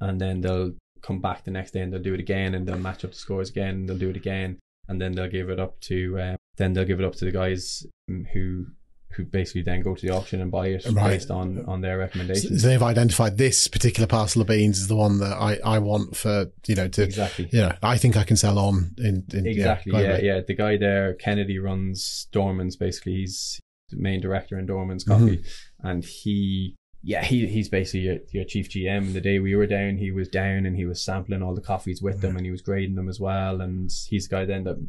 And 0.00 0.20
then 0.20 0.42
they'll 0.42 0.74
come 1.02 1.20
back 1.20 1.44
the 1.44 1.50
next 1.50 1.72
day 1.72 1.80
and 1.80 1.92
they'll 1.92 2.02
do 2.02 2.14
it 2.14 2.20
again 2.20 2.54
and 2.54 2.66
they'll 2.66 2.78
match 2.78 3.04
up 3.04 3.12
the 3.12 3.16
scores 3.16 3.50
again 3.50 3.74
and 3.74 3.88
they'll 3.88 3.98
do 3.98 4.10
it 4.10 4.16
again. 4.16 4.58
And 4.88 5.00
then 5.00 5.12
they'll 5.12 5.28
give 5.28 5.50
it 5.50 5.58
up 5.58 5.80
to, 5.82 6.18
uh, 6.18 6.36
then 6.56 6.72
they'll 6.72 6.84
give 6.84 7.00
it 7.00 7.06
up 7.06 7.14
to 7.16 7.24
the 7.24 7.32
guys 7.32 7.86
who, 8.32 8.66
who 9.12 9.24
basically 9.24 9.62
then 9.62 9.80
go 9.82 9.94
to 9.94 10.06
the 10.06 10.12
auction 10.12 10.40
and 10.40 10.50
buy 10.50 10.68
it 10.68 10.84
Right. 10.90 11.10
based 11.12 11.30
on, 11.30 11.64
on 11.66 11.80
their 11.80 11.96
So 11.96 12.00
recommendations. 12.00 12.62
they've 12.62 12.82
identified 12.82 13.38
this 13.38 13.66
particular 13.68 14.06
parcel 14.06 14.42
of 14.42 14.48
beans 14.48 14.78
as 14.80 14.88
the 14.88 14.96
one 14.96 15.18
that 15.20 15.32
I, 15.36 15.58
I 15.64 15.78
want 15.78 16.16
for, 16.16 16.46
you 16.66 16.74
know, 16.74 16.88
to, 16.88 17.02
exactly. 17.02 17.48
you 17.52 17.60
know, 17.60 17.72
I 17.82 17.96
think 17.98 18.16
I 18.16 18.24
can 18.24 18.36
sell 18.36 18.58
on 18.58 18.94
in, 18.98 19.24
in 19.32 19.46
Exactly. 19.46 19.92
yeah, 19.92 20.00
Yeah, 20.00 20.18
yeah. 20.18 20.40
The 20.46 20.54
guy 20.54 20.76
there, 20.76 21.14
Kennedy, 21.14 21.58
runs 21.58 22.28
Dorman's. 22.32 22.76
Basically, 22.76 23.14
he's 23.14 23.58
the 23.90 23.96
main 23.98 24.20
director 24.20 24.58
in 24.58 24.66
Dorman's 24.66 25.04
Mm-hmm. 25.04 25.26
Coffee, 25.26 25.42
and 25.80 26.04
he, 26.04 26.74
yeah, 27.06 27.22
he 27.22 27.46
he's 27.46 27.68
basically 27.68 28.00
your, 28.00 28.16
your 28.32 28.44
chief 28.44 28.68
GM. 28.68 29.12
The 29.12 29.20
day 29.20 29.38
we 29.38 29.54
were 29.54 29.68
down, 29.68 29.96
he 29.96 30.10
was 30.10 30.26
down 30.26 30.66
and 30.66 30.74
he 30.74 30.86
was 30.86 31.00
sampling 31.00 31.40
all 31.40 31.54
the 31.54 31.60
coffees 31.60 32.02
with 32.02 32.20
them, 32.20 32.36
and 32.36 32.44
he 32.44 32.50
was 32.50 32.62
grading 32.62 32.96
them 32.96 33.08
as 33.08 33.20
well. 33.20 33.60
And 33.60 33.88
he's 34.08 34.26
the 34.26 34.34
guy 34.34 34.44
then 34.44 34.64
that 34.64 34.84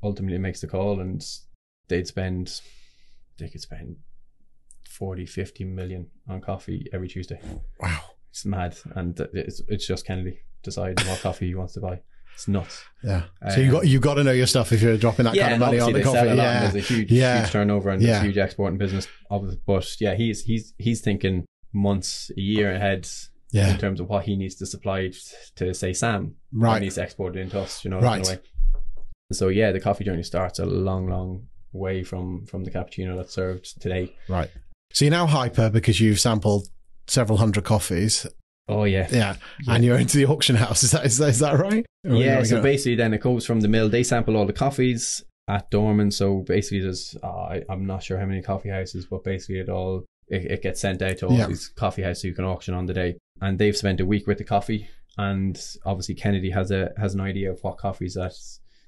ultimately 0.00 0.38
makes 0.38 0.60
the 0.60 0.68
call, 0.68 1.00
and 1.00 1.20
they'd 1.88 2.06
spend, 2.06 2.60
they 3.38 3.48
could 3.48 3.60
spend 3.62 3.96
40, 4.88 5.26
50 5.26 5.64
million 5.64 6.06
on 6.28 6.40
coffee 6.40 6.86
every 6.92 7.08
Tuesday. 7.08 7.40
Wow. 7.80 7.98
It's 8.30 8.44
mad, 8.44 8.78
and 8.94 9.18
it's 9.32 9.60
it's 9.66 9.88
just 9.88 10.06
Kennedy 10.06 10.38
deciding 10.62 11.04
what 11.08 11.20
coffee 11.20 11.48
he 11.48 11.56
wants 11.56 11.72
to 11.74 11.80
buy. 11.80 12.00
It's 12.34 12.46
nuts. 12.46 12.84
Yeah. 13.02 13.24
So 13.50 13.60
you 13.60 13.66
um, 13.68 13.72
got, 13.72 13.86
you 13.88 13.98
got 13.98 14.14
to 14.14 14.24
know 14.24 14.30
your 14.30 14.46
stuff 14.46 14.70
if 14.70 14.82
you're 14.82 14.98
dropping 14.98 15.24
that 15.24 15.34
kind 15.34 15.46
of 15.46 15.52
and 15.52 15.60
money 15.60 15.80
on 15.80 15.92
the 15.92 16.02
coffee. 16.02 16.16
sell 16.18 16.26
a 16.26 16.34
lot 16.34 16.38
and 16.38 16.38
Yeah. 16.38 16.60
There's 16.70 16.74
a 16.90 16.94
huge, 16.94 17.10
Yeah. 17.10 17.40
huge 17.40 17.50
turnover 17.50 17.90
and 17.90 18.00
Yeah. 18.02 18.08
there's 18.08 18.22
a 18.22 18.26
huge 18.26 18.36
exporting 18.36 18.78
business. 18.78 19.08
Of 19.30 19.48
it. 19.48 19.58
But 19.66 20.00
yeah, 20.00 20.14
he's 20.14 20.42
he's 20.42 20.74
he's 20.78 21.00
thinking 21.00 21.46
months, 21.76 22.30
a 22.36 22.40
year 22.40 22.72
ahead 22.72 23.08
in 23.52 23.78
terms 23.78 24.00
of 24.00 24.08
what 24.08 24.24
he 24.24 24.36
needs 24.36 24.54
to 24.56 24.66
supply 24.66 25.10
to 25.56 25.72
say 25.72 25.92
Sam. 25.92 26.36
Right. 26.52 26.78
He 26.78 26.86
needs 26.86 26.96
to 26.96 27.02
export 27.02 27.36
it 27.36 27.40
into 27.40 27.60
us, 27.60 27.84
you 27.84 27.90
know. 27.90 28.00
Right. 28.00 28.20
in 28.20 28.26
a 28.26 28.28
way. 28.36 28.40
So 29.32 29.48
yeah, 29.48 29.72
the 29.72 29.80
coffee 29.80 30.04
journey 30.04 30.22
starts 30.22 30.58
a 30.58 30.66
long, 30.66 31.08
long 31.08 31.48
way 31.72 32.02
from 32.02 32.46
from 32.46 32.64
the 32.64 32.70
cappuccino 32.70 33.16
that's 33.16 33.32
served 33.34 33.80
today. 33.80 34.14
Right. 34.28 34.50
So 34.92 35.04
you're 35.04 35.12
now 35.12 35.26
hyper 35.26 35.70
because 35.70 36.00
you've 36.00 36.20
sampled 36.20 36.68
several 37.06 37.38
hundred 37.38 37.64
coffees. 37.64 38.26
Oh 38.68 38.84
yeah. 38.84 39.08
Yeah. 39.10 39.36
And 39.68 39.84
you're 39.84 39.98
into 39.98 40.16
the 40.16 40.26
auction 40.26 40.56
house. 40.56 40.82
Is 40.84 40.90
that, 40.92 41.06
is 41.06 41.18
that, 41.18 41.28
is 41.28 41.38
that 41.38 41.58
right? 41.58 41.86
Or 42.04 42.16
Yeah, 42.16 42.42
so 42.42 42.60
basically 42.60 42.96
then 42.96 43.14
it 43.14 43.20
goes 43.20 43.46
from 43.46 43.60
the 43.60 43.68
mill. 43.68 43.88
They 43.88 44.02
sample 44.02 44.36
all 44.36 44.46
the 44.46 44.52
coffees 44.52 45.24
at 45.48 45.70
Dorman. 45.70 46.10
So 46.10 46.38
basically 46.46 46.80
there's, 46.80 47.16
uh, 47.22 47.26
I, 47.26 47.62
I'm 47.68 47.86
not 47.86 48.02
sure 48.02 48.18
how 48.18 48.26
many 48.26 48.42
coffee 48.42 48.70
houses, 48.70 49.06
but 49.06 49.22
basically 49.22 49.60
it 49.60 49.68
all, 49.68 50.04
it, 50.28 50.44
it 50.50 50.62
gets 50.62 50.80
sent 50.80 51.02
out 51.02 51.18
to 51.18 51.26
all 51.28 51.36
Yeah. 51.36 51.46
these 51.46 51.68
coffee 51.68 52.02
houses 52.02 52.24
you 52.24 52.34
can 52.34 52.44
auction 52.44 52.74
on 52.74 52.86
the 52.86 52.94
day. 52.94 53.16
And 53.40 53.58
they've 53.58 53.76
spent 53.76 54.00
a 54.00 54.06
week 54.06 54.26
with 54.26 54.38
the 54.38 54.44
coffee. 54.44 54.88
And 55.18 55.58
obviously 55.84 56.14
Kennedy 56.14 56.50
has 56.50 56.70
a, 56.70 56.92
has 56.98 57.14
an 57.14 57.20
idea 57.20 57.50
of 57.50 57.60
what 57.62 57.78
coffees 57.78 58.14
that 58.14 58.34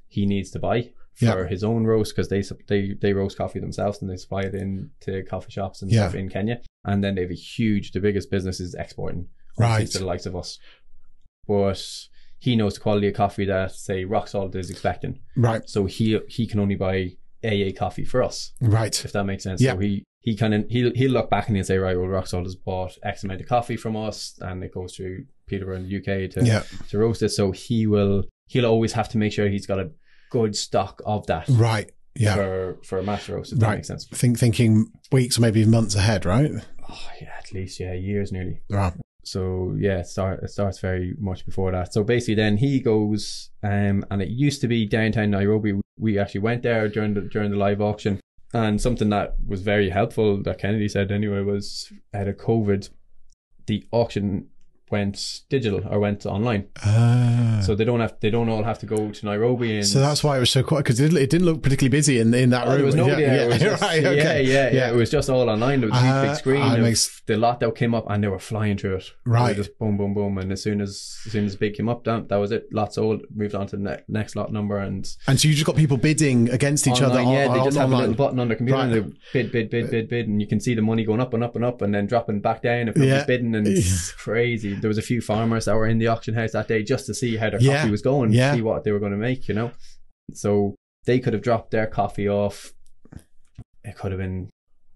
he 0.08 0.26
needs 0.26 0.50
to 0.52 0.58
buy 0.58 0.90
for 1.14 1.24
Yeah. 1.24 1.46
his 1.46 1.64
own 1.64 1.84
roast 1.84 2.14
because 2.14 2.28
they, 2.28 2.42
they, 2.66 2.94
they 3.00 3.12
roast 3.12 3.36
coffee 3.38 3.60
themselves 3.60 4.00
and 4.00 4.10
they 4.10 4.16
supply 4.16 4.42
it 4.42 4.54
in 4.54 4.90
to 5.00 5.22
coffee 5.24 5.50
shops 5.50 5.82
and 5.82 5.90
Yeah. 5.90 6.08
stuff 6.08 6.14
in 6.16 6.28
Kenya. 6.28 6.60
And 6.84 7.02
then 7.04 7.14
they 7.14 7.22
have 7.22 7.30
a 7.30 7.34
huge, 7.34 7.92
the 7.92 8.00
biggest 8.00 8.30
business 8.30 8.60
is 8.60 8.74
exporting 8.74 9.28
Right. 9.58 9.86
to 9.88 9.98
the 9.98 10.04
likes 10.06 10.26
of 10.26 10.36
us. 10.36 10.58
But 11.46 11.82
he 12.38 12.56
knows 12.56 12.74
the 12.74 12.80
quality 12.80 13.08
of 13.08 13.14
coffee 13.14 13.44
that 13.46 13.72
say 13.72 14.04
rock 14.04 14.28
salt 14.28 14.54
is 14.54 14.70
expecting. 14.70 15.20
Right. 15.36 15.68
So 15.68 15.86
he 15.86 16.18
he 16.28 16.46
can 16.46 16.60
only 16.60 16.76
buy 16.76 17.16
AA 17.44 17.72
coffee 17.76 18.04
for 18.04 18.22
us, 18.22 18.52
Right. 18.60 19.04
if 19.04 19.12
that 19.12 19.24
makes 19.24 19.44
sense. 19.44 19.60
Yeah. 19.60 19.72
So 19.72 19.78
he 19.78 20.04
he 20.20 20.36
kind 20.36 20.54
of 20.54 20.64
he'll 20.68 20.92
he'll 20.94 21.10
look 21.12 21.30
back 21.30 21.48
and 21.48 21.56
he'll 21.56 21.64
say, 21.64 21.78
right, 21.78 21.96
well, 21.96 22.08
rock 22.08 22.26
salt 22.26 22.44
has 22.44 22.54
bought 22.56 22.96
X 23.02 23.24
amount 23.24 23.40
of 23.40 23.46
coffee 23.48 23.76
from 23.76 23.96
us, 23.96 24.38
and 24.40 24.62
it 24.64 24.72
goes 24.74 24.94
through 24.96 25.24
Peterborough 25.46 25.76
in 25.76 25.88
the 25.88 25.96
UK 25.98 26.30
to 26.32 26.44
Yeah. 26.44 26.62
to 26.90 26.98
roast 26.98 27.22
it. 27.22 27.30
So 27.30 27.52
he 27.52 27.86
will 27.86 28.24
he'll 28.48 28.66
always 28.66 28.92
have 28.92 29.08
to 29.10 29.18
make 29.18 29.32
sure 29.32 29.48
he's 29.48 29.66
got 29.66 29.78
a 29.78 29.90
good 30.30 30.54
stock 30.56 31.00
of 31.06 31.26
that 31.26 31.48
Right. 31.48 31.90
Yeah. 32.14 32.34
for 32.34 32.78
for 32.84 32.98
a 32.98 33.02
master 33.02 33.36
roast. 33.36 33.52
If 33.52 33.58
that 33.60 33.66
Right. 33.66 33.74
makes 33.76 33.88
sense. 33.88 34.06
Think, 34.06 34.38
thinking 34.38 34.86
weeks 35.12 35.38
or 35.38 35.42
maybe 35.42 35.64
months 35.64 35.94
ahead, 35.94 36.24
right? 36.24 36.50
Oh 36.90 37.10
yeah, 37.20 37.32
at 37.38 37.52
least 37.52 37.78
yeah, 37.80 37.92
years 37.94 38.32
nearly. 38.32 38.60
Right. 38.70 38.92
so 39.24 39.76
yeah, 39.78 39.98
it, 39.98 40.06
start, 40.06 40.42
it 40.42 40.48
starts 40.48 40.78
very 40.80 41.14
much 41.18 41.44
before 41.44 41.70
that. 41.72 41.92
So 41.92 42.02
basically, 42.02 42.34
then 42.36 42.56
he 42.56 42.80
goes, 42.80 43.50
um, 43.62 44.02
and 44.10 44.22
it 44.22 44.28
used 44.30 44.62
to 44.62 44.68
be 44.68 44.86
downtown 44.86 45.30
Nairobi. 45.30 45.74
We 45.98 46.18
actually 46.18 46.40
went 46.40 46.62
there 46.62 46.88
during 46.88 47.12
the 47.14 47.20
during 47.22 47.50
the 47.50 47.56
live 47.58 47.80
auction, 47.82 48.20
and 48.52 48.80
something 48.80 49.10
that 49.10 49.36
was 49.46 49.62
very 49.62 49.90
helpful 49.90 50.42
that 50.42 50.58
Kennedy 50.58 50.88
said 50.88 51.12
anyway 51.12 51.40
was 51.42 51.92
out 52.14 52.28
of 52.28 52.36
COVID, 52.36 52.88
the 53.66 53.86
auction 53.92 54.48
went 54.90 55.40
digital 55.48 55.82
or 55.88 55.98
went 56.00 56.24
online, 56.26 56.66
Ah. 56.84 57.60
so 57.64 57.74
they 57.74 57.84
don't 57.84 58.00
have 58.00 58.14
they 58.20 58.30
don't 58.30 58.48
all 58.48 58.62
have 58.64 58.78
to 58.80 58.86
go 58.86 59.10
to 59.10 59.26
Nairobi 59.26 59.76
and. 59.76 59.86
So 59.86 60.00
that's 60.00 60.22
why 60.24 60.36
it 60.36 60.40
was 60.40 60.50
so 60.50 60.62
quiet 60.62 60.84
because 60.84 61.00
it, 61.00 61.12
it 61.14 61.30
didn't 61.30 61.46
look 61.46 61.62
particularly 61.62 61.90
busy 61.90 62.18
in 62.20 62.32
in 62.34 62.50
that 62.50 62.66
Oh, 62.66 62.70
room. 62.70 62.76
there 62.78 62.86
was 62.86 62.94
nobody 62.94 63.22
yeah, 63.22 63.28
there. 63.28 63.44
It 63.44 63.48
was 63.52 63.62
yeah, 63.62 63.68
just- 63.70 63.82
right, 63.82 64.02
yeah, 64.02 64.38
yeah, 64.38 64.70
yeah, 64.70 64.90
It 64.90 64.96
was 64.96 65.10
just 65.10 65.28
all 65.30 65.48
online. 65.48 65.80
There 65.80 65.90
was 65.90 65.98
a 65.98 66.04
Ah, 66.04 66.22
big 66.26 66.36
screen. 66.36 66.62
ah, 66.62 66.74
of 66.74 66.80
makes- 66.80 67.22
the 67.26 67.36
lot 67.36 67.60
that 67.60 67.74
came 67.74 67.94
up, 67.94 68.06
and 68.08 68.24
they 68.24 68.28
were 68.28 68.38
flying 68.38 68.78
through 68.78 68.96
it. 68.96 69.12
Right. 69.26 69.54
just 69.54 69.78
boom, 69.78 69.96
boom, 69.98 70.14
boom. 70.14 70.38
And 70.38 70.50
as 70.52 70.62
soon 70.62 70.80
as 70.80 70.90
as 71.26 71.32
soon 71.32 71.44
as 71.44 71.56
big 71.56 71.74
came 71.74 71.88
up, 71.88 72.04
that, 72.04 72.28
that 72.28 72.36
was 72.36 72.52
it. 72.52 72.72
Lot 72.72 72.94
sold. 72.94 73.22
Moved 73.34 73.54
on 73.54 73.66
to 73.68 73.76
the 73.76 73.82
ne- 73.82 74.02
next 74.08 74.34
lot 74.36 74.52
number 74.52 74.78
and 74.78 75.06
And 75.26 75.38
so 75.38 75.48
you 75.48 75.54
just 75.54 75.66
got 75.66 75.76
people 75.76 75.96
bidding 75.98 76.48
against 76.50 76.86
each 76.86 77.02
online, 77.02 77.10
other. 77.10 77.22
Yeah, 77.34 77.48
on, 77.48 77.58
they 77.58 77.64
just 77.64 77.76
on, 77.76 77.90
have 77.90 77.92
a 77.92 78.00
little 78.00 78.14
button 78.14 78.38
on 78.40 78.48
their 78.48 78.56
computer 78.56 78.78
Right. 78.80 78.92
and 78.92 79.12
they 79.12 79.18
bid, 79.34 79.52
bid, 79.52 79.70
bid, 79.70 79.90
bid, 79.90 80.08
bid, 80.08 80.28
and 80.28 80.40
you 80.40 80.46
can 80.48 80.60
see 80.60 80.74
the 80.74 80.82
money 80.82 81.04
going 81.04 81.20
up 81.20 81.34
and 81.34 81.44
up 81.44 81.54
and 81.56 81.64
up, 81.64 81.82
and 81.82 81.94
then 81.94 82.06
dropping 82.06 82.40
back 82.40 82.62
down 82.62 82.88
if 82.88 82.96
nobody's 82.96 83.12
Yeah. 83.12 83.24
bidding, 83.26 83.54
and 83.54 83.66
it's 83.66 84.12
crazy. 84.24 84.74
There 84.80 84.88
was 84.88 84.98
a 84.98 85.02
few 85.02 85.20
farmers 85.20 85.64
that 85.66 85.74
were 85.76 85.86
in 85.86 85.98
the 85.98 86.06
auction 86.08 86.34
house 86.34 86.52
that 86.52 86.68
day 86.68 86.82
just 86.82 87.06
to 87.06 87.14
see 87.14 87.36
how 87.36 87.50
their 87.50 87.60
Yeah. 87.60 87.78
coffee 87.78 87.90
was 87.90 88.02
going, 88.02 88.32
Yeah. 88.32 88.54
see 88.54 88.62
what 88.62 88.84
they 88.84 88.92
were 88.92 88.98
going 89.00 89.12
to 89.12 89.18
make, 89.18 89.48
you 89.48 89.54
know. 89.54 89.72
So 90.34 90.74
they 91.04 91.18
could 91.20 91.32
have 91.32 91.42
dropped 91.42 91.70
their 91.70 91.86
coffee 91.86 92.28
off. 92.28 92.72
It 93.84 93.96
could 93.96 94.12
have 94.12 94.18
been, 94.20 94.50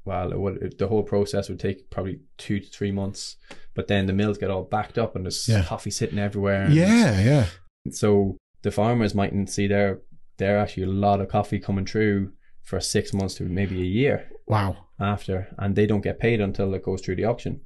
well, 0.04 0.32
it 0.32 0.38
would, 0.38 0.74
the 0.78 0.88
whole 0.88 1.02
process 1.02 1.48
would 1.48 1.60
take 1.60 1.88
probably 1.90 2.20
two 2.36 2.60
to 2.60 2.66
three 2.68 2.92
months, 2.92 3.36
but 3.74 3.88
then 3.88 4.06
the 4.06 4.12
mills 4.12 4.38
get 4.38 4.50
all 4.50 4.64
backed 4.64 4.98
up 4.98 5.16
and 5.16 5.24
there's 5.24 5.48
Yeah. 5.48 5.64
coffee 5.64 5.90
sitting 5.90 6.18
everywhere. 6.18 6.68
Yeah, 6.70 7.20
yeah. 7.22 7.46
so 7.90 8.36
the 8.62 8.70
farmers 8.70 9.14
mightn't 9.14 9.50
see 9.50 9.66
their 9.66 10.00
their 10.38 10.58
actually 10.58 10.84
a 10.84 10.86
lot 10.86 11.20
of 11.20 11.28
coffee 11.28 11.58
coming 11.60 11.84
through 11.84 12.32
for 12.62 12.80
six 12.80 13.12
months 13.12 13.34
to 13.34 13.44
maybe 13.44 13.80
a 13.80 13.84
year 13.84 14.28
Wow. 14.46 14.76
after, 14.98 15.48
and 15.58 15.76
they 15.76 15.86
don't 15.86 16.00
get 16.00 16.18
paid 16.18 16.40
until 16.40 16.72
it 16.74 16.82
goes 16.82 17.00
through 17.02 17.16
the 17.16 17.24
auction. 17.24 17.60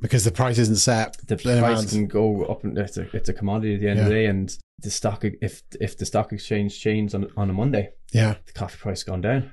Because 0.00 0.24
the 0.24 0.30
price 0.30 0.58
isn't 0.58 0.76
set. 0.76 1.16
The 1.26 1.36
price 1.36 1.90
can 1.90 2.06
go 2.06 2.44
up, 2.44 2.62
and 2.64 2.78
it's 2.78 2.96
a 2.96 3.14
it's 3.16 3.28
a 3.28 3.32
commodity 3.32 3.74
at 3.74 3.80
the 3.80 3.88
end 3.88 3.98
of 4.00 4.04
the 4.06 4.12
day, 4.12 4.26
and 4.26 4.56
the 4.80 4.90
stock 4.90 5.24
if 5.24 5.62
if 5.80 5.98
the 5.98 6.06
stock 6.06 6.32
exchange 6.32 6.78
changes 6.80 7.14
on 7.14 7.28
on 7.36 7.50
a 7.50 7.52
Monday, 7.52 7.90
Yeah. 8.12 8.36
the 8.46 8.52
coffee 8.52 8.78
price 8.78 9.02
gone 9.02 9.20
down. 9.22 9.52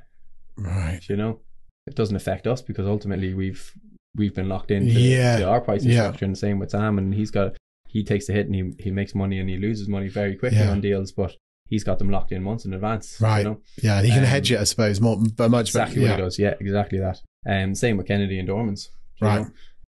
Right. 0.58 1.02
You 1.10 1.16
know, 1.18 1.40
it 1.88 1.96
doesn't 1.96 2.16
affect 2.16 2.46
us 2.48 2.62
because 2.62 2.86
ultimately 2.88 3.34
we've 3.34 3.74
we've 4.16 4.36
been 4.36 4.48
locked 4.48 4.72
into 4.72 4.92
Yeah. 5.00 5.38
to 5.40 5.48
our 5.50 5.62
pricing 5.62 5.92
Yeah. 5.92 6.04
structure, 6.04 6.26
and 6.26 6.36
the 6.36 6.40
same 6.40 6.60
with 6.60 6.70
Sam, 6.72 6.98
and 7.00 7.14
he's 7.14 7.32
got 7.32 7.58
he 7.88 8.04
takes 8.04 8.28
the 8.28 8.34
hit 8.34 8.46
and 8.46 8.56
he 8.56 8.72
he 8.78 8.92
makes 8.92 9.16
money 9.16 9.40
and 9.40 9.50
he 9.50 9.58
loses 9.58 9.88
money 9.88 10.10
very 10.10 10.36
quickly 10.36 10.60
Yeah. 10.60 10.72
on 10.72 10.80
deals, 10.82 11.12
but 11.12 11.36
he's 11.70 11.84
got 11.84 11.98
them 11.98 12.10
locked 12.12 12.32
in 12.32 12.44
months 12.44 12.66
in 12.66 12.74
advance. 12.74 13.20
Right. 13.20 13.40
You 13.40 13.44
know? 13.46 13.62
Yeah. 13.82 14.02
He 14.04 14.10
can 14.10 14.20
Um, 14.20 14.26
hedge 14.26 14.52
it, 14.52 14.60
I 14.60 14.64
suppose, 14.66 15.02
more, 15.02 15.18
but 15.36 15.50
much 15.50 15.70
exactly 15.70 16.02
better. 16.02 16.12
what 16.12 16.18
he 16.20 16.24
does. 16.24 16.38
Yeah, 16.40 16.54
exactly 16.60 17.00
that. 17.00 17.22
Um, 17.48 17.74
same 17.74 17.98
with 17.98 18.06
Kennedy 18.08 18.38
and 18.38 18.48
Dormans. 18.48 18.90
Right. 19.20 19.42
know. 19.42 19.48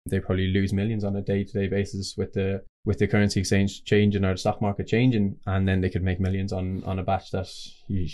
They 0.05 0.19
probably 0.19 0.47
lose 0.47 0.73
millions 0.73 1.03
on 1.03 1.15
a 1.15 1.21
day 1.21 1.43
to 1.43 1.51
day 1.53 1.67
basis 1.67 2.15
with 2.17 2.33
the 2.33 2.63
with 2.85 2.97
the 2.99 3.07
currency 3.07 3.41
exchange 3.41 3.83
changing 3.83 4.23
or 4.25 4.31
the 4.33 4.37
stock 4.37 4.61
market 4.61 4.87
changing, 4.87 5.35
and 5.45 5.67
then 5.67 5.81
they 5.81 5.89
could 5.89 6.03
make 6.03 6.19
millions 6.19 6.53
on 6.53 6.83
on 6.85 6.99
a 6.99 7.03
batch 7.03 7.31
that 7.31 7.47
you, 7.87 8.07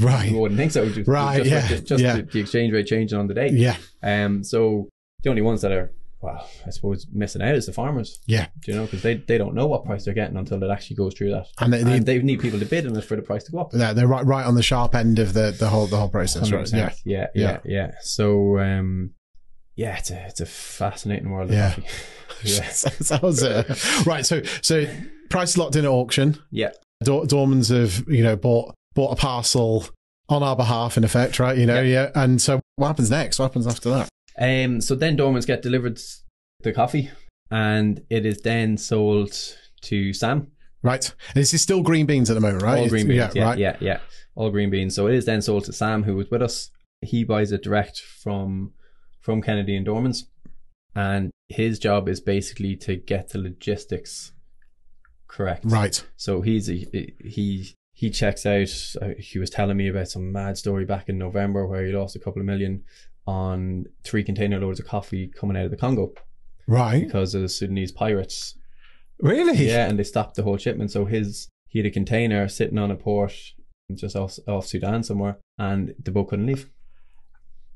Right. 0.00 0.30
you 0.30 0.38
wouldn't 0.38 0.58
think 0.58 0.72
so. 0.72 0.88
Just, 0.90 1.08
Right, 1.08 1.38
Just, 1.38 1.50
yeah, 1.50 1.68
the, 1.68 1.80
just 1.80 2.02
yeah. 2.02 2.16
the, 2.16 2.22
the 2.22 2.40
exchange 2.40 2.72
rate 2.72 2.86
changing 2.86 3.18
on 3.18 3.26
the 3.28 3.34
day. 3.34 3.48
Yeah. 3.50 3.76
Um. 4.02 4.42
So 4.44 4.88
the 5.22 5.30
only 5.30 5.42
ones 5.42 5.62
that 5.62 5.72
are 5.72 5.92
well, 6.20 6.48
I 6.66 6.70
suppose 6.70 7.06
missing 7.12 7.42
out 7.42 7.54
is 7.54 7.66
the 7.66 7.72
farmers. 7.72 8.18
Yeah. 8.26 8.48
Do 8.64 8.72
you 8.72 8.76
know 8.78 8.84
because 8.86 9.02
they 9.02 9.14
they 9.14 9.38
don't 9.38 9.54
know 9.54 9.68
what 9.68 9.84
price 9.84 10.04
they're 10.04 10.14
getting 10.14 10.36
until 10.36 10.62
it 10.62 10.70
actually 10.70 10.96
goes 10.96 11.14
through 11.14 11.30
that, 11.30 11.46
And 11.60 11.72
they, 11.72 11.80
and 11.80 12.04
they 12.04 12.18
need 12.20 12.40
people 12.40 12.58
to 12.58 12.66
bid 12.66 12.86
on 12.88 12.96
it 12.96 13.04
for 13.04 13.14
the 13.14 13.22
price 13.22 13.44
to 13.44 13.52
go 13.52 13.60
up. 13.60 13.70
they're, 13.70 13.94
they're 13.94 14.08
right, 14.08 14.26
right 14.26 14.44
on 14.44 14.56
the 14.56 14.62
sharp 14.62 14.96
end 14.96 15.20
of 15.20 15.32
the, 15.32 15.52
the 15.56 15.68
whole 15.68 15.86
the 15.86 15.96
whole 15.96 16.08
process, 16.08 16.50
right? 16.50 16.64
100%. 16.66 16.72
Yeah. 16.76 16.92
yeah, 17.04 17.26
yeah, 17.36 17.58
yeah. 17.64 17.90
So, 18.00 18.58
um, 18.58 19.12
yeah, 19.78 19.96
it's 19.96 20.10
a 20.10 20.26
it's 20.26 20.40
a 20.40 20.46
fascinating 20.46 21.30
world. 21.30 21.50
Of 21.50 21.56
Yeah. 21.56 21.70
coffee. 21.74 21.86
yeah, 22.44 22.68
Sounds 22.70 23.42
uh, 23.42 23.62
right. 24.06 24.26
So 24.26 24.42
so 24.62 24.84
price 25.30 25.56
locked 25.56 25.76
in 25.76 25.84
at 25.84 25.90
auction. 25.90 26.36
yeah, 26.50 26.70
Dor- 27.04 27.24
Dormans 27.26 27.70
have 27.70 28.04
you 28.08 28.22
know 28.24 28.34
bought 28.36 28.74
bought 28.94 29.12
a 29.12 29.16
parcel 29.16 29.86
on 30.28 30.42
our 30.42 30.56
behalf 30.56 30.96
in 30.96 31.04
effect, 31.04 31.38
right? 31.38 31.56
You 31.56 31.66
know, 31.66 31.80
yeah. 31.80 32.10
And 32.14 32.42
so 32.42 32.60
what 32.76 32.88
happens 32.88 33.10
next? 33.10 33.38
What 33.38 33.46
happens 33.46 33.66
after 33.66 33.88
that? 33.90 34.08
Um, 34.38 34.80
so 34.80 34.94
then 34.94 35.16
Dormans 35.16 35.46
get 35.46 35.62
delivered 35.62 35.98
the 36.64 36.72
coffee, 36.72 37.10
and 37.50 38.02
it 38.10 38.26
is 38.26 38.40
then 38.42 38.76
sold 38.76 39.32
to 39.82 40.12
Sam. 40.12 40.48
Right. 40.82 41.04
And 41.34 41.34
this 41.42 41.54
is 41.54 41.62
still 41.62 41.82
green 41.82 42.06
beans 42.06 42.30
at 42.30 42.34
the 42.34 42.40
moment, 42.40 42.62
right? 42.62 42.78
All 42.80 42.88
green 42.88 43.06
beans. 43.08 43.16
Yeah, 43.18 43.30
Yeah, 43.34 43.44
right. 43.44 43.58
yeah, 43.58 43.76
yeah. 43.80 44.00
All 44.36 44.50
green 44.50 44.70
beans. 44.70 44.94
So 44.94 45.06
it 45.08 45.14
is 45.14 45.24
then 45.24 45.42
sold 45.42 45.64
to 45.64 45.72
Sam, 45.72 46.02
who 46.04 46.14
was 46.14 46.30
with 46.30 46.42
us. 46.42 46.70
He 47.00 47.24
buys 47.24 47.50
it 47.52 47.62
direct 47.64 48.00
from 48.00 48.72
from 49.28 49.42
Kennedy 49.42 49.76
and 49.76 49.86
Dormans, 49.86 50.22
and 50.94 51.30
his 51.50 51.78
job 51.78 52.08
is 52.08 52.18
basically 52.18 52.74
to 52.76 52.96
get 52.96 53.28
the 53.28 53.36
logistics 53.38 54.32
correct. 55.26 55.64
Right. 55.66 56.02
So 56.16 56.40
he's 56.40 56.70
a, 56.70 57.12
he 57.22 57.74
he 57.92 58.08
checks 58.08 58.46
out. 58.46 58.70
Uh, 59.02 59.10
he 59.18 59.38
was 59.38 59.50
telling 59.50 59.76
me 59.76 59.86
about 59.86 60.08
some 60.08 60.32
mad 60.32 60.56
story 60.56 60.86
back 60.86 61.10
in 61.10 61.18
November 61.18 61.66
where 61.66 61.84
he 61.84 61.92
lost 61.92 62.16
a 62.16 62.18
couple 62.18 62.40
of 62.40 62.46
million 62.46 62.84
on 63.26 63.84
three 64.02 64.24
container 64.24 64.58
loads 64.58 64.80
of 64.80 64.86
coffee 64.86 65.28
coming 65.28 65.58
out 65.58 65.66
of 65.66 65.70
the 65.72 65.76
Congo 65.76 66.14
Right. 66.66 67.04
because 67.04 67.34
of 67.34 67.42
the 67.42 67.50
Sudanese 67.50 67.92
pirates. 67.92 68.56
Really? 69.20 69.66
Yeah, 69.66 69.90
and 69.90 69.98
they 69.98 70.04
stopped 70.04 70.36
the 70.36 70.42
whole 70.42 70.56
shipment. 70.56 70.90
So 70.90 71.04
his 71.04 71.48
he 71.66 71.80
had 71.80 71.86
a 71.86 71.90
container 71.90 72.48
sitting 72.48 72.78
on 72.78 72.90
a 72.90 72.96
port 72.96 73.34
just 73.94 74.16
off 74.16 74.38
off 74.48 74.66
Sudan 74.66 75.02
somewhere, 75.02 75.36
and 75.58 75.94
the 76.02 76.12
boat 76.12 76.28
couldn't 76.30 76.46
leave. 76.46 76.70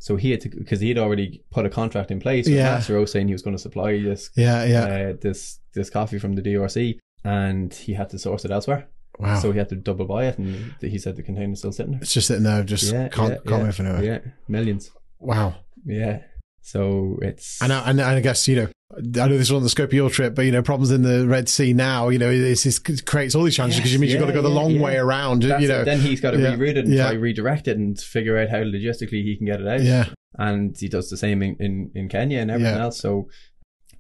So 0.03 0.17
he 0.17 0.33
had 0.33 0.41
to 0.41 0.49
because 0.49 0.81
he 0.81 0.89
had 0.89 0.99
already 0.99 1.45
put 1.53 1.65
a 1.65 1.71
contract 1.71 2.11
in 2.11 2.19
place 2.19 2.47
with 2.47 2.57
Yeah. 2.57 2.81
Saying 2.81 3.29
he 3.29 3.35
was 3.35 3.43
going 3.43 3.55
to 3.57 3.63
supply 3.63 4.03
this 4.03 4.31
Yeah, 4.35 4.65
yeah. 4.65 4.85
uh, 4.85 5.13
this 5.21 5.61
this 5.75 5.91
coffee 5.91 6.19
from 6.19 6.33
the 6.35 6.43
DRC, 6.43 6.99
and 7.25 7.73
he 7.73 7.95
had 7.95 8.11
to 8.11 8.19
source 8.19 8.45
it 8.45 8.51
elsewhere. 8.51 8.89
wow. 9.21 9.39
So 9.39 9.53
he 9.53 9.59
had 9.59 9.69
to 9.69 9.77
double 9.77 10.05
buy 10.07 10.27
it, 10.27 10.39
and 10.39 10.75
he 10.81 10.99
said 10.99 11.15
the 11.15 11.23
container's 11.23 11.61
still 11.61 11.71
sitting 11.71 11.93
there. 11.93 12.01
it's 12.03 12.13
just 12.13 12.27
sitting 12.27 12.43
there, 12.43 12.65
just 12.65 12.93
Yeah, 12.93 13.09
can't, 13.11 13.31
yeah, 13.31 13.37
can't 13.47 13.61
yeah, 13.61 13.65
move 13.67 13.81
anywhere. 13.81 14.03
Yeah, 14.05 14.19
millions. 14.49 14.91
Wow. 15.21 15.55
Yeah. 15.87 16.23
So 16.63 17.19
it's 17.23 17.61
And 17.61 17.73
I, 17.73 17.91
and 17.91 18.01
I 18.01 18.21
guess, 18.21 18.47
you 18.49 18.57
know, 18.57 18.69
I 18.97 19.27
know 19.29 19.39
this 19.39 19.51
wasn't 19.51 19.65
the 19.65 19.69
scope 19.71 19.89
of 19.91 19.95
your 19.95 20.11
trip, 20.11 20.35
but, 20.35 20.45
you 20.45 20.53
know, 20.53 20.63
problems 20.63 20.91
in 20.91 21.03
the 21.03 21.27
Red 21.27 21.49
Sea 21.49 21.73
now, 21.73 22.09
you 22.09 22.19
know, 22.19 22.31
this 22.37 22.65
is, 22.67 22.79
creates 22.79 23.35
all 23.35 23.43
these 23.43 23.57
challenges 23.57 23.79
because 23.81 23.93
Yes, 23.93 23.99
it 23.99 24.01
means 24.01 24.13
you've 24.13 24.21
got 24.21 24.27
to 24.29 24.33
go 24.33 24.43
the 24.43 24.49
yeah, 24.49 24.55
long 24.55 24.71
yeah. 24.73 24.83
way 24.83 24.97
around, 24.97 25.43
that's 25.43 25.63
you 25.63 25.69
it. 25.69 25.73
know. 25.73 25.85
then 25.85 26.01
he's 26.01 26.21
got 26.21 26.33
to 26.33 26.39
yeah, 26.41 26.55
reroute 26.55 26.77
it 26.77 26.85
and 26.85 26.95
yeah. 26.95 27.05
try 27.09 27.13
redirect 27.15 27.69
it 27.69 27.77
and 27.79 27.99
figure 27.99 28.39
out 28.39 28.49
how 28.51 28.59
logistically 28.59 29.23
he 29.25 29.37
can 29.37 29.47
get 29.47 29.61
it 29.61 29.67
out. 29.69 29.81
Yeah. 29.83 30.07
and 30.39 30.77
he 30.79 30.89
does 30.89 31.11
the 31.11 31.17
same 31.17 31.43
in, 31.43 31.57
in, 31.59 31.91
in 31.95 32.09
Kenya 32.09 32.39
and 32.41 32.51
everything 32.51 32.77
Yeah. 32.77 32.83
else. 32.85 32.99
So 32.99 33.29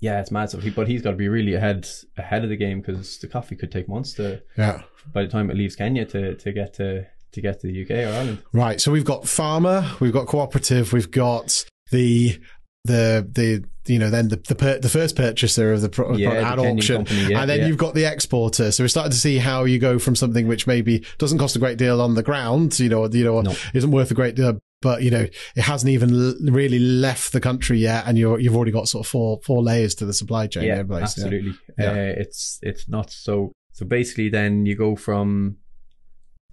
yeah, 0.01 0.21
it's 0.21 0.31
mad. 0.31 0.51
So 0.51 0.59
he, 0.59 0.71
but 0.71 0.89
he's 0.89 1.01
got 1.03 1.13
to 1.13 1.17
be 1.17 1.29
really 1.29 1.55
ahead 1.55 1.89
ahead 2.19 2.43
of 2.45 2.51
the 2.51 2.57
game 2.57 2.81
because 2.81 3.19
the 3.19 3.29
coffee 3.29 3.55
could 3.57 3.71
take 3.73 3.89
months 3.89 4.13
to 4.15 4.43
Yeah. 4.59 4.83
by 5.13 5.23
the 5.23 5.29
time 5.29 5.51
it 5.51 5.57
leaves 5.57 5.77
Kenya 5.77 6.05
to 6.07 6.35
to 6.37 6.53
get 6.53 6.75
to 6.75 7.07
to 7.33 7.41
get 7.41 7.61
to 7.61 7.67
the 7.67 7.83
UK 7.83 7.91
or 7.91 8.15
Ireland. 8.15 8.43
Right. 8.53 8.81
So 8.81 8.91
we've 8.93 9.05
got 9.05 9.27
farmer, 9.29 9.89
we've 10.01 10.13
got 10.13 10.27
cooperative, 10.27 10.93
we've 10.93 11.11
got 11.11 11.65
the, 11.93 12.40
the, 12.84 13.28
the, 13.32 13.64
you 13.93 13.99
know, 13.99 14.11
then 14.11 14.28
the, 14.28 14.36
the, 14.36 14.55
per, 14.55 14.78
the 14.78 14.88
first 14.88 15.16
purchaser 15.16 15.72
of 15.72 15.80
the 15.80 15.88
pro- 15.88 16.16
Yeah, 16.16 16.30
at 16.53 16.59
auction. 16.59 16.99
company, 17.05 17.30
yeah, 17.30 17.40
and 17.40 17.51
then 17.51 17.61
yeah. 17.61 17.66
you've 17.66 17.78
got 17.78 17.95
the 17.95 18.05
exporter. 18.05 18.70
So 18.72 18.82
we're 18.84 18.88
starting 18.88 19.12
to 19.12 19.16
see 19.18 19.38
how 19.38 19.64
you 19.64 19.78
go 19.78 19.99
from 19.99 20.14
something 20.16 20.47
which 20.47 20.66
maybe 20.66 21.05
doesn't 21.18 21.38
cost 21.38 21.57
a 21.57 21.59
great 21.59 21.78
deal 21.78 22.01
on 22.01 22.14
the 22.14 22.22
ground, 22.22 22.78
you 22.78 22.88
know, 22.88 23.07
you 23.09 23.24
know, 23.24 23.40
No. 23.40 23.55
isn't 23.74 23.90
worth 23.90 24.11
a 24.11 24.14
great 24.14 24.34
deal, 24.36 24.59
but 24.82 25.03
you 25.03 25.11
know, 25.11 25.26
it 25.57 25.62
hasn't 25.62 25.90
even 25.90 26.14
l- 26.14 26.34
really 26.53 26.78
left 26.78 27.32
the 27.32 27.40
country 27.40 27.78
yet. 27.78 28.05
And 28.07 28.16
you're, 28.18 28.38
you've 28.38 28.55
already 28.57 28.70
got 28.72 28.88
sort 28.88 29.05
of 29.07 29.11
four, 29.11 29.40
four 29.45 29.62
layers 29.62 29.95
to 29.97 30.05
the 30.07 30.12
supply 30.12 30.47
chain. 30.47 30.64
yeah, 30.64 30.82
place. 30.84 31.03
absolutely. 31.03 31.55
Yeah. 31.78 31.90
Uh, 31.90 31.95
it's 32.18 32.59
it's 32.62 32.88
not 32.88 33.11
so 33.11 33.53
so 33.72 33.84
basically 33.86 34.28
then 34.28 34.64
you 34.66 34.76
go 34.76 34.95
from 34.95 35.57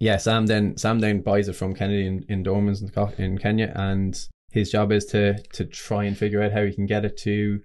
yeah 0.00 0.16
Sam 0.16 0.46
then 0.46 0.76
Sam 0.78 0.98
then 1.00 1.20
buys 1.20 1.48
it 1.48 1.54
from 1.54 1.74
Kennedy 1.74 2.06
in, 2.06 2.24
in 2.28 2.42
Dormans 2.44 2.82
in, 2.82 3.24
in 3.24 3.38
Kenya 3.38 3.72
and 3.76 4.18
his 4.52 4.70
job 4.70 4.92
is 4.92 5.04
to 5.06 5.42
to 5.52 5.64
try 5.64 6.04
and 6.04 6.16
figure 6.16 6.42
out 6.42 6.52
how 6.52 6.64
he 6.64 6.72
can 6.72 6.86
get 6.86 7.04
it 7.04 7.16
to 7.18 7.60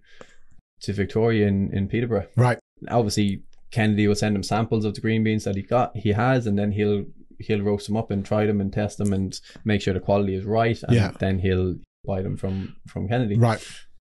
to 0.81 0.93
Victoria 0.93 1.47
in, 1.47 1.71
in 1.73 1.87
Peterborough. 1.87 2.27
Right. 2.35 2.59
Obviously 2.89 3.43
Kennedy 3.71 4.07
will 4.07 4.15
send 4.15 4.35
him 4.35 4.43
samples 4.43 4.85
of 4.85 4.93
the 4.93 5.01
green 5.01 5.23
beans 5.23 5.43
that 5.45 5.55
he 5.55 5.61
got 5.61 5.95
he 5.95 6.09
has 6.11 6.45
and 6.47 6.57
then 6.59 6.71
he'll 6.71 7.05
he'll 7.39 7.61
roast 7.61 7.87
them 7.87 7.97
up 7.97 8.11
and 8.11 8.25
try 8.25 8.45
them 8.45 8.61
and 8.61 8.71
test 8.71 8.97
them 8.97 9.11
and 9.13 9.39
make 9.65 9.81
sure 9.81 9.93
the 9.93 9.99
quality 9.99 10.35
is 10.35 10.45
right 10.45 10.81
and 10.83 10.93
Yeah. 10.95 11.11
then 11.19 11.39
he'll 11.39 11.75
buy 12.05 12.21
them 12.21 12.37
from 12.37 12.75
from 12.87 13.07
Kennedy 13.07 13.37
Right. 13.37 13.65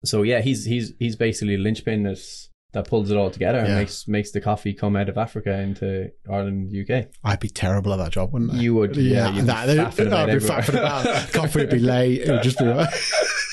so 0.06 0.22
yeah, 0.24 0.42
he's 0.42 0.66
he's 0.66 0.94
he's 1.00 1.16
basically 1.16 1.56
a 1.56 1.60
linchpin 1.60 2.04
that 2.04 2.20
that 2.74 2.88
pulls 2.88 3.12
it 3.12 3.18
all 3.18 3.30
together 3.30 3.60
and 3.60 3.76
makes 3.76 4.08
makes 4.08 4.32
the 4.32 4.40
coffee 4.42 4.74
come 4.74 4.96
out 4.96 5.10
of 5.10 5.18
Africa 5.18 5.52
into 5.60 6.12
Ireland, 6.30 6.74
UK. 6.74 7.08
I'd 7.24 7.40
be 7.40 7.50
terrible 7.50 7.94
at 7.94 7.98
that 7.98 8.12
job, 8.12 8.32
wouldn't 8.32 8.54
I? 8.54 8.58
You 8.58 8.76
would, 8.76 8.96
yeah, 8.96 9.28
Yeah, 9.28 9.34
you'd 9.34 9.42
be 9.42 9.46
that, 9.48 9.68
faffing 9.94 10.08
about 10.08 10.30
I'd 10.30 10.40
be 10.40 10.46
faffing 10.46 10.78
about. 10.80 11.34
Coffee 11.34 11.60
would 11.60 11.70
be 11.70 11.80
late. 11.80 12.22
It 12.22 12.32
would 12.32 12.44
just 12.44 12.60
be. 12.60 12.66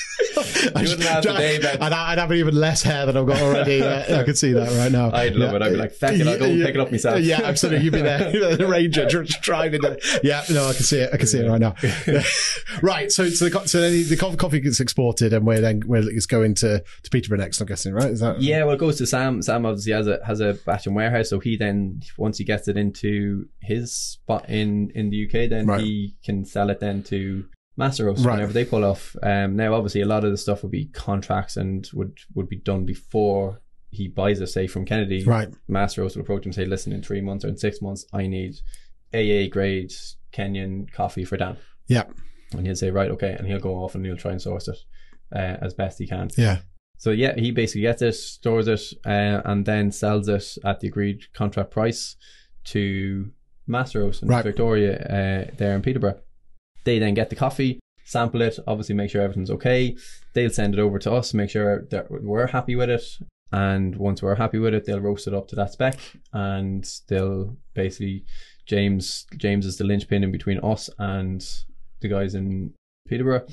You 0.79 0.89
wouldn't 0.89 1.03
have 1.03 1.23
the 1.25 1.33
day 1.35 1.59
back. 1.61 1.81
I'd, 1.81 1.93
I'd 1.93 2.19
have 2.19 2.33
even 2.33 2.55
less 2.55 2.83
hair 2.83 3.07
than 3.07 3.17
I've 3.17 3.27
got 3.27 3.41
already. 3.41 3.77
Yeah, 3.77 4.07
I 4.21 4.23
could 4.25 4.39
see 4.39 4.53
that 4.53 4.71
right 4.79 4.91
now. 4.93 5.11
I'd 5.13 5.35
love 5.37 5.55
it. 5.55 5.63
I'd 5.63 5.71
be 5.73 5.77
like, 5.77 5.93
thank 5.93 6.19
you. 6.19 6.29
I'll 6.29 6.39
go 6.39 6.45
and 6.47 6.63
pick 6.63 6.75
it 6.75 6.81
up 6.81 6.91
myself." 6.91 7.21
Yeah, 7.29 7.41
absolutely. 7.43 7.85
You'd 7.85 7.93
be 7.93 8.03
there, 8.03 8.57
the 8.57 8.67
ranger 8.67 9.07
driving. 9.43 9.83
The, 9.83 10.21
yeah, 10.23 10.43
no, 10.51 10.67
I 10.67 10.73
can 10.73 10.83
see 10.85 10.99
it. 10.99 11.11
I 11.13 11.17
can 11.17 11.27
see 11.27 11.41
it 11.41 11.49
right 11.49 11.61
now. 11.61 11.75
Right. 12.83 13.11
So, 13.11 13.29
so 13.29 13.49
the 13.49 13.67
so 13.67 13.81
then 13.81 13.93
the 14.09 14.17
coffee 14.39 14.61
gets 14.61 14.81
exported, 14.81 15.33
and 15.33 15.47
we're 15.47 15.61
then 15.61 15.83
we're 15.87 16.09
it's 16.09 16.27
going 16.27 16.55
to 16.57 16.83
to 17.03 17.11
Peterborough 17.11 17.39
next. 17.39 17.61
I'm 17.61 17.67
guessing, 17.67 17.93
right? 17.93 18.11
Is 18.11 18.21
that 18.21 18.41
Yeah, 18.41 18.65
well, 18.65 18.75
it 18.75 18.79
goes 18.79 18.99
to 18.99 19.07
Sam. 19.07 19.43
Sam 19.43 19.67
obviously 19.67 19.93
has 19.93 20.07
a 20.07 20.21
has 20.25 20.41
a 20.41 20.55
batch 20.67 20.87
and 20.87 20.95
warehouse, 20.97 21.31
so 21.31 21.39
he 21.41 21.57
then 21.57 22.01
once 22.17 22.39
he 22.39 22.45
gets 22.45 22.69
it 22.69 22.77
into 22.77 23.47
his 23.61 23.93
spot 23.95 24.49
in 24.49 24.91
in 24.95 25.11
the 25.11 25.27
UK, 25.27 25.49
then 25.51 25.67
Right. 25.67 25.81
he 25.81 26.17
can 26.25 26.45
sell 26.45 26.71
it 26.71 26.81
then 26.81 27.03
to 27.05 27.45
Master 27.79 28.05
Roast 28.07 28.25
Right. 28.25 28.35
whenever 28.35 28.53
they 28.53 28.65
pull 28.65 28.85
off. 28.85 29.17
Um, 29.23 29.57
now, 29.57 29.73
obviously, 29.75 30.01
a 30.03 30.07
lot 30.07 30.25
of 30.25 30.31
the 30.33 30.37
stuff 30.37 30.63
would 30.63 30.73
be 30.73 30.87
contracts 30.87 31.57
and 31.57 31.89
would 31.95 32.19
would 32.35 32.49
be 32.49 32.57
done 32.57 32.85
before 32.85 33.63
he 33.91 34.09
buys 34.09 34.41
it, 34.41 34.49
say 34.49 34.67
from 34.67 34.85
Kennedy. 34.85 35.25
right? 35.25 35.49
Master 35.69 36.03
Roast 36.03 36.17
will 36.17 36.23
approach 36.23 36.43
him 36.45 36.49
and 36.49 36.55
say, 36.55 36.65
"Listen, 36.67 36.93
in 36.93 37.03
three 37.03 37.21
months 37.23 37.45
or 37.45 37.49
in 37.49 37.57
six 37.57 37.81
months, 37.81 38.05
I 38.13 38.27
need 38.27 38.57
AA 39.15 39.49
grade 39.49 39.93
Kenyan 40.33 40.93
coffee 40.93 41.25
for 41.25 41.37
Dan." 41.39 41.57
Yeah, 41.87 42.05
And 42.53 42.67
he'll 42.67 42.75
say, 42.77 42.91
"Right, 42.91 43.11
okay," 43.13 43.35
and 43.39 43.47
he'll 43.47 43.61
go 43.61 43.77
off 43.83 43.95
and 43.95 44.05
he'll 44.05 44.17
try 44.17 44.33
and 44.33 44.43
source 44.43 44.69
it 44.69 44.77
uh, 45.33 45.57
as 45.63 45.73
best 45.73 45.99
he 45.99 46.07
can. 46.07 46.29
yeah, 46.37 46.59
So 46.99 47.11
yeah, 47.13 47.35
he 47.37 47.51
basically 47.53 47.83
gets 47.83 48.03
it, 48.03 48.13
stores 48.15 48.69
it, 48.69 48.83
uh, 49.07 49.41
and 49.45 49.65
then 49.65 49.93
sells 49.93 50.29
it 50.29 50.57
at 50.65 50.81
the 50.81 50.89
agreed 50.89 51.33
contract 51.33 51.71
price 51.71 52.17
to 52.65 53.31
Master 53.67 54.01
Roast 54.01 54.23
and 54.23 54.31
Right. 54.31 54.45
Victoria 54.45 54.99
uh, 54.99 55.55
there 55.57 55.75
in 55.77 55.83
Peterborough. 55.83 56.21
They 56.89 56.99
then 56.99 57.13
get 57.13 57.29
the 57.29 57.37
coffee, 57.37 57.81
sample 58.05 58.41
it, 58.41 58.59
obviously 58.67 58.95
make 58.95 59.11
sure 59.11 59.21
everything's 59.21 59.51
okay. 59.51 59.95
They'll 60.33 60.49
send 60.49 60.73
it 60.73 60.81
over 60.81 60.99
to 61.01 61.13
us, 61.13 61.35
make 61.35 61.51
sure 61.51 61.85
that 61.91 62.11
we're 62.11 62.47
happy 62.47 62.77
with 62.77 62.89
it. 62.89 63.03
And 63.53 63.95
once 63.97 64.23
we're 64.23 64.37
happy 64.37 64.59
with 64.59 64.73
it, 64.73 64.87
they'll 64.87 65.01
roast 65.01 65.27
it 65.27 65.35
up 65.35 65.49
to 65.49 65.57
that 65.57 65.73
spec, 65.73 65.99
and 66.33 66.91
they'll 67.09 67.59
basically 67.75 68.25
James 68.65 69.27
James 69.37 69.67
is 69.67 69.77
the 69.77 69.85
linchpin 69.85 70.25
in 70.25 70.33
between 70.33 70.61
us 70.61 70.89
and 70.99 71.47
the 72.01 72.09
guys 72.09 72.35
in 72.35 72.73
Peterborough 73.07 73.47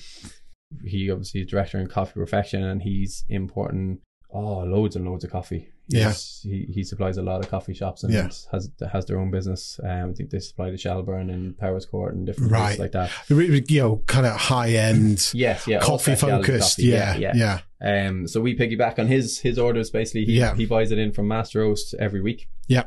he 0.84 1.12
obviously 1.12 1.42
is 1.42 1.48
director 1.48 1.78
in 1.78 1.88
Coffee 1.88 2.14
Perfection 2.14 2.64
and 2.64 2.82
he's 2.82 3.26
importing 3.30 4.00
oh 4.32 4.60
loads 4.60 4.96
and 4.96 5.06
loads 5.06 5.26
of 5.26 5.32
coffee. 5.32 5.70
He's, 5.92 6.40
he 6.44 6.66
he 6.74 6.84
supplies 6.84 7.18
a 7.18 7.22
lot 7.22 7.44
of 7.44 7.50
coffee 7.50 7.74
shops 7.74 8.04
and 8.04 8.12
Yeah. 8.14 8.30
has 8.52 8.70
has 8.92 9.06
their 9.06 9.20
own 9.20 9.30
business. 9.32 9.80
Um, 9.84 10.10
I 10.10 10.14
think 10.14 10.30
they 10.32 10.40
supply 10.40 10.72
to 10.72 10.78
Shelbourne 10.78 11.30
and 11.30 11.58
Powerscourt 11.58 12.16
and 12.16 12.26
different 12.26 12.52
Right. 12.52 12.78
places 12.78 12.80
like 12.80 12.92
that. 12.94 13.12
You 13.30 13.82
know, 13.82 14.04
kind 14.08 14.26
of 14.26 14.34
high 14.36 14.70
end, 14.72 15.30
Yes, 15.34 15.68
yeah, 15.68 15.80
coffee 15.80 16.16
focused. 16.16 16.78
coffee. 16.78 16.88
Yeah, 16.90 17.18
yeah, 17.18 17.60
yeah, 17.82 18.08
Um, 18.08 18.28
so 18.28 18.42
we 18.42 18.58
piggyback 18.58 18.98
on 19.00 19.08
his 19.08 19.40
his 19.40 19.60
orders. 19.60 19.90
Basically, 19.92 20.26
he 20.26 20.40
Yeah. 20.40 20.56
he 20.56 20.66
buys 20.66 20.92
it 20.92 20.98
in 20.98 21.12
from 21.12 21.28
Master 21.28 21.60
Roast 21.60 21.94
every 22.00 22.22
week. 22.22 22.48
Yeah. 22.68 22.86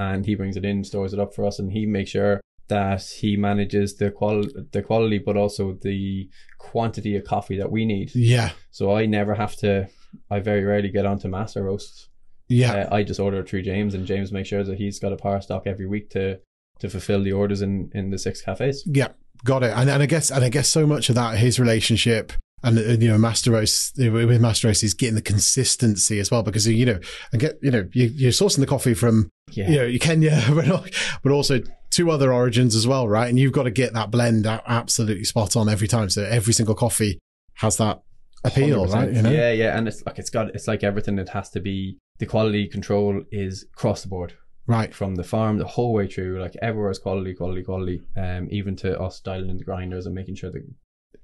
and 0.00 0.24
he 0.26 0.36
brings 0.36 0.56
it 0.56 0.64
in, 0.64 0.84
stores 0.84 1.12
it 1.12 1.18
up 1.18 1.34
for 1.34 1.44
us, 1.44 1.58
and 1.58 1.72
he 1.72 1.84
makes 1.84 2.10
sure 2.10 2.40
that 2.68 3.02
he 3.02 3.36
manages 3.36 3.96
the 3.96 4.10
qual 4.12 4.44
the 4.72 4.80
quality, 4.82 5.18
but 5.18 5.36
also 5.36 5.72
the 5.82 6.28
quantity 6.58 7.16
of 7.16 7.24
coffee 7.24 7.56
that 7.58 7.72
we 7.72 7.84
need. 7.84 8.14
yeah, 8.14 8.50
So 8.70 8.94
I 8.94 9.06
never 9.06 9.34
have 9.34 9.56
to. 9.56 9.88
I 10.30 10.38
very 10.40 10.62
rarely 10.62 10.90
get 10.90 11.04
onto 11.04 11.26
Master 11.28 11.64
Roast. 11.64 12.08
Yeah. 12.48 12.72
Uh, 12.72 12.94
I 12.94 13.02
just 13.02 13.20
order 13.20 13.40
it 13.40 13.48
through 13.48 13.62
James, 13.62 13.94
and 13.94 14.06
James 14.06 14.32
makes 14.32 14.48
sure 14.48 14.64
that 14.64 14.78
he's 14.78 14.98
got 14.98 15.12
a 15.12 15.16
power 15.16 15.40
stock 15.40 15.66
every 15.66 15.86
week 15.86 16.10
to 16.10 16.40
to 16.80 16.88
fulfill 16.88 17.22
the 17.22 17.32
orders 17.32 17.62
in 17.62 17.90
in 17.94 18.10
the 18.10 18.18
six 18.18 18.40
cafes. 18.42 18.84
Yeah, 18.86 19.08
got 19.44 19.62
it. 19.62 19.72
And, 19.74 19.90
and 19.90 20.02
I 20.02 20.06
guess, 20.06 20.30
and 20.30 20.44
I 20.44 20.48
guess 20.48 20.68
so 20.68 20.86
much 20.86 21.08
of 21.08 21.14
that, 21.14 21.38
his 21.38 21.58
relationship 21.58 22.32
and, 22.62 23.00
you 23.00 23.08
know, 23.08 23.18
Master 23.18 23.52
Roast 23.52 23.96
with 23.96 24.40
Master 24.40 24.68
Roast 24.68 24.82
is 24.82 24.94
getting 24.94 25.14
the 25.14 25.22
consistency 25.22 26.18
as 26.18 26.30
well 26.30 26.42
because, 26.42 26.66
you 26.66 26.86
know, 26.86 26.98
and 27.32 27.40
get, 27.40 27.58
you 27.62 27.70
know, 27.70 27.88
you, 27.92 28.06
you're 28.06 28.32
sourcing 28.32 28.58
the 28.58 28.66
coffee 28.66 28.94
from, 28.94 29.30
Yeah, 29.52 29.70
you 29.70 29.76
know, 29.76 29.98
Kenya, 30.00 30.42
but, 31.22 31.30
also 31.30 31.60
two 31.90 32.10
other 32.10 32.32
origins 32.32 32.74
as 32.74 32.86
well, 32.86 33.08
right? 33.08 33.28
And 33.28 33.38
you've 33.38 33.52
got 33.52 33.62
to 33.64 33.70
get 33.70 33.92
that 33.92 34.10
blend 34.10 34.46
absolutely 34.46 35.24
spot 35.24 35.56
on 35.56 35.68
every 35.68 35.86
time. 35.86 36.10
So 36.10 36.24
every 36.24 36.52
single 36.52 36.74
coffee 36.74 37.20
has 37.54 37.76
that 37.76 38.02
appeal, 38.44 38.86
100%. 38.86 38.94
right? 38.94 39.12
You 39.12 39.22
know? 39.22 39.30
Yeah, 39.30 39.50
yeah, 39.52 39.76
and 39.78 39.88
it's 39.88 40.04
like 40.06 40.18
it's 40.18 40.30
got 40.30 40.54
it's 40.54 40.68
like 40.68 40.84
everything. 40.84 41.18
It 41.18 41.28
has 41.30 41.50
to 41.50 41.60
be 41.60 41.98
the 42.18 42.26
quality 42.26 42.66
control 42.68 43.22
is 43.30 43.64
across 43.74 44.02
the 44.02 44.08
board 44.08 44.34
Right. 44.66 44.92
from 44.94 45.14
the 45.14 45.24
farm 45.24 45.58
the 45.58 45.66
whole 45.66 45.92
way 45.92 46.06
through. 46.08 46.40
Like 46.40 46.54
everywhere 46.60 46.90
is 46.90 46.98
quality, 46.98 47.34
quality, 47.34 47.62
quality. 47.62 48.02
Um, 48.16 48.48
even 48.50 48.76
to 48.76 48.98
us 49.00 49.20
dialing 49.20 49.50
in 49.50 49.58
the 49.58 49.64
grinders 49.64 50.06
and 50.06 50.14
making 50.14 50.34
sure 50.36 50.50
that 50.50 50.64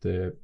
the 0.01 0.37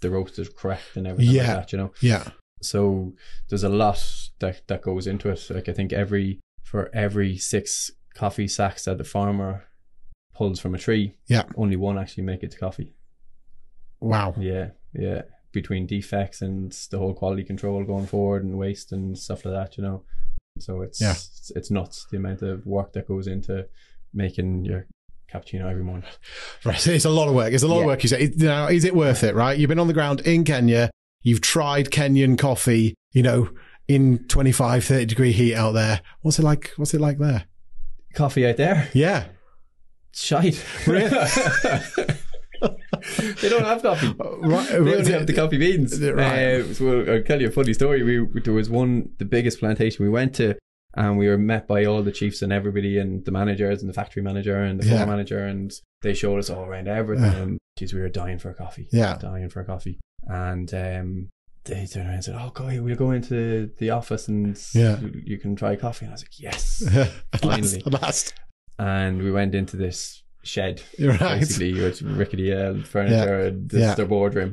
the 0.00 0.10
roast 0.10 0.38
is 0.38 0.48
correct 0.48 0.96
and 0.96 1.06
everything 1.06 1.34
Yeah. 1.34 1.42
like 1.46 1.56
that, 1.56 1.72
you 1.72 1.78
know. 1.78 1.92
Yeah. 2.00 2.24
So 2.60 3.14
there's 3.48 3.62
a 3.64 3.68
lot 3.68 4.02
that 4.40 4.62
that 4.68 4.82
goes 4.82 5.06
into 5.06 5.28
it. 5.30 5.46
Like 5.50 5.68
I 5.68 5.72
think 5.72 5.92
every 5.92 6.40
for 6.62 6.90
every 6.94 7.36
six 7.38 7.90
coffee 8.14 8.48
sacks 8.48 8.84
that 8.84 8.98
the 8.98 9.04
farmer 9.04 9.64
pulls 10.34 10.60
from 10.60 10.74
a 10.74 10.78
tree, 10.78 11.16
Yeah. 11.28 11.44
only 11.56 11.76
one 11.76 11.98
actually 11.98 12.24
make 12.24 12.42
it 12.42 12.50
to 12.52 12.58
coffee. 12.58 12.94
Wow. 14.00 14.34
Yeah, 14.38 14.70
yeah. 14.94 15.22
Between 15.52 15.86
defects 15.86 16.40
and 16.42 16.72
the 16.90 16.98
whole 16.98 17.12
quality 17.14 17.44
control 17.44 17.84
going 17.84 18.06
forward 18.06 18.42
and 18.44 18.56
waste 18.58 18.90
and 18.92 19.18
stuff 19.18 19.44
like 19.44 19.54
that, 19.54 19.76
you 19.76 19.84
know. 19.84 20.02
So 20.58 20.80
it's 20.82 21.00
Yeah. 21.00 21.12
it's, 21.12 21.52
it's 21.54 21.70
nuts 21.70 22.06
the 22.10 22.16
amount 22.16 22.42
of 22.42 22.64
work 22.66 22.92
that 22.94 23.06
goes 23.08 23.26
into 23.26 23.66
making 24.14 24.64
your 24.64 24.86
cappuccino 25.32 25.70
every 25.70 25.84
morning. 25.84 26.04
Right. 26.64 26.86
It's 26.86 27.04
a 27.04 27.10
lot 27.10 27.28
of 27.28 27.34
work. 27.34 27.52
It's 27.52 27.62
a 27.62 27.68
lot 27.68 27.80
of 27.80 27.86
work. 27.86 28.02
You 28.02 28.08
say, 28.08 28.22
It- 28.22 28.38
now, 28.38 28.68
is 28.68 28.84
it 28.84 28.94
worth 28.94 29.24
it? 29.24 29.34
Right. 29.34 29.58
You've 29.58 29.68
been 29.68 29.78
on 29.78 29.88
the 29.88 29.92
ground 29.94 30.20
in 30.20 30.44
Kenya. 30.44 30.90
You've 31.22 31.40
tried 31.40 31.90
Kenyan 31.90 32.38
coffee. 32.38 32.94
You 33.12 33.22
know, 33.22 33.50
in 33.88 34.26
25, 34.28 34.84
30 34.84 35.04
degree 35.06 35.32
heat 35.32 35.54
out 35.54 35.72
there. 35.72 36.00
What's 36.22 36.38
it 36.38 36.42
like? 36.44 36.72
What's 36.76 36.94
it 36.94 37.00
like 37.00 37.18
there? 37.18 37.44
Coffee 38.14 38.46
out 38.46 38.56
there, 38.56 38.88
Yeah. 38.94 39.24
shite. 40.14 40.64
Really? 40.86 41.10
they 43.40 43.48
don't 43.48 43.64
have 43.64 43.82
coffee. 43.82 44.14
Right. 44.18 44.68
They 44.68 44.76
only 44.78 45.12
have 45.12 45.26
the 45.26 45.34
coffee 45.34 45.58
beans. 45.58 46.00
Right. 46.00 46.60
Uh, 46.60 46.74
so 46.74 47.00
I'll 47.08 47.22
tell 47.22 47.40
you 47.40 47.48
a 47.48 47.50
funny 47.50 47.74
story. 47.74 48.02
We 48.02 48.40
there 48.40 48.54
was 48.54 48.70
one 48.70 49.10
the 49.18 49.24
biggest 49.24 49.58
plantation 49.60 50.04
we 50.04 50.10
went 50.10 50.34
to, 50.36 50.56
and 50.94 51.18
we 51.18 51.28
were 51.28 51.38
met 51.38 51.66
by 51.66 51.84
all 51.84 52.02
the 52.02 52.12
chiefs 52.12 52.42
and 52.42 52.52
everybody, 52.52 52.98
and 52.98 53.24
the 53.24 53.32
managers 53.32 53.82
and 53.82 53.88
the 53.88 53.94
factory 53.94 54.22
manager 54.22 54.56
and 54.62 54.80
the 54.80 54.86
Yeah. 54.86 54.96
floor 54.96 55.06
manager, 55.06 55.44
and 55.46 55.72
they 56.02 56.14
showed 56.14 56.38
us 56.38 56.50
all 56.50 56.64
around 56.64 56.88
everything. 56.88 57.32
Yeah. 57.32 57.42
And 57.42 57.58
geez, 57.78 57.92
we 57.92 58.00
were 58.00 58.08
dying 58.08 58.38
for 58.38 58.50
a 58.50 58.54
coffee. 58.54 58.88
Yeah. 58.92 59.18
dying 59.20 59.48
for 59.48 59.60
a 59.60 59.64
coffee. 59.64 59.98
And 60.28 60.72
um, 60.74 61.28
they 61.64 61.86
turned 61.86 62.06
around 62.06 62.14
and 62.14 62.24
said, 62.24 62.36
"Oh, 62.38 62.50
guy, 62.54 62.78
we'll 62.80 62.96
go 62.96 63.10
into 63.10 63.70
the 63.78 63.90
office 63.90 64.28
and 64.28 64.56
Yeah. 64.74 65.00
you, 65.00 65.22
you 65.24 65.38
can 65.38 65.56
try 65.56 65.74
coffee." 65.76 66.04
And 66.06 66.12
I 66.12 66.14
was 66.14 66.22
like, 66.22 66.38
"Yes." 66.38 66.82
at 67.32 67.44
last. 67.44 67.86
Last. 67.86 68.34
and 68.78 69.22
we 69.22 69.30
went 69.32 69.54
into 69.54 69.76
this 69.76 70.22
shed 70.42 70.82
right. 71.00 71.18
basically 71.40 71.74
with 71.74 72.02
rickety 72.02 72.52
uh, 72.52 72.74
furniture 72.84 73.40
and 73.40 73.70
this 73.70 73.80
Yeah. 73.80 73.90
is 73.90 73.96
their 73.96 74.06
boardroom 74.06 74.52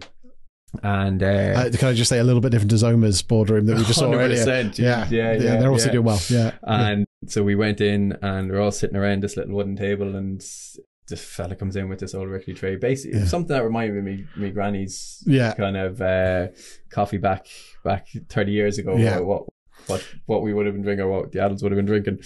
and 0.84 1.24
uh, 1.24 1.26
Uh, 1.26 1.70
can 1.72 1.88
I 1.90 1.94
just 1.94 2.10
say 2.10 2.20
a 2.20 2.24
little 2.24 2.42
bit 2.42 2.52
different 2.52 2.70
to 2.72 2.78
Zoma's 2.78 3.22
boardroom 3.24 3.66
that 3.66 3.78
we 3.78 3.84
just 3.86 3.98
saw 4.00 4.12
earlier? 4.14 4.38
100%, 4.46 4.78
Yeah. 4.78 5.08
yeah, 5.10 5.34
yeah, 5.34 5.58
They're 5.60 5.72
also 5.72 5.88
yeah. 5.88 5.92
doing 5.94 6.06
well. 6.06 6.22
Yeah. 6.30 6.52
and 6.64 7.06
so 7.28 7.44
we 7.44 7.56
went 7.56 7.82
in 7.82 8.18
and 8.22 8.50
we're 8.52 8.62
all 8.62 8.72
sitting 8.72 8.96
around 8.96 9.24
this 9.24 9.36
little 9.36 9.56
wooden 9.56 9.76
table 9.76 10.16
and 10.16 10.40
this 10.40 11.26
fella 11.26 11.56
comes 11.56 11.76
in 11.76 11.90
with 11.90 12.00
this 12.00 12.14
old 12.14 12.30
rickety 12.30 12.54
tray 12.54 12.76
basically 12.76 13.20
Yeah. 13.20 13.26
something 13.26 13.56
that 13.56 13.64
reminded 13.64 14.04
me 14.04 14.26
of 14.36 14.38
me 14.42 14.52
granny's 14.52 15.24
Yeah. 15.26 15.54
kind 15.56 15.76
of 15.76 16.00
uh, 16.02 16.50
coffee 16.92 17.18
back 17.18 17.48
back 17.84 18.08
30 18.30 18.52
years 18.52 18.78
ago 18.78 18.96
Yeah. 18.96 19.20
what 19.22 19.46
what 19.88 20.06
what 20.28 20.44
we 20.44 20.54
would 20.54 20.68
have 20.68 20.76
been 20.76 20.84
drinking 20.84 21.06
or 21.06 21.10
what 21.22 21.32
the 21.32 21.40
adults 21.44 21.64
would 21.64 21.72
have 21.72 21.78
been 21.78 21.86
drinking 21.88 22.20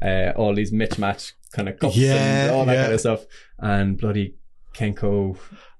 uh, 0.00 0.32
all 0.36 0.54
these 0.54 0.70
mismatch 0.72 1.32
kind 1.52 1.68
of 1.68 1.78
cups 1.78 1.96
Yeah, 1.96 2.14
and 2.46 2.50
all 2.54 2.64
that 2.66 2.74
yeah. 2.74 2.82
kind 2.82 2.94
of 2.94 3.00
stuff 3.00 3.24
and 3.58 3.96
bloody 3.98 4.34
Kenco 4.74 5.36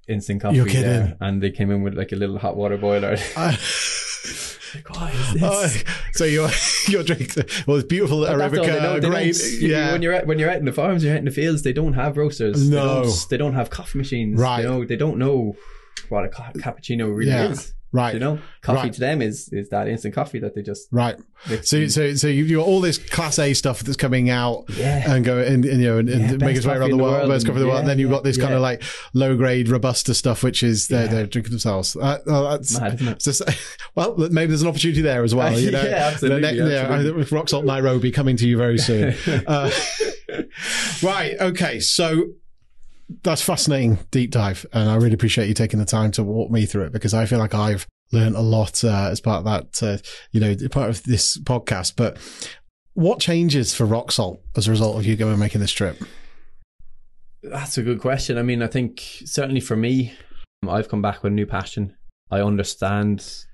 instant 0.09 0.41
coffee 0.43 0.57
You're 0.57 0.66
kidding. 0.66 0.83
there. 0.83 1.16
and 1.21 1.43
they 1.43 1.51
came 1.51 1.71
in 1.71 1.83
with 1.83 1.95
like 1.95 2.12
a 2.12 2.16
little 2.16 2.39
hot 2.39 2.57
water 2.57 2.77
boiler 2.79 3.16
Uh, 3.37 3.55
like 4.75 4.89
what 4.91 5.14
is 5.14 5.33
this 5.35 5.43
oh, 5.43 5.93
so 6.12 6.25
you're 6.25 6.51
you're 6.89 7.03
drinking 7.03 7.45
well 7.66 7.77
it's 7.79 7.87
beautiful 7.87 8.21
But 8.21 8.37
that's 8.37 8.57
all 8.59 8.64
they 8.64 8.71
arabica 8.71 9.01
great 9.11 9.61
yeah 9.62 9.93
When 9.93 10.03
you're 10.03 10.14
out, 10.14 10.27
when 10.27 10.39
you're 10.39 10.51
out 10.51 10.59
in 10.59 10.64
the 10.66 10.73
farms, 10.73 11.03
you're 11.05 11.12
out 11.14 11.19
in 11.21 11.25
the 11.25 11.31
fields. 11.31 11.62
They 11.62 11.73
don't 11.73 11.95
have 11.95 12.16
roasters. 12.16 12.69
No. 12.69 12.77
They 13.03 13.03
don't, 13.09 13.27
they 13.31 13.37
don't 13.37 13.55
have 13.55 13.71
coffee 13.71 13.99
machines. 13.99 14.39
Right. 14.39 14.61
You 14.62 14.69
know, 14.69 14.85
they 14.85 14.97
don't 14.97 15.19
know 15.19 15.57
what 16.11 16.25
a 16.25 16.29
ca- 16.29 16.53
cappuccino 16.57 17.15
really 17.15 17.31
Yeah. 17.31 17.51
is. 17.51 17.73
right 17.91 18.13
You 18.13 18.21
know, 18.21 18.39
coffee 18.61 18.77
Right. 18.89 18.93
to 18.93 19.01
them 19.01 19.23
is 19.23 19.49
is 19.51 19.71
that 19.71 19.89
instant 19.89 20.15
coffee 20.15 20.39
that 20.41 20.55
they 20.55 20.61
just. 20.61 20.89
right 20.93 21.17
so 21.63 21.87
so 21.89 22.15
so 22.15 22.27
you've 22.29 22.51
got 22.51 22.67
all 22.67 22.83
this 22.83 22.99
class 22.99 23.39
a 23.39 23.55
stuff 23.55 23.81
that's 23.81 23.97
coming 23.97 24.29
out 24.29 24.65
yeah. 24.77 25.11
and 25.11 25.25
go 25.25 25.39
and, 25.39 25.65
and 25.65 25.81
you 25.81 25.89
know 25.89 25.97
and, 25.99 26.09
and 26.11 26.23
Yeah, 26.41 26.47
make 26.47 26.55
its 26.57 26.67
way 26.67 26.77
around 26.77 26.91
the 26.91 26.99
world, 26.99 27.15
world 27.15 27.31
best 27.31 27.47
coffee 27.47 27.61
in 27.61 27.61
the 27.61 27.63
and- 27.63 27.69
world. 27.71 27.81
and 27.81 27.89
then 27.89 27.99
you've 27.99 28.11
got 28.11 28.25
this 28.25 28.37
kind 28.37 28.53
of 28.53 28.61
like 28.61 28.83
low 29.15 29.37
grade 29.39 29.69
robusta 29.71 30.13
stuff, 30.13 30.43
which 30.43 30.63
is 30.63 30.89
they're, 30.89 31.09
they're 31.09 31.27
drinking 31.27 31.53
themselves. 31.53 31.97
Uh, 31.97 32.19
oh, 32.27 32.51
that's 32.51 32.79
Mad, 32.79 33.19
just, 33.21 33.41
well, 33.95 34.15
maybe 34.19 34.49
there's 34.49 34.61
an 34.63 34.69
opportunity 34.69 35.01
there 35.01 35.25
as 35.25 35.35
well. 35.35 35.59
You 35.59 35.71
know, 35.71 35.83
Yeah, 35.83 36.11
absolutely, 36.13 36.41
The 36.43 36.53
ne- 36.65 36.71
yeah, 36.73 36.81
absolutely. 36.83 37.13
with 37.13 37.33
Rock 37.33 37.49
Salt 37.49 37.65
Nairobi 37.65 38.11
coming 38.11 38.37
to 38.37 38.47
you 38.47 38.59
very 38.59 38.77
soon. 38.79 39.15
uh, 39.47 39.71
right. 41.03 41.37
Okay. 41.41 41.81
So 41.81 42.25
that's 43.23 43.43
fascinating 43.43 43.99
deep 44.11 44.31
dive, 44.31 44.67
and 44.73 44.89
I 44.91 44.97
really 44.97 45.15
appreciate 45.15 45.49
you 45.49 45.55
taking 45.55 45.79
the 45.79 45.85
time 45.87 46.11
to 46.13 46.23
walk 46.25 46.51
me 46.51 46.67
through 46.67 46.85
it 46.85 46.93
because 46.93 47.15
I 47.15 47.27
feel 47.27 47.39
like 47.39 47.55
I've 47.55 47.87
learned 48.13 48.37
a 48.37 48.41
lot 48.41 48.83
uh, 48.85 49.09
as 49.11 49.21
part 49.21 49.39
of 49.39 49.45
that. 49.45 49.83
Uh, 49.83 49.99
you 50.33 50.41
know, 50.41 50.55
part 50.71 50.91
of 50.91 51.03
this 51.05 51.37
podcast. 51.39 51.95
But 51.97 52.19
what 52.95 53.21
changes 53.21 53.75
for 53.75 53.85
Rock 53.87 54.13
Salt 54.13 54.41
as 54.57 54.67
a 54.69 54.71
result 54.71 54.97
of 54.99 55.07
you 55.07 55.17
going 55.17 55.33
and 55.33 55.41
making 55.41 55.61
this 55.61 55.73
trip? 55.73 55.99
That's 57.43 57.79
a 57.79 57.83
good 57.83 58.01
question. 58.01 58.37
I 58.37 58.43
mean, 58.43 58.63
I 58.63 58.67
think 58.67 59.01
certainly 59.25 59.61
for 59.61 59.77
me, 59.77 60.13
I've 60.69 60.89
come 60.89 61.01
back 61.03 61.23
with 61.23 61.33
a 61.33 61.35
new 61.35 61.47
passion. 61.47 61.95
I 62.31 62.41
understand 62.41 63.45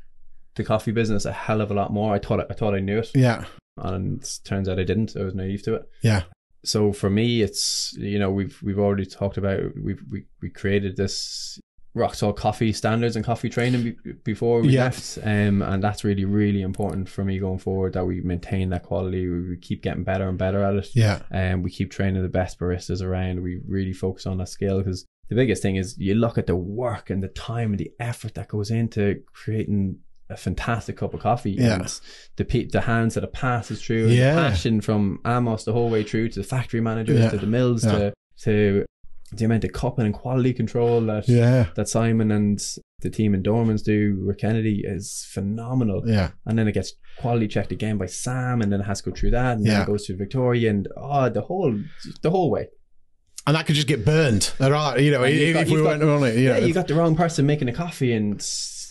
the 0.56 0.64
coffee 0.64 0.92
business 0.92 1.24
a 1.26 1.32
hell 1.32 1.60
of 1.60 1.70
a 1.70 1.74
lot 1.74 1.92
more. 1.92 2.14
I 2.14 2.18
thought 2.18 2.50
I 2.50 2.54
thought 2.54 2.74
I 2.74 2.80
knew 2.80 2.98
it, 2.98 3.10
Yeah. 3.14 3.44
and 3.76 4.24
turns 4.44 4.68
out 4.68 4.78
I 4.78 4.84
didn't. 4.84 5.16
I 5.16 5.22
was 5.24 5.34
naive 5.34 5.62
to 5.64 5.74
it. 5.74 5.82
Yeah. 6.02 6.22
So 6.66 6.92
for 6.92 7.10
me 7.10 7.42
it's 7.42 7.94
you 7.98 8.18
know 8.18 8.30
we've 8.30 8.60
we've 8.62 8.78
already 8.78 9.06
talked 9.06 9.36
about 9.36 9.60
we've 9.76 10.02
we, 10.10 10.24
we 10.42 10.50
created 10.50 10.96
this 10.96 11.58
rock 11.96 12.14
salt 12.14 12.36
coffee 12.36 12.72
standards 12.72 13.14
and 13.14 13.24
coffee 13.24 13.48
training 13.48 13.82
be, 14.04 14.12
before 14.24 14.60
we 14.62 14.70
Yeah. 14.70 14.84
left 14.84 15.18
um 15.22 15.62
and 15.62 15.82
that's 15.82 16.02
really 16.02 16.24
really 16.24 16.62
important 16.62 17.08
for 17.08 17.24
me 17.24 17.38
going 17.38 17.58
forward 17.60 17.92
that 17.92 18.04
we 18.04 18.20
maintain 18.20 18.70
that 18.70 18.82
quality 18.82 19.28
we, 19.28 19.50
we 19.50 19.56
keep 19.58 19.80
getting 19.82 20.02
better 20.02 20.28
and 20.28 20.36
better 20.36 20.62
at 20.64 20.74
it 20.74 20.88
Yeah. 20.94 21.20
and 21.30 21.62
we 21.62 21.70
keep 21.70 21.90
training 21.92 22.22
the 22.22 22.28
best 22.28 22.58
baristas 22.58 23.00
around 23.00 23.42
we 23.42 23.60
really 23.68 23.92
focus 23.92 24.26
on 24.26 24.38
that 24.38 24.48
skill 24.48 24.78
because 24.78 25.06
the 25.28 25.36
biggest 25.36 25.62
thing 25.62 25.76
is 25.76 25.96
you 25.98 26.14
look 26.14 26.36
at 26.36 26.46
the 26.48 26.56
work 26.56 27.10
and 27.10 27.22
the 27.22 27.28
time 27.28 27.70
and 27.70 27.78
the 27.78 27.92
effort 28.00 28.34
that 28.34 28.48
goes 28.48 28.70
into 28.70 29.22
creating 29.32 29.98
a 30.34 30.36
fantastic 30.36 30.96
cup 30.98 31.14
of 31.14 31.20
coffee 31.20 31.52
Yeah. 31.52 31.74
and 31.76 32.00
the 32.36 32.44
pe- 32.44 32.66
the 32.66 32.82
hands 32.82 33.14
that 33.14 33.24
it 33.24 33.32
passes 33.32 33.82
through 33.82 34.04
and 34.08 34.14
Yeah. 34.14 34.34
the 34.34 34.40
passion 34.42 34.80
from 34.80 35.20
Amos 35.26 35.64
the 35.64 35.72
whole 35.72 35.88
way 35.90 36.02
through 36.02 36.28
to 36.30 36.40
the 36.40 36.44
factory 36.46 36.80
managers 36.80 37.18
Yeah. 37.18 37.30
to 37.30 37.38
the 37.38 37.46
mills 37.46 37.84
Yeah. 37.84 37.92
to 37.92 38.12
to 38.42 38.84
the 39.32 39.44
amount 39.46 39.64
of 39.64 39.72
cupping 39.72 40.04
and 40.04 40.14
quality 40.14 40.52
control 40.52 41.00
that 41.02 41.28
Yeah. 41.28 41.66
that 41.76 41.88
Simon 41.88 42.30
and 42.30 42.60
the 43.00 43.10
team 43.10 43.34
in 43.34 43.42
Dormans 43.42 43.82
do 43.84 44.22
with 44.26 44.38
Kennedy 44.38 44.82
is 44.84 45.26
phenomenal 45.30 46.02
Yeah. 46.06 46.30
and 46.46 46.58
then 46.58 46.68
it 46.68 46.72
gets 46.72 46.94
quality 47.18 47.48
checked 47.48 47.72
again 47.72 47.96
by 47.98 48.06
Sam, 48.06 48.60
and 48.62 48.72
then 48.72 48.80
it 48.80 48.84
has 48.84 49.00
to 49.02 49.10
go 49.10 49.16
through 49.16 49.30
that, 49.32 49.56
and 49.56 49.66
then 49.66 49.82
it 49.82 49.86
goes 49.86 50.06
to 50.06 50.16
Victoria, 50.16 50.70
and 50.70 50.88
oh, 50.96 51.28
the 51.28 51.42
whole 51.42 51.74
the 52.22 52.30
whole 52.30 52.50
way. 52.50 52.68
And 53.46 53.54
that 53.56 53.66
could 53.66 53.74
just 53.74 53.86
get 53.88 54.04
burned. 54.06 54.52
There 54.58 54.74
are, 54.74 54.98
you 54.98 55.10
know, 55.10 55.22
And 55.22 55.34
if, 55.34 55.52
got- 55.54 55.62
if 55.64 55.68
we 55.68 55.74
you've 55.76 55.84
weren't 55.86 56.00
got- 56.00 56.08
on 56.16 56.22
it, 56.28 56.36
you 56.36 56.44
Yeah, 56.48 56.60
know. 56.60 56.66
you 56.66 56.72
got 56.72 56.88
the 56.88 56.94
wrong 56.94 57.14
person 57.14 57.44
making 57.46 57.68
a 57.68 57.72
coffee, 57.74 58.12
and 58.14 58.40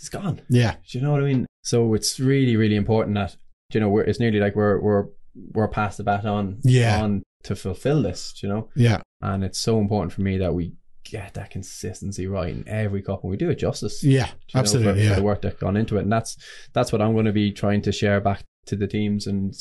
it's 0.05 0.13
it's 0.15 0.23
gone. 0.23 0.41
yeah. 0.49 0.75
Do 0.89 0.97
you 0.97 1.03
know 1.03 1.11
what 1.11 1.21
I 1.21 1.25
mean? 1.25 1.45
So 1.63 1.93
it's 1.93 2.19
really 2.19 2.55
really 2.57 2.75
important 2.75 3.15
that 3.15 3.35
you 3.73 3.79
know 3.79 3.89
we're, 3.89 4.03
it's 4.03 4.19
nearly 4.19 4.39
like 4.39 4.55
we're 4.55 4.79
we're 4.79 5.05
we're 5.53 5.67
past 5.67 5.97
the 5.97 6.03
baton 6.03 6.59
Yeah. 6.63 7.01
on 7.03 7.23
to 7.43 7.55
fulfill 7.55 8.01
this. 8.03 8.33
You 8.43 8.49
know, 8.49 8.69
Yeah. 8.75 9.01
and 9.21 9.43
it's 9.43 9.59
so 9.59 9.79
important 9.79 10.13
for 10.13 10.21
me 10.21 10.37
that 10.37 10.53
we 10.53 10.73
get 11.05 11.33
that 11.33 11.49
consistency 11.51 12.27
right 12.27 12.53
in 12.53 12.67
every 12.67 13.01
cup, 13.01 13.23
and 13.23 13.31
we 13.31 13.37
do 13.37 13.49
it 13.49 13.55
justice. 13.59 14.03
Yeah. 14.03 14.27
you 14.27 14.53
know, 14.55 14.59
Absolutely. 14.59 14.93
for, 14.93 14.97
for 14.99 15.03
yeah. 15.03 15.15
the 15.15 15.23
work 15.23 15.41
that's 15.41 15.59
gone 15.59 15.77
into 15.77 15.97
it, 15.97 16.01
and 16.03 16.11
that's 16.11 16.37
that's 16.73 16.91
what 16.91 17.01
I'm 17.01 17.13
going 17.13 17.25
to 17.25 17.31
be 17.33 17.51
trying 17.51 17.81
to 17.83 17.91
share 17.91 18.19
back 18.21 18.43
to 18.67 18.75
the 18.75 18.87
teams. 18.87 19.27
And 19.27 19.53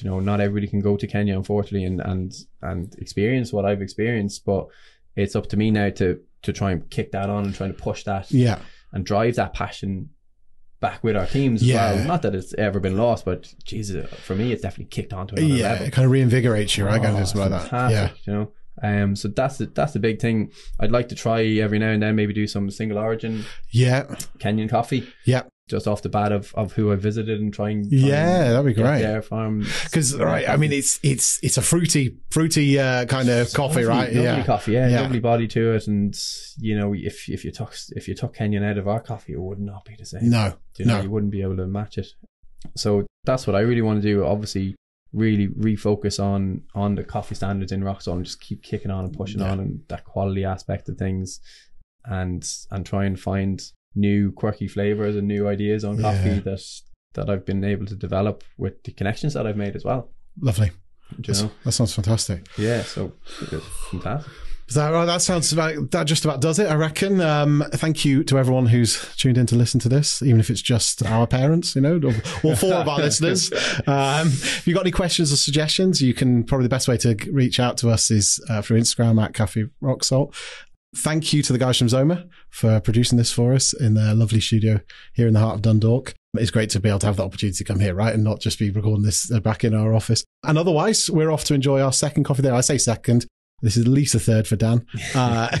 you 0.00 0.08
know, 0.08 0.20
not 0.20 0.40
everybody 0.40 0.68
can 0.68 0.80
go 0.80 0.96
to 0.96 1.06
Kenya, 1.06 1.36
unfortunately, 1.36 1.84
and 1.84 2.00
and 2.00 2.32
and 2.62 2.94
experience 2.98 3.52
what 3.52 3.64
I've 3.64 3.82
experienced. 3.82 4.44
But 4.44 4.66
it's 5.16 5.36
up 5.36 5.48
to 5.48 5.56
me 5.56 5.70
now 5.70 5.90
to 5.90 6.20
to 6.42 6.52
try 6.52 6.72
and 6.72 6.88
kick 6.90 7.12
that 7.12 7.28
on 7.30 7.44
and 7.44 7.54
trying 7.54 7.72
to 7.74 7.78
push 7.82 8.02
that 8.04 8.30
Yeah. 8.32 8.58
And 8.92 9.04
drive 9.04 9.36
that 9.36 9.54
passion 9.54 10.10
back 10.80 11.02
with 11.04 11.16
our 11.16 11.26
teams 11.26 11.62
Yeah. 11.62 11.86
as 11.90 11.96
well. 11.98 12.06
Not 12.08 12.22
that 12.22 12.34
it's 12.34 12.52
ever 12.54 12.80
been 12.80 12.96
lost, 12.96 13.24
but 13.24 13.54
Jesus, 13.64 14.10
for 14.14 14.34
me, 14.34 14.52
it's 14.52 14.62
definitely 14.62 14.86
kicked 14.86 15.12
on 15.12 15.28
to 15.28 15.34
another 15.36 15.54
Yeah. 15.54 15.68
level. 15.72 15.86
It 15.86 15.92
kind 15.92 16.06
of 16.06 16.12
reinvigorates 16.12 16.76
you, 16.76 16.84
right? 16.84 17.00
Oh, 17.04 17.16
of 17.18 17.28
something 17.28 17.50
like 17.52 17.70
that. 17.70 17.90
Yeah. 17.90 18.08
You 18.24 18.32
know. 18.32 18.52
Um, 18.82 19.14
so 19.16 19.28
that's 19.28 19.58
the, 19.58 19.66
that's 19.66 19.92
the 19.92 20.00
big 20.00 20.20
thing. 20.20 20.50
I'd 20.80 20.90
like 20.90 21.08
to 21.10 21.14
try 21.14 21.44
every 21.44 21.78
now 21.78 21.88
and 21.90 22.02
then, 22.02 22.16
maybe 22.16 22.32
do 22.32 22.46
some 22.46 22.70
single 22.70 22.98
origin 22.98 23.44
Yeah. 23.70 24.04
Kenyan 24.38 24.68
coffee. 24.68 25.08
Yeah. 25.24 25.42
Just 25.68 25.86
off 25.86 26.02
the 26.02 26.08
bat 26.08 26.32
of, 26.32 26.52
of 26.56 26.72
who 26.72 26.92
I 26.92 26.96
visited 26.96 27.40
and 27.40 27.54
trying. 27.54 27.86
Yeah. 27.88 28.50
That'd 28.50 28.66
be 28.66 28.74
great. 28.74 29.00
Their 29.02 29.22
farm. 29.22 29.64
Because 29.84 30.16
right, 30.16 30.46
I 30.48 30.56
mean, 30.56 30.72
it's 30.72 30.98
it's 31.04 31.38
it's 31.42 31.56
a 31.56 31.62
fruity, 31.62 32.16
fruity 32.30 32.78
uh, 32.78 33.06
kind 33.06 33.28
of 33.28 33.52
coffee, 33.54 33.84
Lovely- 33.84 33.88
right? 33.88 34.06
Lovely 34.12 34.22
yeah, 34.22 34.44
coffee, 34.44 34.72
yeah, 34.72 34.88
Yeah. 34.88 35.00
lovely 35.02 35.20
body 35.20 35.46
to 35.48 35.72
it, 35.74 35.86
and 35.86 36.14
you 36.58 36.76
know, 36.76 36.92
if 36.92 37.28
if 37.28 37.44
you 37.44 37.52
took 37.52 37.74
if 37.90 38.08
you 38.08 38.14
took 38.14 38.34
Kenyan 38.36 38.68
out 38.68 38.76
of 38.76 38.88
our 38.88 39.00
coffee, 39.00 39.34
it 39.34 39.40
would 39.40 39.60
not 39.60 39.84
be 39.84 39.94
the 39.96 40.04
same. 40.04 40.28
no, 40.28 40.54
you 40.78 40.84
know, 40.84 40.96
no. 40.98 41.04
you 41.04 41.10
wouldn't 41.10 41.32
be 41.32 41.42
able 41.42 41.56
to 41.56 41.66
match 41.68 41.96
it. 41.96 42.08
So 42.76 43.06
that's 43.24 43.46
what 43.46 43.54
I 43.56 43.60
really 43.60 43.82
want 43.82 44.02
to 44.02 44.06
do. 44.06 44.24
Obviously, 44.24 44.74
really 45.12 45.48
refocus 45.48 46.22
on 46.22 46.62
on 46.74 46.94
the 46.94 47.04
coffee 47.04 47.34
standards 47.34 47.72
in 47.72 47.84
Rock 47.84 48.00
Salt 48.02 48.16
and 48.18 48.24
just 48.26 48.40
keep 48.40 48.62
kicking 48.62 48.90
on 48.90 49.04
and 49.04 49.12
pushing 49.16 49.40
Yeah. 49.40 49.52
on 49.52 49.60
and 49.60 49.80
that 49.88 50.04
quality 50.04 50.44
aspect 50.44 50.88
of 50.88 50.96
things, 50.96 51.40
and 52.04 52.42
and 52.70 52.84
try 52.86 53.04
and 53.04 53.18
find 53.18 53.62
new 53.94 54.32
quirky 54.32 54.66
flavors 54.68 55.16
and 55.16 55.28
new 55.28 55.46
ideas 55.48 55.84
on 55.84 56.00
coffee 56.00 56.28
Yeah. 56.30 56.40
that 56.40 56.62
that 57.14 57.28
I've 57.28 57.44
been 57.44 57.62
able 57.62 57.84
to 57.86 57.94
develop 57.94 58.42
with 58.56 58.82
the 58.84 58.92
connections 58.92 59.34
that 59.34 59.46
I've 59.46 59.56
made 59.58 59.76
as 59.76 59.84
well. 59.84 60.10
Lovely. 60.40 60.70
You 61.22 61.34
know? 61.34 61.50
That 61.64 61.72
sounds 61.72 61.92
fantastic. 61.94 62.46
Yeah, 62.56 62.82
so 62.84 63.12
fantastic. 63.90 64.32
Is 64.72 64.76
that 64.76 64.88
right? 64.88 65.04
That 65.04 65.20
sounds 65.20 65.52
about 65.52 65.90
that 65.90 66.04
just 66.04 66.24
about 66.24 66.40
does 66.40 66.58
it, 66.58 66.66
I 66.66 66.76
reckon. 66.76 67.20
Um, 67.20 67.62
thank 67.72 68.06
you 68.06 68.24
to 68.24 68.38
everyone 68.38 68.64
who's 68.64 69.14
tuned 69.16 69.36
in 69.36 69.44
to 69.48 69.54
listen 69.54 69.78
to 69.80 69.88
this, 69.90 70.22
even 70.22 70.40
if 70.40 70.48
it's 70.48 70.62
just 70.62 71.04
our 71.04 71.26
parents, 71.26 71.76
you 71.76 71.82
know, 71.82 72.00
or, 72.02 72.14
or 72.42 72.56
four 72.56 72.72
of 72.72 72.88
our 72.88 72.98
listeners. 73.02 73.52
Um, 73.86 74.28
if 74.28 74.66
you've 74.66 74.74
got 74.74 74.84
any 74.84 74.90
questions 74.90 75.30
or 75.30 75.36
suggestions, 75.36 76.00
you 76.00 76.14
can 76.14 76.42
probably 76.44 76.64
the 76.64 76.70
best 76.70 76.88
way 76.88 76.96
to 76.96 77.14
reach 77.30 77.60
out 77.60 77.76
to 77.78 77.90
us 77.90 78.10
is 78.10 78.42
uh, 78.48 78.62
through 78.62 78.80
Instagram 78.80 79.22
at 79.22 79.34
Cafe 79.34 79.66
Rock 79.82 80.04
Salt. 80.04 80.34
Thank 80.96 81.34
you 81.34 81.42
to 81.42 81.52
the 81.52 81.58
guys 81.58 81.76
from 81.76 81.88
Zoma 81.88 82.26
for 82.48 82.80
producing 82.80 83.18
this 83.18 83.30
for 83.30 83.52
us 83.52 83.74
in 83.74 83.92
their 83.92 84.14
lovely 84.14 84.40
studio 84.40 84.80
here 85.12 85.26
in 85.26 85.34
the 85.34 85.40
heart 85.40 85.56
of 85.56 85.60
Dundalk. 85.60 86.14
It's 86.32 86.50
great 86.50 86.70
to 86.70 86.80
be 86.80 86.88
able 86.88 87.00
to 87.00 87.06
have 87.08 87.16
the 87.16 87.26
opportunity 87.26 87.58
to 87.58 87.64
come 87.64 87.80
here, 87.80 87.94
right? 87.94 88.14
And 88.14 88.24
not 88.24 88.40
just 88.40 88.58
be 88.58 88.70
recording 88.70 89.04
this 89.04 89.30
uh, 89.30 89.40
back 89.40 89.64
in 89.64 89.74
our 89.74 89.92
office. 89.92 90.24
And 90.44 90.56
otherwise, 90.56 91.10
we're 91.10 91.30
off 91.30 91.44
to 91.44 91.54
enjoy 91.54 91.82
our 91.82 91.92
second 91.92 92.24
coffee 92.24 92.40
there. 92.40 92.54
I 92.54 92.62
say 92.62 92.78
second. 92.78 93.26
This 93.62 93.76
is 93.76 93.84
at 93.84 93.88
least 93.88 94.14
a 94.14 94.20
third 94.20 94.46
for 94.46 94.56
Dan. 94.56 94.86
Uh, 95.14 95.56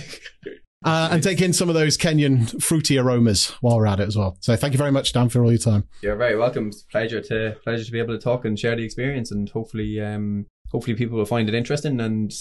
uh, 0.84 1.10
and 1.12 1.22
take 1.22 1.40
in 1.40 1.52
some 1.52 1.68
of 1.68 1.76
those 1.76 1.96
Kenyan 1.96 2.60
fruity 2.60 2.98
aromas 2.98 3.50
while 3.60 3.76
we're 3.76 3.86
at 3.86 4.00
it 4.00 4.08
as 4.08 4.16
well. 4.16 4.36
So 4.40 4.56
thank 4.56 4.72
you 4.72 4.78
very 4.78 4.90
much, 4.90 5.12
Dan, 5.12 5.28
for 5.28 5.44
all 5.44 5.52
your 5.52 5.58
time. 5.58 5.84
You're 6.00 6.16
very 6.16 6.36
welcome. 6.36 6.68
It's 6.68 6.82
a 6.82 6.86
pleasure 6.86 7.20
to 7.20 7.56
pleasure 7.62 7.84
to 7.84 7.92
be 7.92 8.00
able 8.00 8.16
to 8.16 8.20
talk 8.20 8.44
and 8.44 8.58
share 8.58 8.74
the 8.74 8.82
experience, 8.82 9.30
and 9.30 9.48
hopefully, 9.48 10.00
um, 10.00 10.46
hopefully 10.70 10.96
people 10.96 11.18
will 11.18 11.24
find 11.24 11.48
it 11.48 11.54
interesting, 11.54 12.00
and 12.00 12.32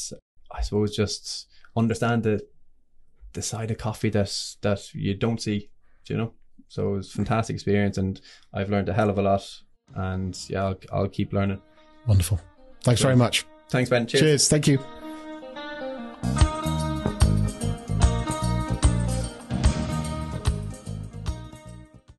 I 0.52 0.62
suppose 0.62 0.96
just 0.96 1.48
understand 1.78 2.24
the 2.24 2.42
the 3.34 3.44
side 3.44 3.70
of 3.70 3.78
coffee 3.78 4.10
that 4.10 4.36
that 4.62 4.92
you 4.96 5.14
don't 5.14 5.42
see. 5.42 5.70
do 6.06 6.14
You 6.14 6.18
know, 6.18 6.34
so 6.68 6.94
it 6.94 6.98
was 6.98 7.10
a 7.10 7.18
fantastic 7.18 7.54
experience, 7.54 8.00
and 8.00 8.20
I've 8.54 8.72
learned 8.72 8.90
a 8.90 8.94
hell 8.94 9.12
of 9.12 9.20
a 9.20 9.22
lot, 9.22 9.48
and 9.94 10.38
yeah, 10.50 10.64
I'll, 10.64 10.80
I'll 10.92 11.10
keep 11.10 11.32
learning. 11.32 11.62
Wonderful. 12.08 12.40
Thanks 12.84 13.02
very 13.02 13.16
much. 13.16 13.46
Thanks, 13.70 13.90
Ben. 13.92 14.08
Cheers. 14.08 14.48
Thank 14.48 14.68
you. 14.68 14.80